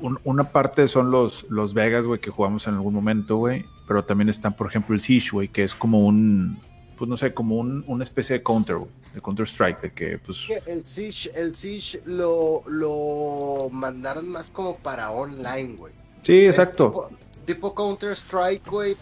un- 0.00 0.18
una 0.24 0.50
parte 0.52 0.88
son 0.88 1.10
los, 1.10 1.46
los 1.48 1.74
Vegas, 1.74 2.06
güey, 2.06 2.20
que 2.20 2.30
jugamos 2.30 2.66
en 2.66 2.74
algún 2.74 2.94
momento, 2.94 3.36
güey, 3.36 3.66
pero 3.86 4.04
también 4.04 4.28
está, 4.28 4.50
por 4.56 4.66
ejemplo, 4.68 4.94
el 4.94 5.00
Siege, 5.00 5.30
güey, 5.32 5.48
que 5.48 5.62
es 5.62 5.74
como 5.74 6.06
un, 6.06 6.58
pues 6.96 7.08
no 7.08 7.16
sé, 7.16 7.34
como 7.34 7.56
un, 7.56 7.84
una 7.86 8.04
especie 8.04 8.38
de 8.38 8.42
counter, 8.42 8.78
de 9.14 9.20
Counter 9.20 9.46
Strike, 9.46 9.80
de 9.80 9.92
que, 9.92 10.18
pues, 10.18 10.46
El 10.66 10.86
Siege, 10.86 11.30
el 11.34 11.54
Siege 11.54 12.00
lo, 12.06 12.62
lo 12.66 13.68
mandaron 13.70 14.28
más 14.28 14.50
como 14.50 14.76
para 14.76 15.10
online, 15.10 15.76
güey. 15.76 15.92
sí, 16.22 16.46
Es 16.46 16.58
exacto. 16.58 16.86
Tipo, 16.86 17.10
tipo 17.44 17.74
Counter 17.74 18.12
Strike, 18.12 18.66
güey. 18.68 18.96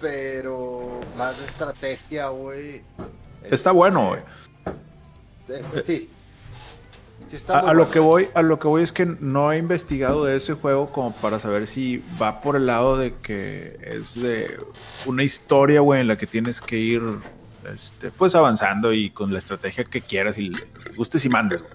Pero 0.00 1.00
más 1.16 1.38
de 1.38 1.44
estrategia, 1.46 2.28
güey. 2.28 2.82
Está 3.44 3.72
bueno, 3.72 4.08
güey. 4.08 5.62
sí. 5.62 6.10
Sí 7.26 7.36
está 7.36 7.60
A, 7.60 7.74
lo 7.74 7.90
que 7.90 7.98
voy, 7.98 8.28
a 8.34 8.42
lo 8.42 8.58
que 8.58 8.68
voy 8.68 8.82
es 8.82 8.92
que 8.92 9.06
no 9.06 9.50
he 9.52 9.58
investigado 9.58 10.24
de 10.24 10.36
ese 10.36 10.54
juego 10.54 10.92
como 10.92 11.12
para 11.12 11.38
saber 11.38 11.66
si 11.66 12.02
va 12.20 12.40
por 12.40 12.56
el 12.56 12.66
lado 12.66 12.98
de 12.98 13.14
que 13.22 13.78
es 13.82 14.20
de 14.20 14.58
una 15.06 15.22
historia, 15.22 15.80
güey, 15.80 16.02
en 16.02 16.08
la 16.08 16.16
que 16.16 16.26
tienes 16.26 16.60
que 16.60 16.76
ir 16.76 17.02
este, 17.72 18.10
pues 18.10 18.34
avanzando 18.34 18.92
y 18.92 19.10
con 19.10 19.32
la 19.32 19.38
estrategia 19.38 19.84
que 19.84 20.00
quieras 20.02 20.36
y 20.38 20.52
gustes 20.96 21.24
y 21.24 21.28
mandes, 21.28 21.62
güey. 21.62 21.72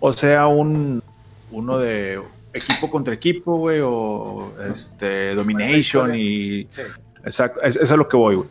O 0.00 0.12
sea, 0.12 0.46
un 0.46 1.02
uno 1.50 1.78
de 1.78 2.20
equipo 2.52 2.90
contra 2.90 3.14
equipo, 3.14 3.56
güey, 3.56 3.80
o 3.82 4.52
este 4.70 5.34
domination 5.34 6.14
y 6.14 6.66
Sí. 6.70 6.82
exacto, 7.24 7.60
es, 7.62 7.76
es 7.76 7.92
a 7.92 7.96
lo 7.96 8.08
que 8.08 8.16
voy, 8.16 8.36
güey. 8.36 8.48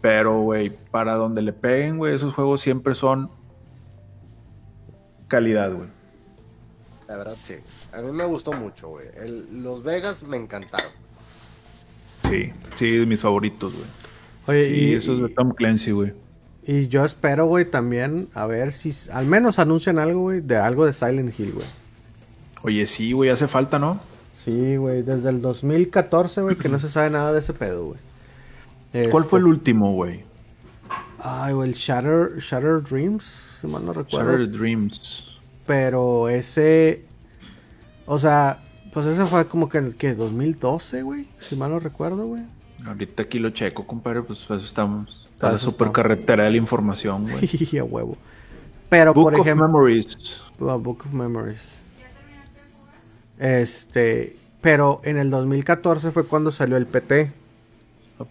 Pero, 0.00 0.40
güey, 0.40 0.70
para 0.90 1.14
donde 1.14 1.42
le 1.42 1.52
peguen, 1.52 1.96
güey, 1.96 2.14
esos 2.14 2.34
juegos 2.34 2.60
siempre 2.60 2.94
son 2.94 3.30
calidad, 5.32 5.72
güey. 5.72 5.88
La 7.08 7.16
verdad, 7.16 7.36
sí. 7.42 7.54
A 7.92 8.00
mí 8.00 8.12
me 8.12 8.24
gustó 8.24 8.52
mucho, 8.52 8.88
güey. 8.90 9.06
El- 9.16 9.62
Los 9.62 9.82
Vegas 9.82 10.22
me 10.22 10.36
encantaron. 10.36 10.90
Sí, 12.28 12.52
sí, 12.76 12.90
de 12.98 13.06
mis 13.06 13.20
favoritos, 13.20 13.72
güey. 13.74 13.86
Oye, 14.46 14.68
Sí, 14.68 14.74
y, 14.74 14.94
esos 14.94 15.22
de 15.22 15.28
Tom 15.30 15.50
Clancy, 15.52 15.90
güey. 15.92 16.12
y 16.66 16.88
yo 16.88 17.04
espero, 17.04 17.46
güey, 17.46 17.64
también 17.64 18.28
a 18.34 18.46
ver 18.46 18.72
si 18.72 18.92
al 19.12 19.26
menos 19.26 19.58
anuncian 19.58 19.98
algo, 19.98 20.20
güey, 20.22 20.40
de 20.40 20.56
algo 20.56 20.86
de 20.86 20.92
Silent 20.92 21.38
Hill, 21.38 21.52
güey. 21.52 21.66
Oye, 22.62 22.86
sí, 22.86 23.12
güey, 23.12 23.30
hace 23.30 23.48
falta, 23.48 23.78
¿no? 23.78 24.00
Sí, 24.32 24.76
güey, 24.76 25.02
desde 25.02 25.28
el 25.30 25.40
2014, 25.42 26.40
güey, 26.42 26.56
que 26.56 26.68
no 26.68 26.78
se 26.78 26.88
sabe 26.88 27.10
nada 27.10 27.32
de 27.32 27.40
ese 27.40 27.52
pedo, 27.52 27.86
güey. 27.86 28.00
¿Cuál 29.10 29.22
Este, 29.22 29.30
fue 29.30 29.38
el 29.40 29.46
último, 29.46 29.92
güey? 29.94 30.24
Ay, 31.18 31.52
güey, 31.54 31.68
el 31.70 31.74
Shatter, 31.74 32.38
Shatter 32.38 32.82
Dreams, 32.82 33.40
si 33.62 33.66
mal 33.68 33.84
no 33.86 33.92
recuerdo. 33.94 34.30
Shattered 34.30 34.50
Dreams. 34.50 35.38
Pero 35.66 36.28
ese. 36.28 37.04
O 38.04 38.18
sea, 38.18 38.62
pues 38.92 39.06
ese 39.06 39.24
fue 39.24 39.46
como 39.46 39.68
que 39.68 39.78
en 39.78 39.86
el 39.86 39.96
que 39.96 40.14
2012, 40.14 41.02
güey. 41.02 41.26
Si 41.38 41.56
mal 41.56 41.70
no 41.70 41.78
recuerdo, 41.78 42.26
güey. 42.26 42.42
Ahorita 42.84 43.22
aquí 43.22 43.38
lo 43.38 43.50
checo, 43.50 43.86
compadre, 43.86 44.22
pues 44.22 44.40
eso 44.42 44.56
estamos. 44.56 45.28
Está 45.32 45.46
la 45.46 45.50
Para 45.52 45.56
eso 45.56 45.70
super 45.70 45.86
estamos. 45.88 45.94
carretera 45.94 46.44
de 46.44 46.50
la 46.50 46.56
información, 46.56 47.26
güey. 47.30 47.48
Y 47.72 47.78
a 47.78 47.84
huevo. 47.84 48.16
Pero 48.88 49.14
Book 49.14 49.24
por 49.24 49.34
of 49.36 49.40
ejemplo. 49.46 49.66
Memories. 49.68 50.42
Ah, 50.60 50.74
Book 50.74 51.02
of 51.06 51.12
Memories. 51.12 51.62
Este. 53.38 54.36
Pero 54.60 55.00
en 55.04 55.16
el 55.16 55.30
2014 55.30 56.10
fue 56.12 56.26
cuando 56.26 56.50
salió 56.50 56.76
el 56.76 56.86
PT. 56.86 57.32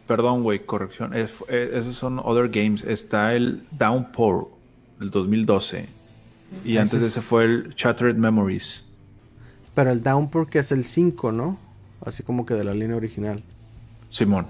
Perdón, 0.07 0.43
güey, 0.43 0.59
corrección. 0.65 1.13
Es- 1.13 1.43
esos 1.49 1.95
son 1.95 2.19
Other 2.23 2.47
Games. 2.49 2.83
Está 2.85 3.33
el 3.35 3.65
Downpour 3.71 4.47
del 5.01 5.09
2012. 5.09 5.87
Y 6.63 6.77
antes 6.77 7.01
de 7.01 7.07
es- 7.07 7.13
ese 7.17 7.21
fue 7.21 7.43
el 7.45 7.73
Shattered 7.75 8.15
Memories. 8.15 8.85
Pero 9.75 9.91
el 9.91 10.01
Downpour 10.03 10.47
que 10.49 10.59
es 10.59 10.71
el 10.71 10.85
5, 10.85 11.31
¿no? 11.31 11.57
Así 12.05 12.23
como 12.23 12.45
que 12.45 12.53
de 12.53 12.63
la 12.63 12.73
línea 12.73 12.95
original. 12.95 13.43
Simón. 14.09 14.47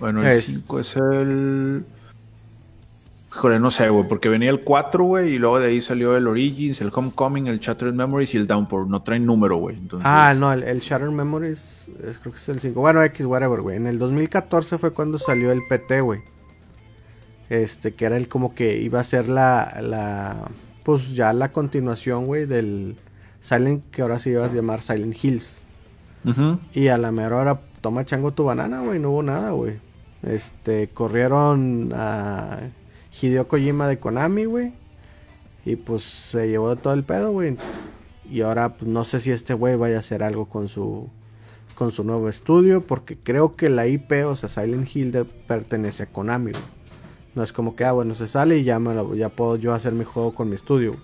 Bueno, 0.00 0.22
el 0.22 0.28
Es- 0.28 0.44
5 0.46 0.80
es 0.80 0.96
el. 0.96 1.84
Híjole, 3.32 3.58
no 3.58 3.70
sé, 3.72 3.88
güey, 3.88 4.06
porque 4.06 4.28
venía 4.28 4.48
el 4.50 4.60
4, 4.60 5.02
güey, 5.04 5.32
y 5.34 5.38
luego 5.38 5.58
de 5.58 5.66
ahí 5.66 5.80
salió 5.80 6.16
el 6.16 6.28
Origins, 6.28 6.80
el 6.80 6.92
Homecoming, 6.94 7.48
el 7.48 7.58
Shattered 7.58 7.92
Memories 7.92 8.32
y 8.34 8.36
el 8.36 8.46
Downpour. 8.46 8.86
No 8.88 9.02
traen 9.02 9.26
número, 9.26 9.56
güey. 9.56 9.76
entonces- 9.76 10.06
Ah, 10.08 10.34
no, 10.38 10.52
el, 10.52 10.62
el 10.62 10.78
Shattered 10.78 11.10
Memories 11.10 11.88
es- 12.04 12.18
creo 12.18 12.32
que 12.32 12.38
es 12.38 12.48
el 12.48 12.60
5. 12.60 12.80
Bueno, 12.80 13.02
X, 13.02 13.26
whatever, 13.26 13.60
güey. 13.60 13.76
En 13.76 13.88
el 13.88 13.98
2014 13.98 14.78
fue 14.78 14.92
cuando 14.92 15.18
salió 15.18 15.50
el 15.50 15.62
PT, 15.68 16.00
güey. 16.00 16.20
Este, 17.50 17.92
que 17.92 18.04
era 18.06 18.16
el 18.16 18.28
como 18.28 18.54
que 18.54 18.78
iba 18.78 19.00
a 19.00 19.04
ser 19.04 19.28
la, 19.28 19.80
la, 19.82 20.48
pues 20.82 21.14
ya 21.14 21.32
la 21.32 21.52
continuación, 21.52 22.26
güey, 22.26 22.46
del 22.46 22.96
Silent, 23.40 23.84
que 23.90 24.02
ahora 24.02 24.18
se 24.18 24.30
iba 24.30 24.44
a 24.44 24.48
llamar 24.52 24.80
Silent 24.82 25.16
Hills. 25.22 25.64
Y 26.72 26.88
a 26.88 26.96
la 26.96 27.12
mera 27.12 27.36
hora, 27.36 27.60
toma 27.82 28.04
chango 28.06 28.32
tu 28.32 28.44
banana, 28.44 28.80
güey, 28.80 28.98
no 28.98 29.10
hubo 29.10 29.22
nada, 29.22 29.50
güey. 29.50 29.76
Este, 30.22 30.88
corrieron 30.88 31.92
a 31.94 32.60
Hideo 33.20 33.46
Kojima 33.46 33.86
de 33.88 33.98
Konami, 33.98 34.46
güey. 34.46 34.72
Y 35.66 35.76
pues 35.76 36.02
se 36.02 36.48
llevó 36.48 36.76
todo 36.76 36.94
el 36.94 37.04
pedo, 37.04 37.32
güey. 37.32 37.56
Y 38.30 38.40
ahora 38.40 38.70
pues, 38.74 38.90
no 38.90 39.04
sé 39.04 39.20
si 39.20 39.30
este 39.32 39.52
güey 39.52 39.76
vaya 39.76 39.96
a 39.96 39.98
hacer 40.00 40.22
algo 40.22 40.46
con 40.46 40.68
su 40.68 41.08
con 41.74 41.90
su 41.90 42.04
nuevo 42.04 42.28
estudio, 42.28 42.86
porque 42.86 43.16
creo 43.18 43.56
que 43.56 43.68
la 43.68 43.86
IP, 43.88 44.12
o 44.26 44.36
sea, 44.36 44.48
Silent 44.48 44.88
Hill 44.94 45.10
de- 45.10 45.24
pertenece 45.24 46.04
a 46.04 46.06
Konami, 46.06 46.52
güey. 46.52 46.62
No 47.34 47.42
es 47.42 47.52
como 47.52 47.74
que, 47.74 47.84
ah, 47.84 47.92
bueno, 47.92 48.14
se 48.14 48.26
sale 48.26 48.58
y 48.58 48.64
ya, 48.64 48.78
me 48.78 48.94
lo- 48.94 49.14
ya 49.14 49.28
puedo 49.28 49.56
yo 49.56 49.74
hacer 49.74 49.92
mi 49.92 50.04
juego 50.04 50.34
con 50.34 50.48
mi 50.48 50.54
estudio. 50.54 50.96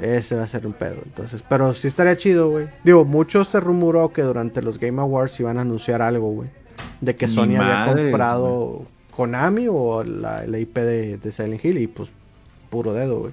Ese 0.00 0.34
va 0.36 0.42
a 0.42 0.46
ser 0.46 0.66
un 0.66 0.72
pedo. 0.72 0.96
Entonces, 1.04 1.42
pero 1.48 1.72
sí 1.72 1.86
estaría 1.88 2.16
chido, 2.16 2.50
güey. 2.50 2.68
Digo, 2.84 3.04
mucho 3.04 3.44
se 3.44 3.60
rumoró 3.60 4.12
que 4.12 4.22
durante 4.22 4.60
los 4.62 4.78
Game 4.78 5.00
Awards 5.00 5.38
iban 5.40 5.58
a 5.58 5.62
anunciar 5.62 6.02
algo, 6.02 6.30
güey. 6.32 6.50
De 7.00 7.14
que 7.16 7.28
Sony 7.28 7.56
había 7.56 7.84
comprado 8.02 8.82
Konami 9.10 9.68
o 9.70 10.02
la, 10.04 10.44
la 10.46 10.58
IP 10.58 10.76
de, 10.78 11.16
de 11.18 11.32
Silent 11.32 11.64
Hill 11.64 11.78
y 11.78 11.86
pues 11.86 12.10
puro 12.68 12.92
dedo, 12.92 13.20
güey. 13.20 13.32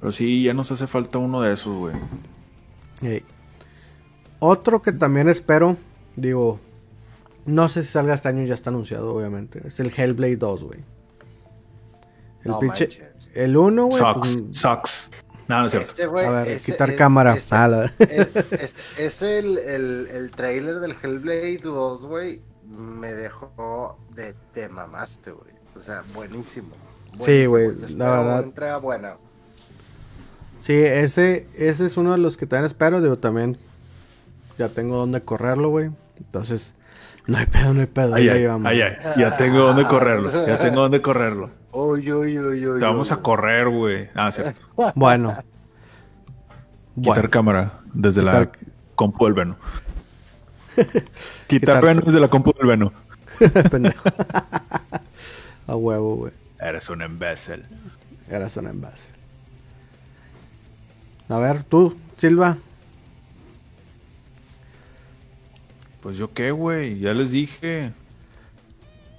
Pero 0.00 0.12
sí, 0.12 0.42
ya 0.44 0.54
nos 0.54 0.70
hace 0.70 0.86
falta 0.86 1.18
uno 1.18 1.40
de 1.42 1.52
esos, 1.54 1.76
güey. 1.76 1.94
Ey. 3.02 3.24
Otro 4.38 4.80
que 4.82 4.92
también 4.92 5.28
espero, 5.28 5.76
digo, 6.14 6.60
no 7.46 7.68
sé 7.68 7.82
si 7.82 7.90
salga 7.90 8.14
este 8.14 8.28
año, 8.28 8.44
ya 8.44 8.54
está 8.54 8.70
anunciado, 8.70 9.14
obviamente. 9.14 9.62
Es 9.66 9.80
el 9.80 9.92
Hellblade 9.96 10.36
2, 10.36 10.64
güey. 10.64 10.80
El 12.44 12.50
No 12.52 12.58
pinche. 12.60 12.86
manches. 13.00 13.30
El 13.34 13.56
1, 13.56 13.86
güey. 13.86 13.98
Sucks, 13.98 14.36
pues, 14.42 14.56
sucks. 14.56 15.10
No, 15.48 15.60
no 15.60 15.66
es 15.66 15.70
cierto. 15.72 15.88
Este, 15.88 16.06
güey, 16.06 16.26
a 16.26 16.30
ver, 16.30 16.48
ese- 16.48 16.72
quitar 16.72 16.90
es- 16.90 16.96
cámara. 16.96 17.34
ese- 17.34 17.54
Ah, 17.54 17.68
la- 17.68 17.84
es, 17.98 18.28
es- 18.52 18.98
es 18.98 19.22
el, 19.22 19.58
el, 19.58 20.08
el 20.12 20.30
trailer 20.32 20.80
del 20.80 20.94
Hellblade 21.00 21.58
2, 21.62 22.04
güey. 22.04 22.42
Me 22.68 23.12
dejó 23.14 23.96
de 24.14 24.34
te 24.52 24.68
mamaste, 24.68 25.30
güey. 25.30 25.52
O 25.76 25.80
sea, 25.80 26.02
buenísimo. 26.14 26.70
Sí, 27.12 27.46
Buenísimo. 27.46 27.50
güey, 27.50 27.66
Yo 27.92 27.96
la 27.96 28.10
verdad. 28.10 28.38
una 28.38 28.46
entrega 28.48 28.76
buena. 28.78 29.16
Sí, 30.58 30.74
ese, 30.74 31.46
ese 31.54 31.84
es 31.84 31.96
uno 31.96 32.12
de 32.12 32.18
los 32.18 32.36
que 32.36 32.46
también 32.46 32.66
espero. 32.66 33.00
Digo, 33.00 33.18
también 33.18 33.56
ya 34.58 34.68
tengo 34.68 34.96
donde 34.96 35.22
correrlo, 35.22 35.68
güey. 35.68 35.90
Entonces, 36.18 36.72
no 37.26 37.38
hay 37.38 37.46
pedo, 37.46 37.74
no 37.74 37.80
hay 37.80 37.86
pedo. 37.86 38.14
Ay, 38.14 38.24
ya 38.26 38.32
ay, 38.32 38.38
llevamos. 38.40 38.70
ay, 38.70 38.80
ay. 38.82 38.96
Ya 39.16 39.36
tengo 39.36 39.58
dónde 39.58 39.84
correrlo. 39.84 40.46
Ya 40.46 40.58
tengo 40.58 40.82
dónde 40.82 41.02
correrlo. 41.02 41.50
Uy, 41.72 42.10
uy, 42.12 42.38
uy, 42.38 42.66
uy. 42.66 42.80
Te 42.80 42.86
vamos 42.86 43.12
a 43.12 43.16
correr, 43.16 43.68
güey. 43.68 44.08
Ah, 44.14 44.30
cierto. 44.32 44.60
Bueno. 44.94 45.30
Quitar 46.94 47.14
Bueno, 47.14 47.30
cámara 47.30 47.80
desde 47.92 48.22
la 48.22 48.50
compu 48.94 49.26
del 49.26 49.34
Veno. 49.34 49.56
Quitar 51.48 51.84
Veno 51.84 52.00
desde 52.00 52.20
la 52.20 52.28
compu 52.28 52.52
del 52.52 52.66
Veno. 52.66 52.92
pendejo. 53.70 54.08
A 55.66 55.76
huevo, 55.76 56.16
güey. 56.16 56.32
Eres 56.58 56.88
un 56.88 57.02
imbécil. 57.02 57.62
Eras 58.30 58.56
un 58.56 58.66
envase. 58.68 59.10
A 61.28 61.38
ver, 61.38 61.64
tú, 61.64 61.96
Silva. 62.16 62.56
Pues 66.06 66.18
yo 66.18 66.32
qué, 66.32 66.52
güey, 66.52 67.00
ya 67.00 67.12
les 67.14 67.32
dije. 67.32 67.90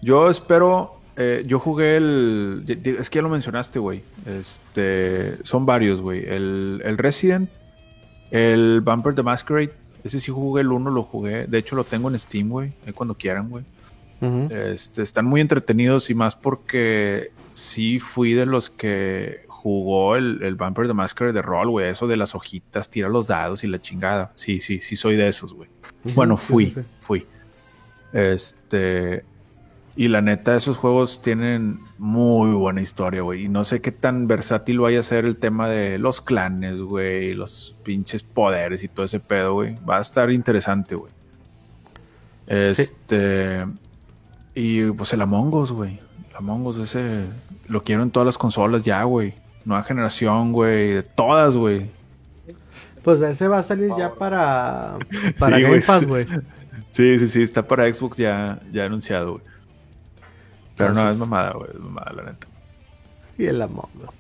Yo 0.02 0.30
espero, 0.30 1.02
eh, 1.18 1.44
yo 1.46 1.60
jugué 1.60 1.98
el, 1.98 2.64
es 2.66 3.10
que 3.10 3.18
ya 3.18 3.22
lo 3.22 3.28
mencionaste, 3.28 3.78
güey. 3.78 4.04
Este, 4.26 5.44
son 5.44 5.66
varios, 5.66 6.00
güey. 6.00 6.24
El, 6.26 6.82
el 6.86 6.98
Resident, 6.98 7.50
el 8.32 8.80
Bumper 8.80 9.14
the 9.14 9.22
Masquerade, 9.22 9.74
ese 10.06 10.22
sí 10.22 10.32
jugué 10.32 10.62
el 10.62 10.72
uno, 10.72 10.90
lo 10.90 11.04
jugué. 11.04 11.46
De 11.46 11.58
hecho 11.58 11.76
lo 11.76 11.84
tengo 11.84 12.10
en 12.10 12.18
Steam, 12.18 12.48
güey, 12.48 12.72
ahí 12.86 12.94
cuando 12.94 13.16
quieran, 13.16 13.50
güey. 13.50 13.66
Este, 14.50 15.04
están 15.04 15.26
muy 15.26 15.42
entretenidos 15.42 16.10
y 16.10 16.16
más 16.16 16.38
porque 16.38 17.34
sí 17.52 18.00
fui 18.00 18.32
de 18.32 18.46
los 18.46 18.70
que 18.70 19.42
jugó 19.50 20.16
el, 20.16 20.42
el 20.42 20.56
Vampire 20.56 20.88
the 20.88 20.94
Masquerade 20.94 21.34
de 21.34 21.42
rol, 21.42 21.70
güey. 21.70 21.90
Eso 21.90 22.08
de 22.08 22.16
las 22.16 22.34
hojitas, 22.34 22.90
tira 22.90 23.10
los 23.10 23.28
dados 23.28 23.66
y 23.66 23.68
la 23.68 23.82
chingada. 23.82 24.32
Sí, 24.36 24.62
sí, 24.62 24.80
sí 24.80 24.96
soy 24.96 25.18
de 25.18 25.28
esos, 25.28 25.54
güey. 25.54 25.70
Bueno, 26.16 26.38
sí, 26.38 26.45
fui, 26.45 26.66
sí, 26.68 26.74
sí. 26.76 26.82
fui. 26.99 27.26
Este. 28.14 29.24
Y 29.95 30.10
la 30.10 30.22
neta, 30.22 30.55
esos 30.55 30.78
juegos 30.78 31.24
tienen 31.24 31.80
muy 31.97 32.51
buena 32.51 32.82
historia, 32.82 33.24
güey. 33.24 33.45
Y 33.45 33.49
no 33.49 33.66
sé 33.66 33.82
qué 33.82 33.91
tan 33.91 34.28
versátil 34.28 34.80
vaya 34.80 34.99
a 34.99 35.03
ser 35.03 35.26
el 35.26 35.38
tema 35.38 35.68
de 35.68 35.97
los 35.97 36.22
clanes, 36.22 36.78
güey. 36.80 37.34
Los 37.34 37.76
pinches 37.84 38.22
poderes 38.22 38.84
y 38.84 38.88
todo 38.89 39.05
ese 39.05 39.20
pedo, 39.20 39.53
güey. 39.53 39.76
Va 39.89 39.97
a 39.97 40.01
estar 40.01 40.32
interesante, 40.32 40.93
güey. 40.93 41.12
Este. 42.45 43.66
Y 44.53 44.91
pues 44.91 45.14
el 45.14 45.22
Among 45.22 45.53
Us, 45.55 45.72
güey. 45.72 45.99
El 46.30 46.36
Among 46.36 46.68
Us, 46.68 46.78
ese. 46.78 47.26
Lo 47.68 47.84
quiero 47.84 48.03
en 48.03 48.12
todas 48.12 48.28
las 48.28 48.38
consolas 48.38 48.84
ya, 48.84 49.03
güey. 49.03 49.34
Nueva 49.66 49.84
generación, 49.84 50.53
güey. 50.53 50.93
de 50.93 51.03
Todas, 51.03 51.55
güey. 51.55 51.89
Pues 53.08 53.22
ese 53.22 53.47
va 53.47 53.60
a 53.60 53.64
salir 53.64 53.89
ya 53.97 54.14
para, 54.14 54.97
para 55.39 55.55
Sí, 55.55 55.62
Game 55.64 55.76
güey. 55.78 55.82
Pass, 55.86 56.05
güey. 56.05 56.26
Sí, 56.91 57.18
sí, 57.20 57.30
sí, 57.30 57.41
está 57.41 57.66
para 57.66 57.86
Xbox 57.93 58.18
ya, 58.18 58.60
ya 58.70 58.84
anunciado, 58.84 59.32
güey. 59.36 59.43
Pero 60.76 60.89
no, 60.89 60.99
Entonces- 60.99 61.14
es 61.14 61.20
mamada, 61.20 61.53
güey, 61.53 61.70
es 61.74 61.80
mamada, 61.80 62.12
la 62.12 62.24
neta. 62.24 62.47
Y 63.38 63.45
el 63.45 63.62
Among 63.62 63.88
Us. 64.05 64.14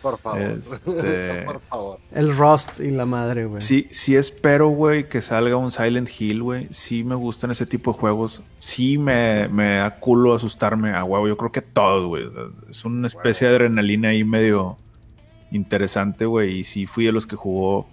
Por 0.00 0.16
favor. 0.16 0.40
Este- 0.40 1.42
Por 1.46 1.60
favor. 1.60 1.98
El 2.12 2.34
Rust 2.34 2.80
y 2.80 2.90
la 2.92 3.04
madre, 3.04 3.44
güey. 3.44 3.60
Sí, 3.60 3.86
sí 3.90 4.16
espero, 4.16 4.68
güey, 4.68 5.06
que 5.10 5.20
salga 5.20 5.56
un 5.56 5.70
Silent 5.70 6.08
Hill, 6.18 6.42
güey. 6.42 6.68
Sí 6.70 7.04
me 7.04 7.16
gustan 7.16 7.50
ese 7.50 7.66
tipo 7.66 7.92
de 7.92 7.98
juegos. 7.98 8.42
Sí 8.56 8.96
me, 8.96 9.48
me 9.48 9.76
da 9.76 9.96
culo 10.00 10.32
asustarme 10.34 10.94
a 10.94 11.04
huevo. 11.04 11.28
Yo 11.28 11.36
creo 11.36 11.52
que 11.52 11.60
todos, 11.60 12.06
güey. 12.06 12.26
Es 12.70 12.86
una 12.86 13.06
especie 13.06 13.48
de 13.48 13.52
adrenalina 13.56 14.08
ahí 14.08 14.24
medio 14.24 14.78
interesante, 15.50 16.24
güey. 16.24 16.60
Y 16.60 16.64
sí 16.64 16.86
fui 16.86 17.04
de 17.04 17.12
los 17.12 17.26
que 17.26 17.36
jugó 17.36 17.86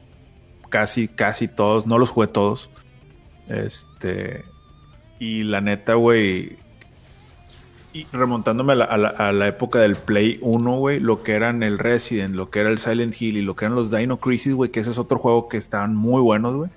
casi, 0.69 1.07
casi 1.07 1.47
todos. 1.47 1.85
No 1.87 1.97
los 1.97 2.09
jugué 2.09 2.27
todos. 2.27 2.69
Este. 3.47 4.43
Y 5.19 5.43
la 5.43 5.61
neta, 5.61 5.95
güey. 5.95 6.57
Y 7.93 8.05
remontándome 8.11 8.73
a 8.73 8.75
la, 8.75 8.85
a 8.85 8.97
la- 8.97 9.09
a 9.09 9.31
la 9.31 9.47
época 9.47 9.79
del 9.79 9.95
Play 9.95 10.37
1, 10.41 10.77
güey, 10.77 10.99
lo 10.99 11.23
que 11.23 11.33
eran 11.33 11.63
el 11.63 11.79
Resident, 11.79 12.35
lo 12.35 12.51
que 12.51 12.59
era 12.59 12.69
el 12.69 12.77
Silent 12.77 13.19
Hill 13.19 13.37
y 13.37 13.41
lo 13.41 13.55
que 13.55 13.65
eran 13.65 13.75
los 13.75 13.89
Dino 13.89 14.17
Crisis, 14.17 14.53
güey, 14.53 14.69
que 14.69 14.81
ese 14.81 14.91
es 14.91 14.97
otro 14.99 15.17
juego 15.17 15.47
que 15.49 15.57
estaban 15.57 15.95
muy 15.95 16.21
buenos, 16.21 16.55
güey. 16.55 16.69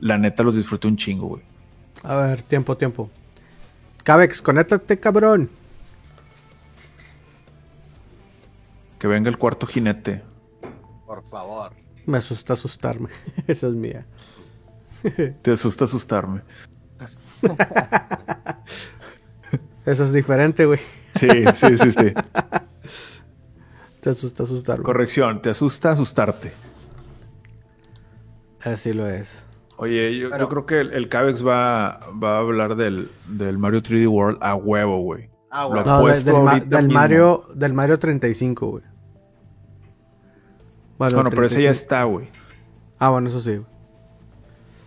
La 0.00 0.18
neta 0.18 0.42
los 0.42 0.56
disfruté 0.56 0.88
un 0.88 0.96
chingo, 0.98 1.28
güey. 1.28 1.42
A 2.02 2.16
ver, 2.16 2.42
tiempo, 2.42 2.76
tiempo. 2.76 3.08
Cabex, 4.04 4.42
conéctate, 4.42 4.98
cabrón. 5.00 5.48
Que 8.98 9.06
venga 9.06 9.30
el 9.30 9.38
cuarto 9.38 9.66
jinete. 9.66 10.22
Por 11.06 11.22
favor. 11.28 11.72
Me 12.08 12.18
asusta 12.18 12.54
asustarme. 12.54 13.10
Esa 13.46 13.68
es 13.68 13.74
mía. 13.74 14.04
Te 15.42 15.52
asusta 15.52 15.84
asustarme. 15.84 16.40
Eso 19.84 20.04
es 20.04 20.12
diferente, 20.12 20.64
güey. 20.66 20.80
Sí, 21.14 21.28
sí, 21.28 21.78
sí, 21.78 21.92
sí. 21.92 22.12
Te 24.00 24.10
asusta 24.10 24.42
asustar. 24.44 24.76
güey. 24.76 24.84
Corrección, 24.84 25.42
te 25.42 25.50
asusta 25.50 25.90
asustarte. 25.92 26.52
Así 28.64 28.92
lo 28.94 29.06
es. 29.08 29.44
Oye, 29.76 30.18
yo, 30.18 30.30
creo 30.48 30.66
que 30.66 30.80
el, 30.80 30.92
el 30.92 31.08
Cabex 31.08 31.46
va, 31.46 32.00
va 32.22 32.36
a 32.36 32.38
hablar 32.40 32.74
del, 32.76 33.08
del 33.28 33.58
Mario 33.58 33.80
3D 33.82 34.08
World 34.08 34.38
a 34.42 34.54
huevo, 34.56 34.98
güey. 35.00 35.28
Ah, 35.50 35.62
Lo 35.64 35.70
bueno. 35.70 35.84
No, 35.86 35.96
de- 35.98 36.02
puesto 36.02 36.44
del, 36.50 36.68
del. 36.68 36.88
Mario, 36.88 37.44
del 37.54 37.72
Mario 37.74 37.98
35, 37.98 38.66
güey. 38.70 38.84
Bueno, 40.98 41.30
pero 41.30 41.46
ese 41.46 41.62
ya 41.62 41.70
35. 41.70 41.72
está, 41.72 42.04
güey. 42.04 42.28
Ah, 42.98 43.10
bueno, 43.10 43.28
eso 43.28 43.40
sí. 43.40 43.56
güey. 43.56 43.66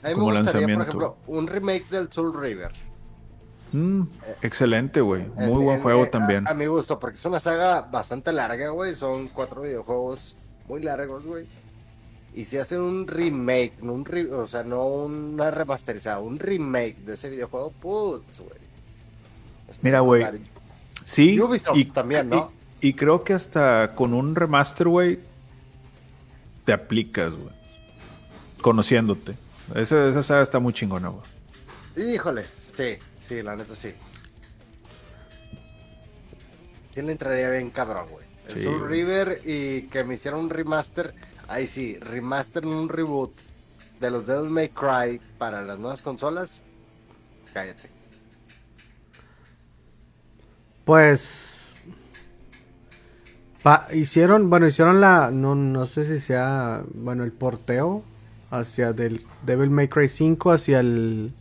A 0.04 0.08
mí 0.08 0.10
me 0.10 0.14
como 0.14 0.26
gustaría, 0.26 0.44
por 0.44 0.54
lanzamiento. 0.54 0.84
ejemplo, 0.84 1.18
un 1.28 1.48
remake 1.48 1.90
del 1.90 2.12
Soul 2.12 2.34
River. 2.40 2.72
Mm, 3.72 4.02
excelente, 4.42 5.00
güey. 5.00 5.22
En- 5.38 5.50
Muy 5.50 5.64
buen 5.64 5.78
en- 5.78 5.84
juego 5.84 6.04
eh, 6.04 6.08
también. 6.08 6.48
A, 6.48 6.52
a 6.52 6.54
mi 6.54 6.66
gusto, 6.66 7.00
porque 7.00 7.16
es 7.16 7.26
una 7.26 7.40
saga 7.40 7.82
bastante 7.82 8.34
larga, 8.34 8.70
güey. 8.70 8.96
Son 8.96 9.28
cuatro 9.30 9.62
videojuegos 9.62 10.36
muy 10.68 10.82
largos, 10.82 11.26
güey. 11.26 11.46
Y 12.34 12.46
si 12.46 12.58
hacen 12.58 12.82
un 12.82 13.08
remake, 13.08 13.74
no 13.82 13.94
un 13.94 14.06
re- 14.06 14.32
o 14.34 14.48
sea, 14.48 14.64
no 14.64 14.86
una 14.86 15.52
remasterizada, 15.52 16.20
un 16.20 16.40
remake 16.40 16.98
de 17.06 17.14
ese 17.14 17.30
videojuego, 17.30 17.72
putz, 17.72 18.40
güey. 18.40 18.60
Mira, 19.82 20.00
güey. 20.02 20.26
Sí, 21.06 21.40
Ubisoft 21.40 21.78
también, 21.94 22.28
¿no? 22.28 22.52
Y, 22.82 22.90
y 22.90 22.94
creo 22.94 23.24
que 23.24 23.34
hasta 23.34 23.94
con 23.96 24.14
un 24.14 24.36
remaster, 24.36 24.88
güey, 24.88 25.20
te 26.66 26.74
aplicas, 26.74 27.34
güey. 27.34 27.54
Conociéndote. 28.62 29.36
Esa, 29.76 30.08
esa 30.10 30.24
saga 30.24 30.42
está 30.44 30.60
muy 30.60 30.74
chingona, 30.74 31.10
güey. 31.10 31.24
Híjole, 32.14 32.44
sí, 32.74 32.98
sí, 33.20 33.42
la 33.42 33.56
neta 33.56 33.76
sí. 33.76 33.94
Sí 36.92 37.02
le 37.02 37.12
entraría 37.14 37.50
bien 37.50 37.70
cabrón, 37.70 38.08
güey. 38.10 38.26
El 38.48 38.54
Sí, 38.54 38.62
Soul. 38.64 38.90
River 38.90 39.40
y 39.46 39.84
que 39.84 40.04
me 40.04 40.16
hicieran 40.16 40.40
un 40.42 40.50
remaster. 40.50 41.14
Ahí 41.48 41.68
sí, 41.68 41.98
remaster 42.00 42.64
en 42.64 42.70
un 42.70 42.90
reboot 42.90 43.34
de 44.00 44.12
los 44.12 44.26
Devil 44.28 44.50
May 44.50 44.70
Cry 44.70 45.20
para 45.38 45.62
las 45.62 45.80
nuevas 45.80 46.02
consolas. 46.02 46.62
Cállate. 47.54 47.90
Pues. 50.86 51.51
Pa- 53.64 53.88
hicieron, 53.94 54.50
bueno, 54.50 54.68
hicieron 54.68 55.02
la. 55.02 55.32
No, 55.32 55.56
no 55.56 55.86
sé 55.86 56.06
si 56.06 56.20
sea. 56.20 56.84
Bueno, 56.94 57.24
el 57.24 57.32
porteo 57.32 58.04
hacia 58.50 58.94
del 58.94 59.26
Devil 59.46 59.70
May 59.70 59.88
Cry 59.88 60.10
5 60.10 60.52
hacia 60.52 60.80
el. 60.80 61.34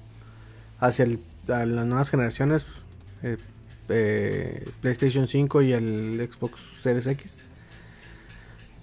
Hacia 0.79 1.05
el, 1.05 1.21
las 1.47 1.67
nuevas 1.87 2.11
generaciones. 2.11 2.67
eh, 3.23 3.37
eh, 3.89 4.65
PlayStation 4.81 5.27
5 5.27 5.63
y 5.63 5.73
el 5.73 6.29
Xbox 6.33 6.61
Series 6.83 7.07
X. 7.09 7.35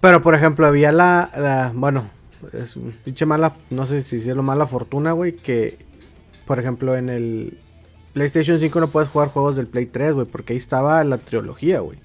Pero 0.01 0.21
por 0.21 0.35
ejemplo, 0.35 0.67
había 0.67 0.91
la. 0.91 1.71
bueno, 1.73 2.05
es 2.53 2.75
pinche 3.03 3.25
mala. 3.25 3.53
No 3.69 3.85
sé 3.85 4.01
si 4.01 4.19
lo 4.33 4.43
mala 4.43 4.67
fortuna, 4.67 5.11
güey. 5.13 5.35
Que. 5.35 5.85
Por 6.45 6.59
ejemplo, 6.59 6.95
en 6.95 7.09
el 7.09 7.57
PlayStation 8.13 8.57
5 8.59 8.79
no 8.79 8.87
puedes 8.89 9.09
jugar 9.09 9.29
juegos 9.29 9.55
del 9.57 9.67
Play 9.67 9.85
3, 9.87 10.13
güey, 10.13 10.25
porque 10.27 10.53
ahí 10.53 10.57
estaba 10.59 11.03
la 11.03 11.17
trilogía, 11.17 11.79
güey. 11.81 11.99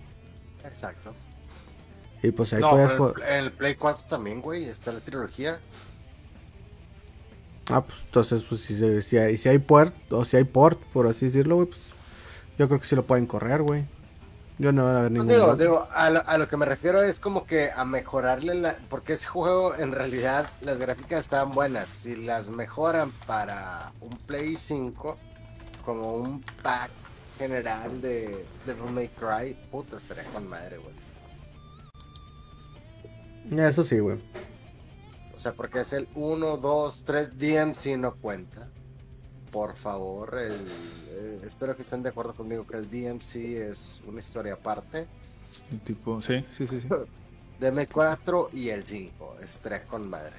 Exacto. 0.64 1.14
Y 2.22 2.30
pues 2.30 2.52
ahí 2.52 2.60
No, 2.60 2.72
pero 2.72 2.96
jugar. 2.96 3.14
en 3.28 3.44
el, 3.44 3.52
Play 3.52 3.74
4 3.74 4.04
también, 4.08 4.40
güey. 4.40 4.64
Está 4.68 4.92
la 4.92 5.00
trilogía. 5.00 5.58
Ah, 7.68 7.84
pues 7.84 8.00
entonces, 8.02 8.42
pues 8.48 8.60
si, 8.60 9.02
si 9.02 9.16
hay, 9.16 9.36
si 9.36 9.48
hay 9.48 9.58
port, 9.58 9.94
o 10.10 10.24
si 10.24 10.36
hay 10.36 10.44
port, 10.44 10.80
por 10.92 11.06
así 11.06 11.26
decirlo, 11.26 11.56
güey, 11.56 11.68
pues 11.68 11.80
yo 12.58 12.68
creo 12.68 12.80
que 12.80 12.86
sí 12.86 12.96
lo 12.96 13.06
pueden 13.06 13.26
correr, 13.26 13.62
güey. 13.62 13.86
Yo 14.58 14.70
no 14.70 14.82
voy 14.82 14.90
a 14.90 14.94
ver 14.94 15.12
Pues 15.12 15.24
ningún 15.24 15.28
digo, 15.28 15.56
digo, 15.56 15.88
a, 15.92 16.10
lo, 16.10 16.22
a 16.26 16.38
lo 16.38 16.48
que 16.48 16.56
me 16.56 16.66
refiero 16.66 17.02
es 17.02 17.18
como 17.18 17.46
que 17.46 17.70
a 17.70 17.84
mejorarle 17.84 18.54
la... 18.54 18.76
Porque 18.90 19.14
ese 19.14 19.26
juego 19.26 19.74
en 19.74 19.92
realidad 19.92 20.48
las 20.60 20.78
gráficas 20.78 21.20
estaban 21.20 21.52
buenas. 21.52 21.88
Si 21.88 22.14
las 22.14 22.48
mejoran 22.48 23.12
para 23.26 23.92
un 24.00 24.16
Play 24.26 24.56
5, 24.56 25.16
como 25.84 26.14
un 26.14 26.40
pack 26.62 26.90
general 27.38 28.00
de 28.00 28.44
Devil 28.66 28.92
May 28.92 29.08
Cry, 29.08 29.56
puta, 29.70 29.96
estaría 29.96 30.24
con 30.26 30.46
madre, 30.46 30.78
güey. 30.78 31.01
Eso 33.50 33.84
sí, 33.84 33.98
güey. 33.98 34.18
O 35.34 35.38
sea, 35.38 35.52
porque 35.52 35.80
es 35.80 35.92
el 35.92 36.08
1, 36.14 36.56
2, 36.56 37.04
3 37.04 37.38
DMC 37.38 37.98
no 37.98 38.14
cuenta. 38.14 38.68
Por 39.50 39.76
favor, 39.76 40.38
el, 40.38 41.42
espero 41.44 41.76
que 41.76 41.82
estén 41.82 42.02
de 42.02 42.10
acuerdo 42.10 42.32
conmigo 42.32 42.66
que 42.66 42.76
el 42.76 42.88
DMC 42.88 43.36
es 43.68 44.02
una 44.06 44.20
historia 44.20 44.54
aparte. 44.54 45.06
Tipo, 45.84 46.20
sí, 46.20 46.44
sí, 46.56 46.66
sí, 46.66 46.80
sí. 46.80 46.88
DM4 47.60 48.48
y 48.52 48.70
el 48.70 48.84
5. 48.84 49.36
Estaría 49.42 49.82
con 49.84 50.08
madre. 50.08 50.32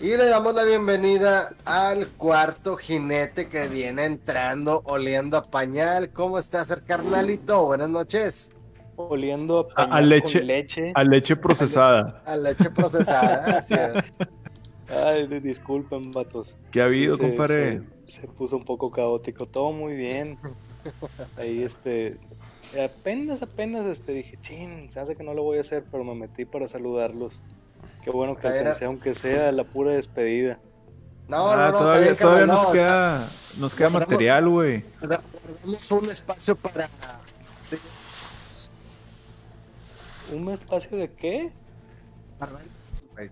Y 0.00 0.16
le 0.16 0.26
damos 0.26 0.54
la 0.54 0.64
bienvenida 0.64 1.54
al 1.64 2.08
cuarto 2.08 2.76
jinete 2.76 3.48
que 3.48 3.68
viene 3.68 4.04
entrando 4.04 4.82
oliendo 4.84 5.36
a 5.36 5.42
pañal. 5.42 6.10
¿Cómo 6.10 6.38
estás, 6.38 6.70
el 6.70 6.82
carnalito? 6.82 7.64
Buenas 7.66 7.88
noches. 7.88 8.50
Oliendo 8.96 9.68
A- 9.76 9.80
a, 9.82 9.84
a 9.84 9.88
pañal 9.88 10.08
leche. 10.08 10.38
con 10.38 10.46
leche. 10.46 10.92
A 10.94 11.04
leche 11.04 11.36
procesada. 11.36 12.22
A 12.26 12.36
leche 12.36 12.70
procesada. 12.70 13.58
así 13.58 13.74
es. 13.74 14.12
Ay, 15.06 15.26
di- 15.26 15.40
disculpen, 15.40 16.12
vatos. 16.12 16.54
¿Qué 16.70 16.82
ha 16.82 16.84
habido, 16.84 17.16
se- 17.16 17.22
compadre? 17.22 17.82
Se, 18.06 18.20
se 18.22 18.28
puso 18.28 18.56
un 18.56 18.64
poco 18.64 18.90
caótico. 18.90 19.46
Todo 19.46 19.72
muy 19.72 19.94
bien. 19.94 20.38
Ahí, 21.36 21.62
este. 21.62 22.18
Apenas, 22.82 23.42
apenas, 23.42 23.84
este, 23.86 24.12
dije, 24.12 24.38
chin, 24.40 24.90
se 24.90 24.98
hace 25.00 25.14
que 25.14 25.22
no 25.22 25.34
lo 25.34 25.42
voy 25.42 25.58
a 25.58 25.60
hacer, 25.60 25.84
pero 25.90 26.04
me 26.04 26.14
metí 26.14 26.44
para 26.44 26.68
saludarlos. 26.68 27.40
Qué 28.02 28.10
bueno 28.10 28.36
que 28.36 28.48
alcancé, 28.48 28.84
aunque 28.86 29.14
sea 29.14 29.52
la 29.52 29.64
pura 29.64 29.92
despedida. 29.92 30.58
No, 31.28 31.50
Ah, 31.50 31.56
no, 31.66 31.72
no, 31.72 31.78
todavía 31.78 32.16
todavía 32.16 32.46
nos, 32.46 32.62
no, 32.64 32.72
queda, 32.72 33.28
nos 33.58 33.74
queda 33.74 33.90
material, 33.90 34.48
güey. 34.48 34.84
Guardamos 35.00 35.90
un 35.92 36.10
espacio 36.10 36.56
para. 36.56 36.88
¿Un 40.32 40.50
espacio 40.50 40.96
de 40.96 41.10
qué? 41.10 41.50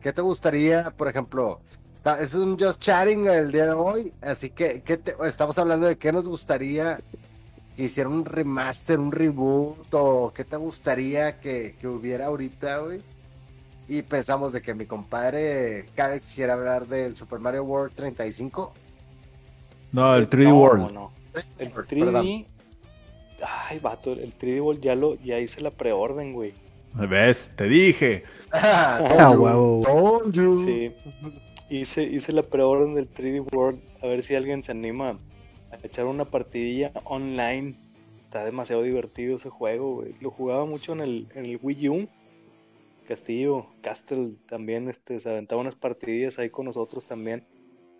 ¿Qué 0.03 0.13
te 0.13 0.23
gustaría, 0.23 0.91
por 0.97 1.09
ejemplo? 1.09 1.61
Está, 1.95 2.21
es 2.21 2.35
un 2.35 2.59
Just 2.59 2.81
Chatting 2.81 3.27
el 3.27 3.51
día 3.53 3.67
de 3.67 3.73
hoy, 3.73 4.13
así 4.23 4.51
que 4.51 4.83
¿qué 4.83 4.97
te- 4.97 5.15
estamos 5.27 5.59
hablando 5.59 5.87
de 5.87 5.99
qué 5.99 6.13
nos 6.13 6.27
gustaría 6.29 7.01
que 7.77 7.85
hiciera 7.85 8.09
un 8.09 8.25
remaster, 8.25 8.99
un 8.99 9.13
reboot, 9.13 9.93
o 9.93 10.33
qué 10.35 10.45
te 10.45 10.57
gustaría 10.57 11.41
que, 11.41 11.77
que 11.81 11.89
hubiera 11.89 12.27
ahorita, 12.27 12.79
güey. 12.79 13.03
Y 13.89 14.03
pensamos 14.03 14.53
de 14.53 14.63
que 14.63 14.73
mi 14.75 14.87
compadre 14.87 15.87
Cadex 15.97 16.35
quiere 16.35 16.53
hablar 16.53 16.87
del 16.87 17.17
Super 17.17 17.39
Mario 17.41 17.65
World 17.65 17.95
35. 17.95 18.73
No, 19.93 20.15
el 20.15 20.31
3D 20.31 20.45
No, 20.45 20.59
World. 20.61 20.93
no. 20.93 21.13
El 21.59 21.71
Perdón. 21.71 22.25
3D. 22.25 22.47
Ay, 23.69 23.79
vato, 23.81 24.13
el 24.13 24.37
3D 24.39 24.63
World 24.63 24.81
ya, 24.83 24.95
lo, 24.95 25.17
ya 25.17 25.39
hice 25.41 25.61
la 25.61 25.71
preorden, 25.73 26.33
güey. 26.33 26.55
¿Ves? 26.95 27.53
Te 27.57 27.65
dije. 27.65 28.25
Ah, 28.53 29.35
huevo. 29.39 29.83
Told 29.85 30.35
you. 30.35 30.65
Sí. 30.67 30.93
Hice, 31.69 32.03
hice 32.03 32.33
la 32.33 32.43
preorden 32.43 32.95
del 32.95 33.09
3D 33.13 33.47
World. 33.53 33.81
A 34.03 34.07
ver 34.07 34.23
si 34.23 34.35
alguien 34.35 34.63
se 34.63 34.73
anima 34.73 35.19
a 35.71 35.79
echar 35.83 36.07
una 36.07 36.25
partidilla 36.25 36.93
online. 37.05 37.77
Está 38.25 38.45
demasiado 38.45 38.83
divertido 38.83 39.37
ese 39.37 39.51
juego, 39.51 39.97
güey. 39.97 40.15
Lo 40.21 40.31
jugaba 40.31 40.65
mucho 40.65 40.93
en 40.93 41.01
el, 41.01 41.29
en 41.35 41.47
el 41.47 41.59
Wii 41.63 41.89
U. 41.89 42.09
Castillo, 43.07 43.67
Castle 43.83 44.35
también 44.47 44.89
este, 44.89 45.19
se 45.19 45.29
aventaba 45.29 45.61
unas 45.61 45.75
partidillas 45.75 46.39
ahí 46.39 46.49
con 46.49 46.67
nosotros 46.67 47.07
también. 47.07 47.45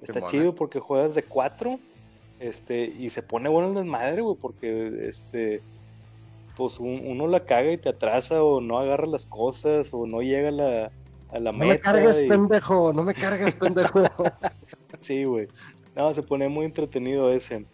Está 0.03 0.25
chido 0.27 0.55
porque 0.55 0.79
juegas 0.79 1.17
de 1.17 1.25
cuatro. 1.25 1.81
Este, 2.39 2.85
y 2.85 3.11
se 3.11 3.23
pone 3.23 3.49
bueno 3.49 3.69
el 3.69 3.75
desmadre, 3.75 4.23
güey, 4.23 4.37
porque 4.41 5.05
este. 5.09 5.63
Pues 6.57 6.79
un- 6.79 7.03
uno 7.07 7.27
la 7.27 7.45
caga 7.47 7.73
y 7.73 7.79
te 7.79 7.89
atrasa, 7.89 8.43
o 8.43 8.61
no 8.61 8.79
agarra 8.79 9.07
las 9.07 9.27
cosas, 9.27 9.91
o 9.93 10.07
no 10.07 10.21
llega 10.23 10.49
a 10.49 10.53
la, 10.53 10.93
a 11.31 11.39
la 11.39 11.53
No 11.53 11.59
meta. 11.59 11.73
me 11.73 11.81
cargues, 11.81 12.21
y- 12.21 12.29
pendejo, 12.29 12.93
no 12.93 13.03
me 13.03 13.15
cargues, 13.15 13.55
pendejo. 13.55 14.03
Sí, 15.01 15.25
güey. 15.25 15.49
No, 15.97 16.13
se 16.15 16.23
pone 16.23 16.49
muy 16.49 16.67
entretenido 16.67 17.31
ese. 17.33 17.65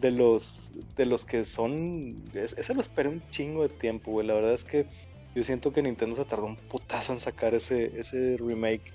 De 0.00 0.10
los, 0.10 0.70
de 0.96 1.06
los 1.06 1.24
que 1.24 1.44
son. 1.44 2.14
es- 2.34 2.56
Ese 2.58 2.74
lo 2.74 2.80
esperé 2.80 3.08
un 3.08 3.22
chingo 3.30 3.62
de 3.62 3.68
tiempo, 3.70 4.10
güey. 4.12 4.26
La 4.26 4.34
verdad 4.34 4.52
es 4.52 4.64
que 4.64 4.86
yo 5.34 5.42
siento 5.42 5.72
que 5.72 5.82
Nintendo 5.82 6.14
se 6.14 6.24
tardó 6.24 6.46
un 6.46 6.56
putazo 6.56 7.12
en 7.12 7.20
sacar 7.20 7.54
ese, 7.54 7.98
ese 7.98 8.36
remake. 8.36 8.92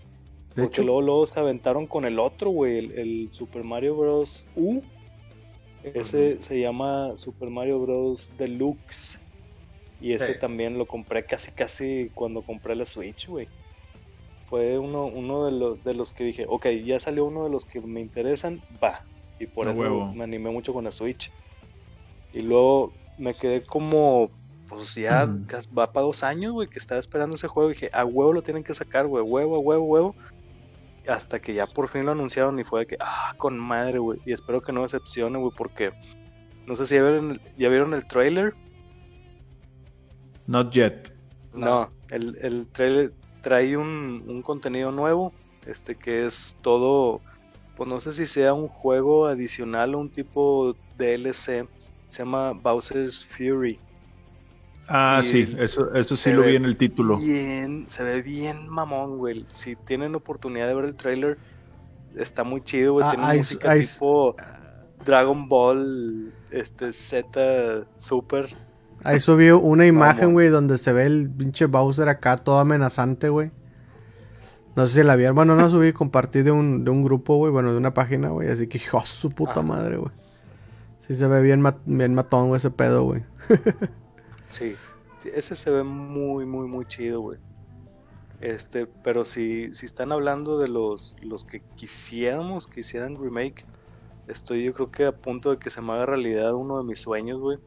De 0.56 0.64
porque 0.64 0.66
hecho, 0.68 0.84
luego, 0.84 1.02
luego 1.02 1.28
se 1.28 1.40
aventaron 1.40 1.86
con 1.88 2.06
el 2.06 2.18
otro, 2.20 2.50
güey. 2.52 2.78
El, 2.78 2.92
el 3.00 3.30
Super 3.32 3.64
Mario 3.64 3.96
Bros. 3.98 4.46
U. 4.56 4.82
Ese 5.84 6.42
se 6.42 6.60
llama 6.60 7.16
Super 7.16 7.50
Mario 7.50 7.80
Bros. 7.80 8.32
Deluxe. 8.38 9.20
Y 10.02 10.14
ese 10.14 10.34
Sí. 10.34 10.40
también 10.40 10.78
lo 10.78 10.86
compré 10.86 11.26
casi, 11.26 11.52
casi 11.52 12.10
cuando 12.14 12.42
compré 12.42 12.76
la 12.76 12.86
Switch, 12.86 13.28
güey. 13.28 13.48
Fue 14.50 14.80
uno, 14.80 15.06
uno 15.06 15.46
de, 15.46 15.52
los, 15.52 15.84
de 15.84 15.94
los 15.94 16.12
que 16.12 16.24
dije, 16.24 16.46
ok, 16.48 16.68
ya 16.86 17.00
salió 17.00 17.26
uno 17.26 17.44
de 17.44 17.50
los 17.50 17.66
que 17.66 17.82
me 17.82 18.00
interesan, 18.02 18.62
va. 18.84 19.04
Y 19.40 19.46
por 19.46 19.68
eso 19.68 19.80
huevo. 19.80 20.12
me 20.14 20.24
animé 20.24 20.50
mucho 20.50 20.74
con 20.74 20.86
la 20.86 20.92
Switch. 20.92 21.32
Y 22.34 22.42
luego 22.42 22.94
me 23.18 23.34
quedé 23.34 23.62
como, 23.62 24.32
pues 24.68 24.96
ya 24.96 25.28
va 25.78 25.92
para 25.92 26.06
dos 26.06 26.24
años, 26.24 26.54
güey, 26.54 26.68
que 26.68 26.80
estaba 26.80 27.00
esperando 27.00 27.36
ese 27.36 27.48
juego. 27.48 27.70
Y 27.70 27.74
dije, 27.74 27.90
a 27.94 28.06
huevo 28.06 28.34
lo 28.34 28.42
tienen 28.42 28.64
que 28.64 28.74
sacar, 28.74 29.06
güey, 29.08 29.24
huevo, 29.24 29.56
a 29.56 29.60
huevo, 29.60 29.84
huevo. 29.86 30.16
Hasta 31.08 31.40
que 31.40 31.54
ya 31.54 31.66
por 31.68 31.90
fin 31.90 32.06
lo 32.06 32.12
anunciaron 32.12 32.60
y 32.60 32.64
fue 32.64 32.82
de 32.82 32.88
que, 32.88 32.98
ah, 33.00 33.34
con 33.38 33.58
madre, 33.58 34.00
güey. 34.00 34.20
Y 34.26 34.34
espero 34.34 34.62
que 34.62 34.72
no 34.72 34.84
decepcione, 34.84 35.38
güey, 35.40 35.52
porque 35.56 35.92
no 36.66 36.76
sé 36.76 36.86
si 36.86 36.96
ya 36.96 37.04
vieron, 37.04 37.42
ya 37.58 37.70
vieron 37.70 37.94
el 37.94 38.06
trailer. 38.08 38.54
Not 40.56 40.74
yet. 40.74 41.12
No, 41.54 41.92
el, 42.10 42.38
el 42.42 42.68
trailer 42.72 43.14
trae 43.42 43.78
un, 43.78 44.24
un 44.28 44.42
contenido 44.44 44.92
nuevo, 44.92 45.34
este 45.66 45.98
que 45.98 46.26
es 46.26 46.58
todo, 46.62 47.22
pues 47.76 47.90
no 47.90 48.00
sé 48.02 48.14
si 48.14 48.28
sea 48.28 48.54
un 48.54 48.68
juego 48.68 49.28
adicional 49.28 49.96
o 49.96 50.00
un 50.00 50.12
tipo 50.12 50.76
DLC, 50.98 51.68
se 52.10 52.24
llama 52.24 52.54
Bowser's 52.54 53.26
Fury. 53.26 53.80
Ah, 54.88 55.22
Y 55.22 55.24
sí, 55.24 55.56
eso, 55.60 55.94
eso 55.94 56.16
sí 56.18 56.32
lo 56.34 56.44
vi 56.44 56.56
en 56.56 56.66
el 56.66 56.76
título. 56.78 57.18
Bien, 57.18 57.90
se 57.90 58.04
ve 58.04 58.22
bien 58.22 58.68
mamón, 58.70 59.18
güey. 59.18 59.46
Si 59.52 59.76
tienen 59.76 60.16
oportunidad 60.16 60.68
de 60.68 60.76
ver 60.76 60.86
el 60.86 60.96
trailer, 60.98 61.40
está 62.16 62.44
muy 62.44 62.64
chido, 62.64 62.94
güey. 62.94 63.08
Ah, 63.08 63.10
Tiene 63.10 63.28
música 63.28 63.72
tipo 63.72 64.36
Dragon 65.06 65.48
Ball, 65.50 66.36
este 66.52 66.94
Z 66.94 67.88
Super. 67.98 68.58
Ahí 69.04 69.20
subió 69.20 69.60
una 69.60 69.86
imagen, 69.86 70.34
güey, 70.34 70.50
donde 70.50 70.78
se 70.78 70.92
ve 70.92 71.06
el 71.06 71.30
pinche 71.30 71.66
Bowser 71.68 72.10
acá 72.10 72.38
todo 72.38 72.60
amenazante, 72.60 73.30
güey. 73.30 73.52
No 74.76 74.88
sé 74.88 75.02
si 75.02 75.04
la 75.04 75.16
vieron. 75.16 75.36
Bueno, 75.36 75.56
no 75.56 75.70
subí, 75.70 75.94
compartí 75.94 76.42
de 76.42 76.52
un, 76.52 76.84
de 76.84 76.92
un 76.92 77.02
grupo, 77.04 77.36
güey, 77.38 77.52
bueno, 77.52 77.72
de 77.72 77.78
una 77.78 77.94
página, 77.94 78.30
güey. 78.30 78.50
Así 78.50 78.68
que, 78.68 78.78
hijo, 78.78 79.02
su 79.06 79.30
puta 79.30 79.52
Ajá. 79.52 79.62
madre, 79.62 79.98
güey. 79.98 80.12
Sí 81.08 81.16
se 81.16 81.28
ve 81.28 81.42
bien, 81.42 81.62
ma- 81.62 81.80
bien 81.86 82.14
matón, 82.14 82.50
güey, 82.50 82.58
ese 82.58 82.72
pedo, 82.72 83.04
güey. 83.04 83.24
Sí, 84.50 84.76
sí, 85.22 85.30
ese 85.36 85.56
se 85.56 85.70
ve 85.70 85.84
muy, 85.84 86.46
muy, 86.46 86.68
muy 86.68 86.86
chido, 86.86 87.22
güey. 87.22 87.38
Este, 88.42 88.88
pero 88.88 89.26
si, 89.26 89.74
si 89.76 89.86
están 89.86 90.12
hablando 90.12 90.58
de 90.58 90.68
los, 90.68 91.16
los 91.22 91.44
que 91.44 91.62
quisiéramos 91.76 92.66
que 92.68 92.80
hicieran 92.80 93.22
remake, 93.22 93.66
estoy 94.28 94.64
yo 94.64 94.74
creo 94.74 94.92
que 94.92 95.06
a 95.06 95.12
punto 95.12 95.52
de 95.52 95.58
que 95.58 95.70
se 95.70 95.82
me 95.82 95.94
haga 95.94 96.08
realidad 96.08 96.54
uno 96.56 96.78
de 96.80 96.84
mis 96.84 97.00
sueños, 97.00 97.42
güey. 97.42 97.60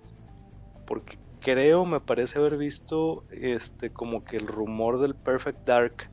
Porque 0.86 1.18
creo, 1.42 1.84
me 1.84 2.00
parece 2.00 2.38
haber 2.38 2.56
visto, 2.56 3.24
este, 3.30 3.90
como 3.90 4.24
que 4.24 4.36
el 4.36 4.46
rumor 4.46 5.00
del 5.00 5.14
Perfect 5.14 5.66
Dark. 5.66 6.08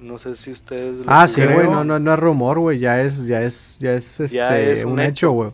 No 0.00 0.16
sé 0.18 0.34
si 0.36 0.50
ustedes... 0.52 1.00
lo 1.00 1.04
Ah, 1.06 1.28
sí, 1.28 1.42
güey, 1.44 1.66
no, 1.68 1.84
no, 1.84 1.98
no 1.98 2.14
es 2.14 2.18
rumor, 2.18 2.58
güey. 2.58 2.78
Ya 2.78 3.02
es, 3.02 3.26
ya 3.26 3.42
es, 3.42 3.78
ya 3.78 3.92
es, 3.92 4.18
este, 4.20 4.36
Ya 4.38 4.58
es 4.58 4.82
un, 4.84 4.92
un 4.92 5.00
hecho, 5.00 5.30
güey. 5.32 5.50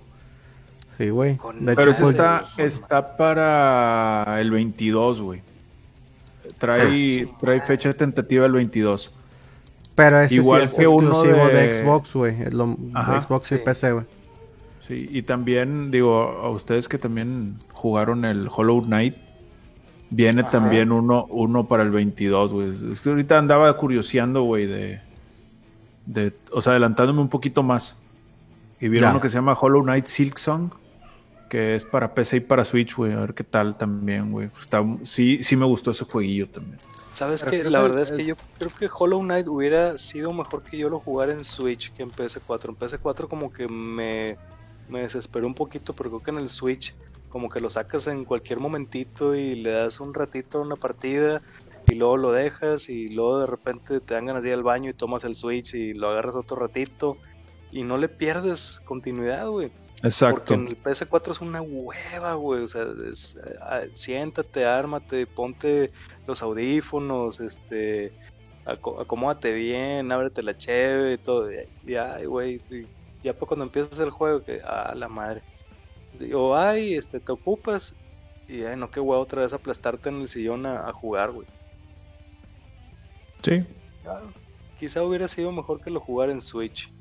Sí, 0.97 1.11
güey. 1.11 1.39
De 1.61 1.75
Pero 1.75 1.91
hecho, 1.91 2.03
ese 2.05 2.11
está, 2.11 2.47
está 2.57 3.17
para 3.17 4.41
el 4.41 4.51
22, 4.51 5.21
güey. 5.21 5.43
Trae, 6.59 6.97
Sí. 6.97 7.29
trae 7.41 7.61
fecha 7.61 7.93
tentativa 7.93 8.47
el 8.47 8.53
22. 8.53 9.13
pero 9.95 10.21
ese 10.21 10.37
igual 10.37 10.61
sí 10.69 10.75
es 10.77 10.79
que 10.81 10.87
uno 10.87 11.09
exclusivo 11.11 11.49
de... 11.49 11.55
de- 11.67 11.75
Xbox, 11.75 12.15
güey. 12.15 12.43
Es 12.43 12.55
lo- 12.55 12.67
de 12.69 13.21
Xbox 13.21 13.53
y 13.53 13.57
sí. 13.57 13.61
PC, 13.65 13.93
güey. 13.93 14.05
Sí, 14.87 15.09
y 15.11 15.23
también, 15.23 15.91
digo, 15.91 16.15
a 16.23 16.49
ustedes 16.51 16.87
que 16.89 16.97
también 16.99 17.57
jugaron 17.87 18.25
el 18.25 18.49
Hollow 18.55 18.83
Knight, 18.83 19.15
viene 20.11 20.43
Ajá. 20.43 20.51
también 20.51 20.91
uno, 20.93 21.27
uno 21.31 21.67
para 21.69 21.83
el 21.85 21.91
22, 21.91 22.53
güey. 22.53 22.73
Que 23.03 23.09
ahorita 23.09 23.39
andaba 23.39 23.77
curioseando, 23.77 24.43
güey, 24.43 24.67
de, 24.67 25.01
de, 26.07 26.33
o 26.53 26.61
sea, 26.61 26.73
adelantándome 26.73 27.21
un 27.21 27.29
poquito 27.29 27.63
más. 27.63 27.97
Y 28.81 28.89
vieron 28.89 29.09
Ya. 29.09 29.11
uno 29.13 29.21
que 29.21 29.29
se 29.29 29.37
llama 29.37 29.57
Hollow 29.59 29.83
Knight 29.85 30.07
Silk 30.07 30.37
Song, 30.39 30.71
que 31.49 31.77
es 31.77 31.85
para 31.85 32.13
PC 32.15 32.39
y 32.39 32.41
para 32.41 32.65
Switch, 32.65 32.95
güey. 32.97 33.13
A 33.13 33.21
ver 33.21 33.35
qué 33.35 33.45
tal 33.45 33.77
también, 33.79 34.33
güey. 34.33 34.51
Está, 34.61 34.85
sí, 35.05 35.43
sí 35.45 35.57
me 35.57 35.65
gustó 35.65 35.93
ese 35.93 36.05
jueguillo 36.05 36.49
también. 36.49 36.79
¿Sabes 37.15 37.43
creo 37.43 37.71
La 37.71 37.79
que 37.79 37.85
verdad 37.89 38.03
es 38.03 38.11
que 38.13 38.27
yo 38.27 38.35
creo 38.59 38.71
que 38.79 38.91
Hollow 38.93 39.21
Knight 39.23 39.47
hubiera 39.49 39.97
sido 39.97 40.33
mejor 40.35 40.63
que 40.65 40.77
yo 40.77 40.91
lo 40.91 41.01
jugara 41.01 41.33
en 41.33 41.45
Switch 41.45 41.91
que 41.95 42.03
en 42.03 42.11
PS4. 42.11 42.69
En 42.69 42.77
PS4 42.77 43.29
como 43.29 43.51
que 43.51 43.69
me, 43.69 44.37
me 44.91 45.01
desesperó 45.01 45.47
un 45.47 45.55
poquito, 45.55 45.95
pero 45.95 46.11
creo 46.11 46.21
que 46.21 46.31
en 46.33 46.39
el 46.39 46.51
Switch 46.51 46.95
como 47.37 47.51
que 47.51 47.61
lo 47.61 47.69
sacas 47.69 48.07
en 48.07 48.25
cualquier 48.25 48.61
momentito 48.61 49.35
y 49.35 49.53
le 49.53 49.71
das 49.71 50.01
un 50.01 50.15
ratito 50.15 50.57
a 50.57 50.63
una 50.63 50.77
partida 50.77 51.43
y 51.87 51.95
luego 51.95 52.17
lo 52.17 52.33
dejas 52.33 52.89
y 52.89 53.09
luego 53.09 53.41
de 53.41 53.47
repente 53.47 54.01
te 54.01 54.15
dan 54.15 54.25
ganas 54.25 54.43
de 54.43 54.49
ir 54.49 54.55
al 54.55 54.63
baño 54.63 54.89
y 54.89 54.95
tomas 54.95 55.23
el 55.25 55.37
Switch 55.37 55.75
y 55.75 55.93
lo 55.93 56.09
agarras 56.09 56.35
otro 56.35 56.57
ratito 56.57 57.19
y 57.71 57.83
no 57.83 57.99
le 57.99 58.09
pierdes 58.09 58.81
continuidad, 58.87 59.49
güey. 59.49 59.69
Porque 59.69 60.07
Exacto. 60.09 60.55
en 60.55 60.67
el 60.67 60.79
PS4 60.79 61.33
es 61.35 61.43
una 61.43 61.61
hueva, 61.61 62.33
güey. 62.37 62.63
O 62.63 62.69
sea, 62.69 62.87
es, 63.07 63.39
ah, 63.61 63.83
siéntate, 63.93 64.65
ármate, 64.65 65.27
ponte 65.27 65.91
los 66.27 66.41
audífonos, 66.41 67.39
este, 67.41 68.15
aco- 68.65 68.99
acomódate 68.99 69.53
bien, 69.53 70.11
ábrete 70.11 70.43
la 70.43 70.57
cheve 70.57 71.13
y 71.13 71.19
todo. 71.19 71.53
Y, 71.53 71.57
y, 71.85 71.97
ay, 71.97 72.25
güey, 72.25 72.63
ya 73.23 73.35
para 73.35 73.47
cuando 73.47 73.67
empiezas 73.67 73.99
el 73.99 74.09
juego, 74.09 74.43
que, 74.43 74.63
ah, 74.65 74.95
la 74.97 75.09
madre. 75.09 75.43
Sí, 76.19 76.33
O, 76.33 76.57
ay, 76.57 76.95
este, 76.95 77.21
te 77.21 77.33
ocupas 77.33 77.97
y, 78.49 78.63
ay, 78.65 78.77
no, 78.77 78.91
qué 78.91 79.01
huevo 79.01 79.21
otra 79.23 79.43
vez 79.43 79.53
aplastarte 79.53 80.09
en 80.09 80.23
el 80.23 80.29
sillón 80.29 80.67
a, 80.67 80.89
a 80.89 80.93
jugar, 80.93 81.33
güey. 81.33 81.47
Sí. 83.43 83.65
Ah, 84.07 84.21
Quizá 84.79 85.03
hubiera 85.03 85.27
sido 85.27 85.53
mejor 85.53 85.81
que 85.81 85.91
lo 85.91 86.01
jugara 86.01 86.33
en 86.33 86.41
Switch. 86.43 86.93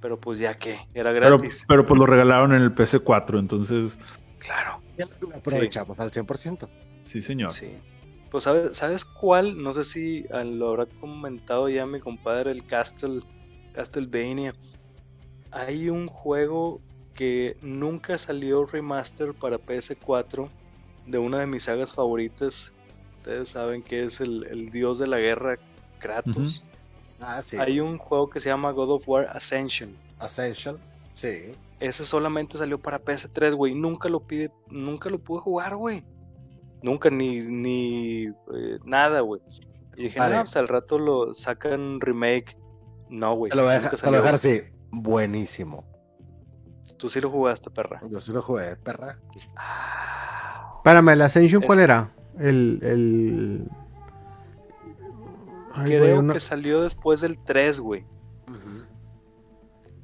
Pero 0.00 0.18
pues 0.18 0.38
ya 0.38 0.54
que, 0.54 0.78
era 0.94 1.12
gratis. 1.12 1.64
pero 1.68 1.86
pues 1.86 1.98
lo 1.98 2.06
regalaron 2.06 2.52
en 2.52 2.62
el 2.62 2.74
PC4, 2.74 3.38
entonces, 3.38 3.96
Claro. 4.38 4.80
Ya 4.98 5.06
lo 5.20 5.36
aprovechamos 5.36 5.98
al 6.00 6.10
100%. 6.10 6.68
sí, 7.04 7.22
señor. 7.22 7.52
Sí. 7.52 7.70
Pues 8.30 8.44
¿sabes, 8.44 8.76
¿sabes 8.76 9.04
cuál? 9.04 9.62
No 9.62 9.72
sé 9.74 9.84
si 9.84 10.24
ah, 10.32 10.42
lo 10.42 10.70
habrá 10.70 10.86
comentado 10.86 11.68
ya 11.68 11.86
mi 11.86 12.00
compadre, 12.00 12.50
el 12.50 12.66
Castle, 12.66 13.20
Castlevania. 13.72 14.54
Hay 15.52 15.88
un 15.90 16.08
juego 16.08 16.80
que 17.14 17.56
nunca 17.62 18.18
salió 18.18 18.66
remaster 18.66 19.34
para 19.34 19.58
PS4 19.58 20.48
de 21.06 21.18
una 21.18 21.40
de 21.40 21.46
mis 21.46 21.64
sagas 21.64 21.92
favoritas. 21.92 22.72
Ustedes 23.18 23.50
saben 23.50 23.82
que 23.82 24.04
es 24.04 24.20
el, 24.20 24.44
el 24.50 24.70
dios 24.70 24.98
de 24.98 25.06
la 25.06 25.18
guerra, 25.18 25.58
Kratos. 25.98 26.62
Ah, 27.20 27.40
sí. 27.40 27.56
Hay 27.58 27.80
un 27.80 27.98
juego 27.98 28.28
que 28.28 28.40
se 28.40 28.48
llama 28.48 28.72
God 28.72 28.90
of 28.90 29.08
War 29.08 29.28
Ascension. 29.32 29.96
Ascension. 30.18 30.78
Sí. 31.14 31.52
Ese 31.78 32.04
solamente 32.04 32.58
salió 32.58 32.78
para 32.78 33.04
PS3, 33.04 33.54
güey. 33.54 33.74
Nunca 33.74 34.08
lo 34.08 34.20
pide, 34.20 34.50
nunca 34.68 35.08
lo 35.08 35.18
pude 35.18 35.40
jugar, 35.40 35.76
güey. 35.76 36.04
Nunca, 36.82 37.10
ni, 37.10 37.40
ni 37.40 38.24
eh, 38.26 38.78
nada, 38.84 39.20
güey. 39.20 39.40
Y 39.96 40.04
dije, 40.04 40.18
Vale. 40.18 40.36
no, 40.36 40.42
pues 40.42 40.56
al 40.56 40.68
rato 40.68 40.98
lo 40.98 41.34
sacan 41.34 42.00
remake. 42.00 42.56
No, 43.08 43.34
güey. 43.34 43.50
Te 43.50 43.56
lo 43.56 43.62
voy 43.62 43.72
a 43.72 43.80
dejar, 43.80 44.34
así. 44.34 44.62
Buenísimo. 44.90 45.84
Tú 47.02 47.10
sí 47.10 47.20
lo 47.20 47.28
jugaste, 47.30 47.68
perra. 47.68 48.00
Yo 48.08 48.20
sí 48.20 48.30
lo 48.30 48.40
jugué, 48.40 48.76
perra. 48.76 49.18
Ah, 49.56 50.74
Espérame, 50.76 51.08
¿el 51.08 51.22
Ascension 51.22 51.60
Es- 51.60 51.66
cuál 51.66 51.80
era? 51.80 52.10
El. 52.38 52.78
el... 52.80 53.68
Ay, 55.74 55.98
güey, 55.98 56.16
Creo 56.16 56.32
que 56.32 56.38
salió 56.38 56.80
después 56.84 57.20
del 57.20 57.40
3, 57.42 57.80
güey. 57.80 58.04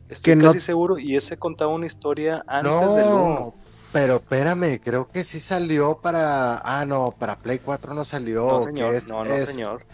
Estoy 0.08 0.22
Que 0.22 0.34
no- 0.34 0.46
casi 0.48 0.58
seguro. 0.58 0.98
Y 0.98 1.16
ese 1.16 1.38
contaba 1.38 1.72
una 1.72 1.86
historia 1.86 2.42
antes 2.48 2.94
del 2.96 3.04
1. 3.06 3.54
Pero 3.92 4.16
espérame, 4.16 4.80
creo 4.82 5.06
que 5.06 5.22
sí 5.22 5.38
salió 5.38 5.98
para. 6.02 6.58
Ah, 6.64 6.84
no, 6.84 7.14
para 7.16 7.38
Play 7.38 7.60
4 7.60 7.94
no 7.94 8.04
salió. 8.04 8.44
No, 8.44 8.64
señor. 8.64 8.94
es, 8.96 9.08
no, 9.08 9.22
no, 9.22 9.32
es- 9.32 9.50
señor. 9.50 9.84